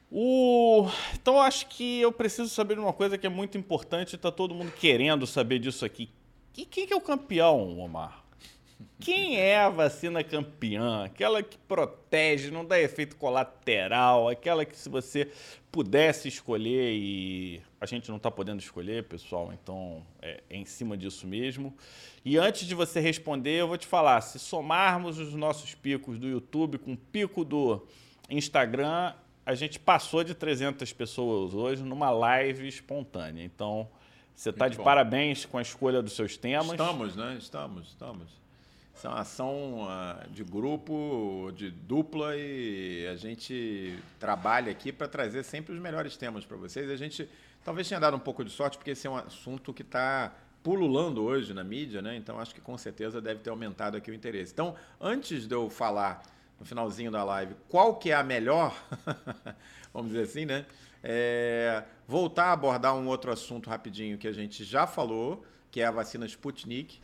O... 0.10 0.88
Então 1.14 1.42
acho 1.42 1.68
que 1.68 2.00
eu 2.00 2.14
preciso 2.14 2.48
saber 2.48 2.80
uma 2.80 2.94
coisa 2.94 3.18
que 3.18 3.28
é 3.28 3.30
muito 3.30 3.58
importante, 3.58 4.16
está 4.16 4.32
todo 4.32 4.56
mundo 4.56 4.72
querendo 4.72 5.28
saber 5.28 5.60
disso 5.60 5.84
aqui. 5.84 6.10
E 6.58 6.66
quem 6.66 6.88
que 6.88 6.94
é 6.94 6.96
o 6.96 7.02
campeão, 7.02 7.78
Omar? 7.78 8.24
Quem 9.02 9.38
é 9.38 9.58
a 9.58 9.70
vacina 9.70 10.24
campeã? 10.24 11.04
Aquela 11.04 11.44
que 11.44 11.58
protege, 11.58 12.52
não 12.52 12.64
dá 12.64 12.80
efeito 12.80 13.18
colateral, 13.18 14.30
aquela 14.30 14.64
que 14.64 14.78
se 14.78 14.88
você 14.88 15.30
pudesse 15.70 16.30
escolher 16.30 16.94
e 16.94 17.62
a 17.82 17.88
gente 17.88 18.10
não 18.10 18.18
está 18.18 18.30
podendo 18.30 18.60
escolher, 18.60 19.06
pessoal, 19.06 19.52
então 19.52 20.06
é, 20.22 20.44
é, 20.48 20.56
em 20.56 20.66
cima 20.66 20.96
disso 20.96 21.26
mesmo. 21.26 21.76
E 22.24 22.38
antes 22.38 22.68
de 22.68 22.76
você 22.76 23.00
responder, 23.00 23.60
eu 23.60 23.68
vou 23.68 23.78
te 23.78 23.88
falar: 23.88 24.22
se 24.22 24.38
somarmos 24.38 25.18
os 25.18 25.34
nossos 25.34 25.74
picos 25.74 26.20
do 26.20 26.28
YouTube 26.28 26.78
com 26.78 26.94
o 26.94 26.98
pico 26.98 27.44
do 27.44 27.84
Instagram, 28.30 29.16
a 29.44 29.56
gente 29.56 29.80
passou 29.80 30.24
de 30.24 30.36
300 30.36 30.94
pessoas 30.94 31.56
hoje 31.56 31.82
numa 31.82 32.12
live 32.12 32.68
espontânea. 32.68 33.44
Então, 33.44 33.90
você 34.36 34.52
está 34.52 34.68
de 34.68 34.78
bom. 34.78 34.84
parabéns 34.84 35.46
com 35.46 35.58
a 35.58 35.62
escolha 35.64 36.04
dos 36.04 36.14
seus 36.14 36.38
temas. 36.38 36.70
Estamos, 36.70 37.16
né? 37.16 37.36
Estamos, 37.40 37.88
estamos. 37.88 38.42
Isso 38.96 39.08
é 39.08 39.10
uma 39.10 39.22
ação 39.22 39.88
uh, 39.88 40.30
de 40.30 40.44
grupo, 40.44 41.52
de 41.56 41.72
dupla 41.72 42.38
e 42.38 43.08
a 43.08 43.16
gente 43.16 43.98
trabalha 44.20 44.72
aqui 44.72 44.92
para 44.92 45.08
trazer 45.08 45.42
sempre 45.42 45.74
os 45.74 45.82
melhores 45.82 46.16
temas 46.16 46.46
para 46.46 46.56
vocês. 46.58 46.88
A 46.88 46.96
gente 46.96 47.28
talvez 47.64 47.88
tenha 47.88 48.00
dado 48.00 48.16
um 48.16 48.20
pouco 48.20 48.44
de 48.44 48.52
sorte 48.52 48.78
porque 48.78 48.92
esse 48.92 49.08
é 49.08 49.10
um 49.10 49.16
assunto 49.16 49.74
que 49.74 49.82
está 49.82 50.34
pululando 50.64 51.24
hoje 51.24 51.54
na 51.54 51.64
mídia, 51.64 52.02
né? 52.02 52.16
Então 52.16 52.40
acho 52.40 52.54
que 52.54 52.62
com 52.62 52.78
certeza 52.78 53.22
deve 53.22 53.42
ter 53.42 53.50
aumentado 53.50 53.98
aqui 53.98 54.12
o 54.12 54.14
interesse. 54.14 54.54
Então, 54.54 54.76
antes 55.00 55.48
de 55.48 55.56
eu 55.56 55.70
falar 55.70 56.22
no 56.60 56.66
finalzinho 56.66 57.12
da 57.12 57.24
live 57.24 57.56
qual 57.68 57.96
que 57.96 58.12
é 58.12 58.16
a 58.16 58.24
melhor, 58.24 58.76
vamos 59.94 60.12
dizer 60.12 60.24
assim, 60.24 60.46
né? 60.46 60.66
É, 61.04 61.84
voltar 62.08 62.46
a 62.46 62.52
abordar 62.52 62.96
um 62.96 63.08
outro 63.08 63.32
assunto 63.32 63.70
rapidinho 63.70 64.18
que 64.18 64.28
a 64.28 64.32
gente 64.32 64.64
já 64.64 64.86
falou, 64.86 65.44
que 65.72 65.82
é 65.82 65.86
a 65.86 65.92
vacina 65.92 66.26
Sputnik 66.28 67.02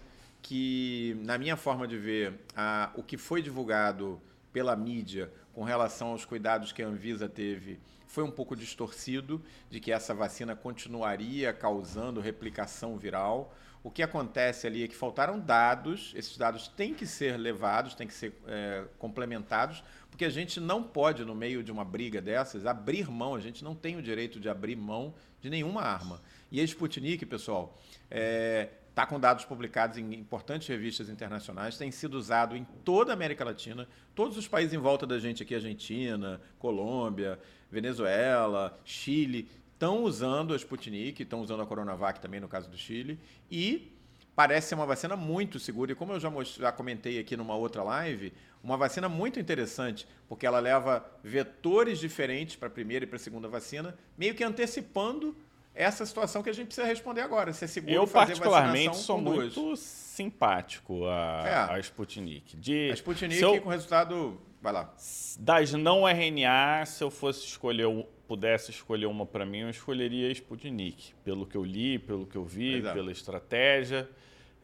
que, 0.47 1.17
na 1.25 1.37
minha 1.37 1.57
forma 1.57 1.85
de 1.85 1.97
ver, 1.97 2.33
a, 2.55 2.89
o 2.95 3.03
que 3.03 3.17
foi 3.17 3.41
divulgado 3.41 4.21
pela 4.53 4.77
mídia 4.77 5.29
com 5.53 5.63
relação 5.63 6.09
aos 6.09 6.23
cuidados 6.23 6.71
que 6.71 6.81
a 6.81 6.87
Anvisa 6.87 7.27
teve 7.27 7.79
foi 8.07 8.23
um 8.23 8.31
pouco 8.31 8.55
distorcido, 8.55 9.43
de 9.69 9.79
que 9.79 9.91
essa 9.91 10.13
vacina 10.13 10.55
continuaria 10.55 11.53
causando 11.53 12.19
replicação 12.19 12.97
viral. 12.97 13.53
O 13.83 13.91
que 13.91 14.01
acontece 14.01 14.65
ali 14.65 14.83
é 14.83 14.87
que 14.87 14.95
faltaram 14.95 15.39
dados, 15.39 16.13
esses 16.15 16.35
dados 16.37 16.67
têm 16.67 16.93
que 16.93 17.05
ser 17.05 17.37
levados, 17.37 17.93
têm 17.93 18.07
que 18.07 18.13
ser 18.13 18.33
é, 18.47 18.85
complementados, 18.97 19.83
porque 20.09 20.25
a 20.25 20.29
gente 20.29 20.59
não 20.59 20.81
pode, 20.81 21.23
no 21.23 21.35
meio 21.35 21.63
de 21.63 21.71
uma 21.71 21.85
briga 21.85 22.19
dessas, 22.21 22.65
abrir 22.65 23.09
mão, 23.09 23.35
a 23.35 23.39
gente 23.39 23.63
não 23.63 23.75
tem 23.75 23.95
o 23.95 24.01
direito 24.01 24.39
de 24.39 24.49
abrir 24.49 24.75
mão 24.75 25.13
de 25.39 25.49
nenhuma 25.49 25.81
arma. 25.83 26.21
E 26.51 26.59
a 26.59 26.63
Sputnik, 26.63 27.25
pessoal, 27.25 27.77
é, 28.09 28.69
está 28.89 29.05
com 29.05 29.19
dados 29.19 29.45
publicados 29.45 29.99
em 29.99 30.15
importantes 30.15 30.67
revistas 30.67 31.07
internacionais, 31.07 31.77
tem 31.77 31.91
sido 31.91 32.15
usado 32.15 32.57
em 32.57 32.63
toda 32.83 33.11
a 33.11 33.13
América 33.13 33.45
Latina, 33.45 33.87
todos 34.15 34.35
os 34.37 34.47
países 34.47 34.73
em 34.73 34.79
volta 34.79 35.05
da 35.05 35.19
gente 35.19 35.43
aqui, 35.43 35.53
Argentina, 35.53 36.41
Colômbia, 36.57 37.39
Venezuela, 37.71 38.77
Chile, 38.83 39.49
estão 39.73 40.03
usando 40.03 40.53
a 40.53 40.57
Sputnik, 40.57 41.21
estão 41.21 41.41
usando 41.41 41.61
a 41.61 41.65
Coronavac 41.65 42.19
também 42.19 42.39
no 42.39 42.47
caso 42.47 42.69
do 42.69 42.77
Chile, 42.77 43.19
e 43.49 43.91
parece 44.35 44.69
ser 44.69 44.75
uma 44.75 44.85
vacina 44.85 45.15
muito 45.15 45.59
segura. 45.59 45.91
E 45.91 45.95
como 45.95 46.13
eu 46.13 46.19
já, 46.19 46.31
já 46.43 46.71
comentei 46.71 47.19
aqui 47.19 47.37
numa 47.37 47.55
outra 47.55 47.83
live, 47.83 48.33
uma 48.63 48.77
vacina 48.77 49.07
muito 49.07 49.39
interessante, 49.39 50.07
porque 50.27 50.45
ela 50.45 50.59
leva 50.59 51.05
vetores 51.23 51.99
diferentes 51.99 52.55
para 52.55 52.67
a 52.67 52.71
primeira 52.71 53.05
e 53.05 53.07
para 53.07 53.17
a 53.17 53.19
segunda 53.19 53.47
vacina, 53.47 53.97
meio 54.17 54.33
que 54.35 54.43
antecipando 54.43 55.35
essa 55.73 56.05
situação 56.05 56.41
que 56.41 56.49
a 56.49 56.53
gente 56.53 56.67
precisa 56.67 56.87
responder 56.87 57.21
agora. 57.21 57.53
Se 57.53 57.65
é 57.65 57.67
seguro 57.67 57.93
Eu, 57.93 58.07
fazer 58.07 58.33
particularmente, 58.33 58.97
sou 58.97 59.21
muito 59.21 59.75
simpático 59.75 61.05
a, 61.05 61.43
é. 61.45 61.73
a 61.75 61.79
Sputnik. 61.79 62.57
De, 62.57 62.89
a 62.91 62.93
Sputnik 62.95 63.39
eu, 63.39 63.61
com 63.61 63.69
resultado... 63.69 64.41
Vai 64.61 64.73
lá. 64.73 64.93
Das 65.39 65.73
não 65.73 66.07
RNA, 66.07 66.85
se 66.85 67.03
eu 67.03 67.11
fosse 67.11 67.45
escolher, 67.45 67.87
pudesse 68.27 68.71
escolher 68.71 69.05
uma 69.05 69.25
para 69.25 69.45
mim, 69.45 69.59
eu 69.59 69.69
escolheria 69.69 70.29
a 70.29 70.31
Sputnik. 70.31 71.13
Pelo 71.23 71.45
que 71.45 71.55
eu 71.55 71.63
li, 71.63 71.99
pelo 71.99 72.25
que 72.25 72.35
eu 72.35 72.43
vi, 72.43 72.75
Exato. 72.75 72.95
pela 72.95 73.11
estratégia... 73.11 74.09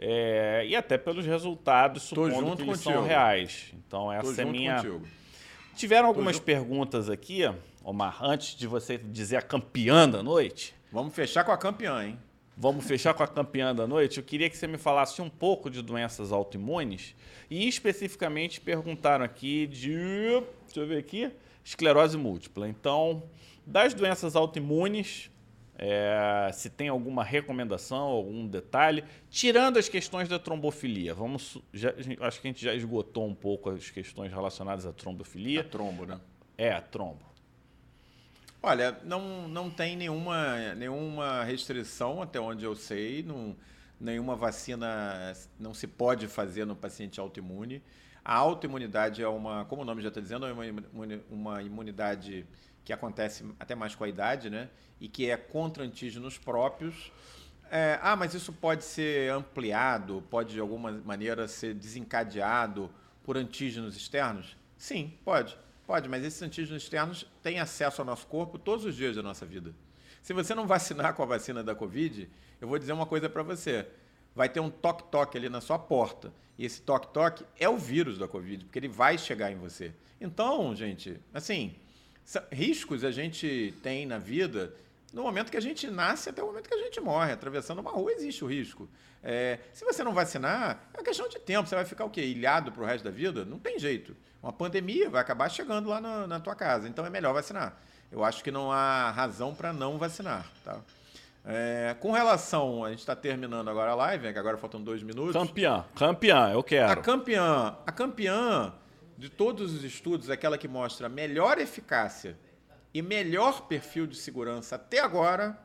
É, 0.05 0.65
e 0.67 0.75
até 0.75 0.97
pelos 0.97 1.25
resultados, 1.25 2.03
supondo 2.03 2.57
que 2.57 2.63
eles 2.63 2.77
contigo. 2.77 2.95
são 2.95 3.03
reais. 3.05 3.71
Então, 3.73 4.11
essa 4.11 4.35
Tô 4.35 4.41
é 4.41 4.43
minha... 4.43 4.75
Contigo. 4.77 5.01
Tiveram 5.75 6.07
algumas 6.07 6.39
perguntas 6.39 7.09
aqui, 7.09 7.41
Omar, 7.83 8.17
antes 8.21 8.55
de 8.55 8.67
você 8.67 8.97
dizer 8.97 9.37
a 9.37 9.41
campeã 9.41 10.09
da 10.09 10.21
noite. 10.21 10.75
Vamos 10.91 11.15
fechar 11.15 11.43
com 11.43 11.51
a 11.51 11.57
campeã, 11.57 12.05
hein? 12.05 12.19
Vamos 12.55 12.85
fechar 12.85 13.13
com 13.13 13.23
a 13.23 13.27
campeã 13.27 13.73
da 13.73 13.87
noite. 13.87 14.17
Eu 14.19 14.23
queria 14.23 14.49
que 14.49 14.55
você 14.55 14.67
me 14.67 14.77
falasse 14.77 15.21
um 15.21 15.29
pouco 15.29 15.69
de 15.69 15.81
doenças 15.81 16.31
autoimunes 16.31 17.15
e 17.49 17.67
especificamente 17.67 18.61
perguntaram 18.61 19.25
aqui 19.25 19.65
de, 19.65 19.89
deixa 20.65 20.79
eu 20.79 20.87
ver 20.87 20.99
aqui, 20.99 21.31
esclerose 21.63 22.15
múltipla. 22.15 22.67
Então, 22.67 23.23
das 23.65 23.95
doenças 23.95 24.35
autoimunes, 24.35 25.31
é, 25.77 26.51
se 26.53 26.69
tem 26.69 26.89
alguma 26.89 27.23
recomendação, 27.23 28.03
algum 28.03 28.45
detalhe, 28.47 29.03
tirando 29.31 29.77
as 29.77 29.89
questões 29.89 30.29
da 30.29 30.37
trombofilia. 30.37 31.15
Vamos, 31.15 31.57
já, 31.73 31.91
acho 32.21 32.39
que 32.39 32.47
a 32.47 32.51
gente 32.51 32.63
já 32.63 32.75
esgotou 32.75 33.27
um 33.27 33.33
pouco 33.33 33.71
as 33.71 33.89
questões 33.89 34.31
relacionadas 34.31 34.85
à 34.85 34.93
trombofilia. 34.93 35.61
A 35.61 35.63
trombo, 35.63 36.05
né? 36.05 36.19
É, 36.55 36.71
a 36.71 36.81
trombo. 36.81 37.32
Olha, 38.65 38.97
não, 39.03 39.45
não 39.49 39.69
tem 39.69 39.97
nenhuma, 39.97 40.73
nenhuma 40.75 41.43
restrição, 41.43 42.21
até 42.21 42.39
onde 42.39 42.63
eu 42.63 42.73
sei. 42.73 43.21
Não, 43.21 43.53
nenhuma 43.99 44.37
vacina 44.37 45.33
não 45.59 45.73
se 45.73 45.85
pode 45.85 46.29
fazer 46.29 46.63
no 46.63 46.73
paciente 46.73 47.19
autoimune. 47.19 47.83
A 48.23 48.33
autoimunidade 48.33 49.21
é 49.21 49.27
uma, 49.27 49.65
como 49.65 49.81
o 49.81 49.85
nome 49.85 50.01
já 50.01 50.07
está 50.07 50.21
dizendo, 50.21 50.45
é 50.45 50.53
uma, 51.29 51.61
imunidade 51.61 52.47
que 52.85 52.93
acontece 52.93 53.45
até 53.59 53.75
mais 53.75 53.95
com 53.95 54.05
a 54.05 54.07
idade, 54.07 54.49
né? 54.49 54.69
E 54.97 55.09
que 55.09 55.29
é 55.29 55.35
contra 55.35 55.83
antígenos 55.83 56.37
próprios. 56.37 57.11
É, 57.69 57.99
ah, 58.01 58.15
mas 58.15 58.33
isso 58.33 58.53
pode 58.53 58.85
ser 58.85 59.29
ampliado, 59.29 60.23
pode 60.29 60.53
de 60.53 60.61
alguma 60.61 60.89
maneira 60.89 61.49
ser 61.49 61.73
desencadeado 61.73 62.89
por 63.25 63.35
antígenos 63.35 63.97
externos? 63.97 64.55
Sim, 64.77 65.11
pode. 65.25 65.57
Pode, 65.93 66.09
mas 66.09 66.23
esses 66.23 66.41
antígenos 66.41 66.81
externos 66.81 67.23
têm 67.43 67.59
acesso 67.59 68.01
ao 68.01 68.05
nosso 68.07 68.25
corpo 68.25 68.57
todos 68.57 68.83
os 68.83 68.95
dias 68.95 69.15
da 69.15 69.21
nossa 69.21 69.45
vida. 69.45 69.75
Se 70.23 70.33
você 70.33 70.55
não 70.55 70.65
vacinar 70.65 71.13
com 71.13 71.21
a 71.21 71.25
vacina 71.27 71.63
da 71.63 71.75
Covid, 71.75 72.27
eu 72.59 72.67
vou 72.67 72.79
dizer 72.79 72.93
uma 72.93 73.05
coisa 73.05 73.29
para 73.29 73.43
você. 73.43 73.85
Vai 74.33 74.49
ter 74.49 74.59
um 74.59 74.71
toque-toque 74.71 75.37
ali 75.37 75.49
na 75.49 75.61
sua 75.61 75.77
porta. 75.77 76.33
E 76.57 76.65
esse 76.65 76.81
toque-toque 76.81 77.45
é 77.59 77.69
o 77.69 77.77
vírus 77.77 78.17
da 78.17 78.27
Covid, 78.27 78.65
porque 78.65 78.79
ele 78.79 78.87
vai 78.87 79.19
chegar 79.19 79.51
em 79.51 79.55
você. 79.55 79.93
Então, 80.19 80.75
gente, 80.75 81.21
assim, 81.31 81.75
riscos 82.51 83.03
a 83.03 83.11
gente 83.11 83.71
tem 83.83 84.07
na 84.07 84.17
vida 84.17 84.73
no 85.13 85.21
momento 85.21 85.51
que 85.51 85.57
a 85.57 85.61
gente 85.61 85.91
nasce 85.91 86.27
até 86.27 86.41
o 86.41 86.47
momento 86.47 86.69
que 86.69 86.73
a 86.73 86.83
gente 86.83 86.99
morre. 86.99 87.33
Atravessando 87.33 87.81
uma 87.81 87.91
rua 87.91 88.11
existe 88.13 88.43
o 88.43 88.47
risco. 88.47 88.89
É, 89.21 89.59
se 89.71 89.85
você 89.85 90.03
não 90.03 90.11
vacinar, 90.11 90.89
é 90.91 91.03
questão 91.03 91.29
de 91.29 91.37
tempo. 91.37 91.69
Você 91.69 91.75
vai 91.75 91.85
ficar 91.85 92.03
o 92.03 92.09
quê? 92.09 92.21
Ilhado 92.21 92.71
para 92.71 92.81
o 92.81 92.85
resto 92.87 93.03
da 93.03 93.11
vida? 93.11 93.45
Não 93.45 93.59
tem 93.59 93.77
jeito. 93.77 94.17
Uma 94.43 94.51
pandemia 94.51 95.09
vai 95.09 95.21
acabar 95.21 95.47
chegando 95.47 95.87
lá 95.87 96.01
na, 96.01 96.27
na 96.27 96.39
tua 96.41 96.53
casa. 96.53 96.89
Então 96.89 97.05
é 97.05 97.09
melhor 97.09 97.33
vacinar. 97.33 97.77
Eu 98.11 98.25
acho 98.25 98.43
que 98.43 98.51
não 98.51 98.69
há 98.69 99.09
razão 99.09 99.55
para 99.55 99.71
não 99.71 99.97
vacinar. 99.97 100.45
Tá? 100.65 100.81
É, 101.45 101.95
com 102.01 102.11
relação, 102.11 102.83
a 102.83 102.89
gente 102.89 102.99
está 102.99 103.15
terminando 103.15 103.69
agora 103.69 103.91
a 103.91 103.95
live, 103.95 104.33
que 104.33 104.37
agora 104.37 104.57
faltam 104.57 104.83
dois 104.83 105.01
minutos. 105.01 105.33
Campeã, 105.33 105.85
campeã, 105.95 106.51
eu 106.51 106.61
quero. 106.61 106.91
A 106.91 106.95
campeã, 106.97 107.77
a 107.87 107.91
campeã 107.91 108.73
de 109.17 109.29
todos 109.29 109.73
os 109.73 109.83
estudos, 109.85 110.29
é 110.29 110.33
aquela 110.33 110.57
que 110.57 110.67
mostra 110.67 111.07
melhor 111.07 111.57
eficácia 111.57 112.37
e 112.93 113.01
melhor 113.01 113.61
perfil 113.67 114.05
de 114.05 114.17
segurança 114.17 114.75
até 114.75 114.99
agora, 114.99 115.57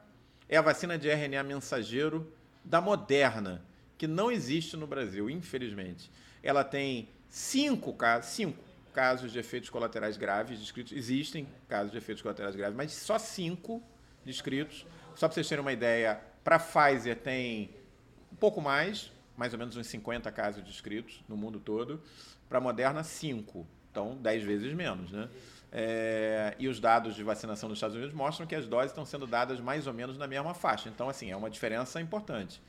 é 0.49 0.57
a 0.57 0.63
vacina 0.63 0.97
de 0.97 1.09
RNA 1.09 1.43
mensageiro 1.43 2.33
da 2.65 2.81
Moderna, 2.81 3.65
que 3.99 4.07
não 4.07 4.31
existe 4.31 4.77
no 4.77 4.87
Brasil, 4.87 5.29
infelizmente. 5.29 6.11
Ela 6.43 6.63
tem 6.63 7.09
cinco 7.29 7.93
casos, 7.93 8.31
cinco 8.31 8.68
casos 8.93 9.33
de 9.33 9.39
efeitos 9.39 9.71
colaterais 9.71 10.17
graves 10.17 10.59
descritos. 10.59 10.93
Existem 10.93 11.49
casos 11.69 11.91
de 11.91 11.99
efeitos 11.99 12.23
colaterais 12.23 12.57
graves, 12.57 12.77
mas 12.77 12.93
só 12.93 13.19
cinco 13.19 13.83
descritos. 14.25 14.87
Só 15.15 15.27
para 15.27 15.35
vocês 15.35 15.49
terem 15.49 15.63
uma 15.63 15.73
ideia, 15.73 16.21
para 16.45 16.57
a 16.57 16.59
Pfizer 16.59 17.17
tem 17.17 17.71
um 18.33 18.37
pouco 18.37 18.61
mais, 18.61 19.11
mais 19.37 19.53
ou 19.53 19.59
menos 19.59 19.77
uns 19.77 19.87
50 19.87 20.31
casos 20.33 20.65
descritos 20.65 21.23
no 21.29 21.37
mundo 21.37 21.59
todo. 21.61 22.01
Para 22.49 22.59
a 22.59 22.61
Moderna, 22.61 23.03
cinco. 23.03 23.67
Então, 23.91 24.17
10 24.17 24.43
vezes 24.45 24.73
menos, 24.75 25.11
né? 25.11 25.29
É, 25.71 26.55
e 26.59 26.67
os 26.69 26.81
dados 26.81 27.15
de 27.15 27.23
vacinação 27.23 27.69
nos 27.69 27.79
Estados 27.79 27.97
Unidos 27.97 28.15
mostram 28.15 28.47
que 28.47 28.55
as 28.55 28.67
doses 28.67 28.91
estão 28.91 29.05
sendo 29.05 29.27
dadas 29.27 29.61
mais 29.61 29.87
ou 29.87 29.93
menos 29.93 30.17
na 30.17 30.27
mesma 30.27 30.55
faixa. 30.55 30.89
Então, 30.89 31.09
assim, 31.09 31.31
é 31.31 31.37
uma 31.37 31.51
diferença 31.51 32.01
importante. 32.01 32.63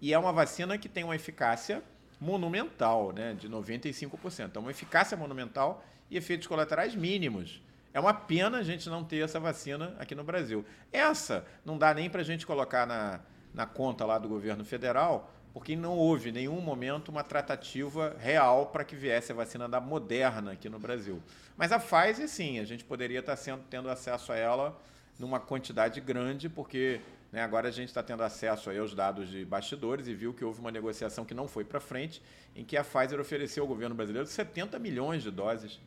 E 0.00 0.12
é 0.12 0.18
uma 0.18 0.32
vacina 0.32 0.78
que 0.78 0.88
tem 0.88 1.04
uma 1.04 1.16
eficácia 1.16 1.82
monumental, 2.20 3.12
né, 3.12 3.34
de 3.34 3.48
95%. 3.48 4.46
Então, 4.46 4.62
uma 4.62 4.70
eficácia 4.70 5.16
monumental 5.16 5.84
e 6.10 6.16
efeitos 6.16 6.46
colaterais 6.46 6.94
mínimos. 6.94 7.62
É 7.92 8.00
uma 8.00 8.12
pena 8.12 8.58
a 8.58 8.62
gente 8.62 8.88
não 8.88 9.02
ter 9.02 9.24
essa 9.24 9.40
vacina 9.40 9.94
aqui 9.98 10.14
no 10.14 10.22
Brasil. 10.22 10.64
Essa 10.92 11.46
não 11.64 11.78
dá 11.78 11.94
nem 11.94 12.10
para 12.10 12.20
a 12.20 12.24
gente 12.24 12.46
colocar 12.46 12.86
na, 12.86 13.20
na 13.54 13.64
conta 13.64 14.04
lá 14.04 14.18
do 14.18 14.28
governo 14.28 14.64
federal, 14.64 15.32
porque 15.52 15.74
não 15.74 15.96
houve 15.96 16.28
em 16.28 16.32
nenhum 16.32 16.60
momento 16.60 17.08
uma 17.08 17.24
tratativa 17.24 18.14
real 18.18 18.66
para 18.66 18.84
que 18.84 18.94
viesse 18.94 19.32
a 19.32 19.34
vacina 19.34 19.66
da 19.66 19.80
Moderna 19.80 20.52
aqui 20.52 20.68
no 20.68 20.78
Brasil. 20.78 21.22
Mas 21.56 21.72
a 21.72 21.78
Pfizer, 21.78 22.28
sim, 22.28 22.58
a 22.58 22.64
gente 22.64 22.84
poderia 22.84 23.20
estar 23.20 23.34
sendo, 23.36 23.62
tendo 23.70 23.88
acesso 23.88 24.30
a 24.30 24.36
ela 24.36 24.78
numa 25.18 25.40
quantidade 25.40 25.98
grande, 25.98 26.50
porque 26.50 27.00
né, 27.36 27.42
agora 27.42 27.68
a 27.68 27.70
gente 27.70 27.88
está 27.88 28.02
tendo 28.02 28.22
acesso 28.22 28.70
aí 28.70 28.78
aos 28.78 28.94
dados 28.94 29.28
de 29.28 29.44
bastidores 29.44 30.08
e 30.08 30.14
viu 30.14 30.32
que 30.32 30.42
houve 30.42 30.58
uma 30.58 30.70
negociação 30.70 31.22
que 31.22 31.34
não 31.34 31.46
foi 31.46 31.64
para 31.64 31.78
frente, 31.78 32.22
em 32.54 32.64
que 32.64 32.78
a 32.78 32.82
Pfizer 32.82 33.20
ofereceu 33.20 33.62
ao 33.62 33.68
governo 33.68 33.94
brasileiro 33.94 34.26
70 34.26 34.78
milhões 34.78 35.22
de 35.22 35.30
doses 35.30 35.78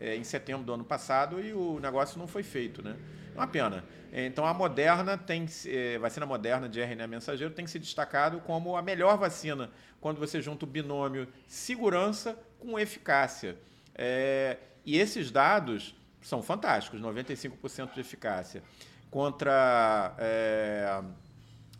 é, 0.00 0.16
em 0.16 0.24
setembro 0.24 0.64
do 0.64 0.72
ano 0.72 0.82
passado 0.82 1.42
e 1.42 1.52
o 1.52 1.78
negócio 1.78 2.18
não 2.18 2.26
foi 2.26 2.42
feito, 2.42 2.82
né? 2.82 2.96
É 3.34 3.38
uma 3.38 3.46
pena. 3.46 3.84
Então 4.10 4.46
a 4.46 4.54
Moderna 4.54 5.18
tem, 5.18 5.46
é, 5.66 5.98
vacina 5.98 6.24
Moderna 6.24 6.70
de 6.70 6.80
RNA 6.80 7.06
mensageiro 7.06 7.52
tem 7.52 7.66
se 7.66 7.78
destacado 7.78 8.40
como 8.40 8.74
a 8.74 8.80
melhor 8.80 9.18
vacina 9.18 9.70
quando 10.00 10.18
você 10.18 10.40
junta 10.40 10.64
o 10.64 10.66
binômio 10.66 11.28
segurança 11.46 12.34
com 12.58 12.78
eficácia. 12.78 13.58
É, 13.94 14.56
e 14.86 14.98
esses 14.98 15.30
dados 15.30 15.94
são 16.22 16.42
fantásticos, 16.42 16.98
95% 16.98 17.92
de 17.92 18.00
eficácia 18.00 18.62
contra 19.14 20.12
é, 20.18 21.00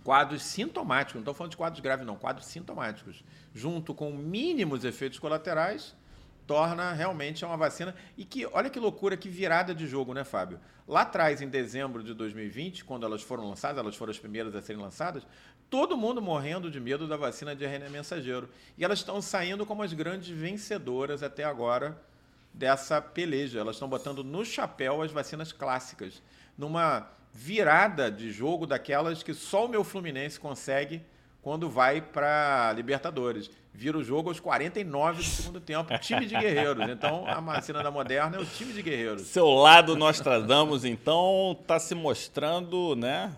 quadros 0.05 0.41
sintomáticos, 0.45 1.15
não 1.17 1.23
estou 1.23 1.35
falando 1.35 1.51
de 1.51 1.57
quadros 1.57 1.81
graves 1.81 2.07
não, 2.07 2.15
quadros 2.15 2.47
sintomáticos, 2.47 3.25
junto 3.53 3.93
com 3.93 4.13
mínimos 4.13 4.85
efeitos 4.85 5.19
colaterais 5.19 5.97
torna 6.47 6.93
realmente 6.93 7.45
uma 7.45 7.57
vacina. 7.57 7.93
E 8.17 8.25
que, 8.25 8.47
olha 8.47 8.71
que 8.71 8.79
loucura, 8.79 9.17
que 9.17 9.29
virada 9.29 9.75
de 9.75 9.85
jogo, 9.85 10.15
né, 10.15 10.23
Fábio? 10.23 10.61
Lá 10.87 11.01
atrás, 11.01 11.43
em 11.43 11.49
dezembro 11.49 12.05
de 12.05 12.15
2020, 12.15 12.85
quando 12.85 13.05
elas 13.05 13.21
foram 13.21 13.49
lançadas, 13.49 13.79
elas 13.79 13.97
foram 13.97 14.13
as 14.13 14.19
primeiras 14.21 14.55
a 14.55 14.63
serem 14.63 14.81
lançadas, 14.81 15.27
todo 15.69 15.97
mundo 15.97 16.23
morrendo 16.23 16.71
de 16.71 16.79
medo 16.79 17.09
da 17.09 17.17
vacina 17.17 17.57
de 17.57 17.65
RNA 17.65 17.91
mensageiro. 17.91 18.49
E 18.79 18.85
elas 18.85 19.01
estão 19.01 19.21
saindo 19.21 19.67
como 19.67 19.83
as 19.83 19.93
grandes 19.93 20.29
vencedoras 20.29 21.21
até 21.21 21.43
agora 21.43 22.01
dessa 22.53 23.03
peleja. 23.03 23.59
Elas 23.59 23.75
estão 23.75 23.89
botando 23.89 24.23
no 24.23 24.45
chapéu 24.45 25.03
as 25.03 25.11
vacinas 25.11 25.51
clássicas, 25.51 26.23
numa 26.57 27.13
virada 27.35 28.13
de 28.13 28.31
jogo 28.31 28.65
daquelas 28.65 29.25
que 29.25 29.35
só 29.35 29.67
o 29.67 29.69
meu 29.69 29.83
Fluminense 29.83 30.39
consegue 30.39 31.03
quando 31.43 31.69
vai 31.69 32.01
para 32.01 32.73
Libertadores. 32.77 33.51
Vira 33.73 33.99
o 33.99 34.05
jogo 34.05 34.29
aos 34.29 34.39
49 34.39 35.19
do 35.19 35.25
segundo 35.25 35.61
tempo. 35.61 35.99
Time 35.99 36.27
de 36.27 36.37
guerreiros. 36.37 36.89
Então, 36.89 37.27
a 37.27 37.41
vacina 37.41 37.83
da 37.83 37.91
Moderna 37.91 38.37
é 38.37 38.41
o 38.41 38.47
time 38.47 38.73
de 38.73 38.81
guerreiros. 38.81 39.23
Seu 39.23 39.49
lado 39.49 39.97
Nostradamus, 39.97 40.85
então, 40.85 41.59
está 41.61 41.81
se 41.81 41.93
mostrando, 41.93 42.95
né? 42.95 43.35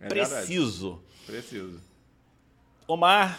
É 0.00 0.08
preciso. 0.08 1.02
Preciso. 1.26 1.78
Omar, 2.86 3.38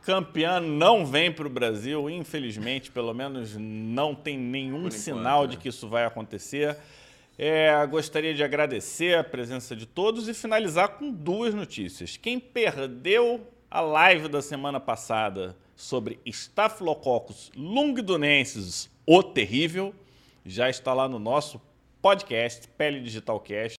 campeã 0.00 0.58
não 0.58 1.04
vem 1.04 1.30
para 1.30 1.46
o 1.46 1.50
Brasil, 1.50 2.08
infelizmente, 2.08 2.90
pelo 2.90 3.12
menos 3.12 3.54
não 3.54 4.14
tem 4.14 4.38
nenhum 4.38 4.78
enquanto, 4.78 4.92
sinal 4.92 5.46
de 5.46 5.56
é. 5.56 5.60
que 5.60 5.68
isso 5.68 5.88
vai 5.88 6.06
acontecer. 6.06 6.76
É, 7.38 7.84
gostaria 7.86 8.34
de 8.34 8.44
agradecer 8.44 9.16
a 9.16 9.24
presença 9.24 9.74
de 9.74 9.86
todos 9.86 10.28
e 10.28 10.34
finalizar 10.34 10.90
com 10.90 11.10
duas 11.10 11.54
notícias. 11.54 12.16
Quem 12.16 12.38
perdeu 12.38 13.46
a 13.70 13.80
live 13.80 14.28
da 14.28 14.42
semana 14.42 14.78
passada 14.78 15.56
sobre 15.74 16.20
Staphylococcus 16.26 17.50
longitudinensis, 17.56 18.90
o 19.06 19.22
terrível, 19.22 19.94
já 20.44 20.68
está 20.68 20.92
lá 20.92 21.08
no 21.08 21.18
nosso 21.18 21.60
podcast, 22.02 22.68
Pele 22.76 23.00
Digital 23.00 23.40
Cast. 23.40 23.70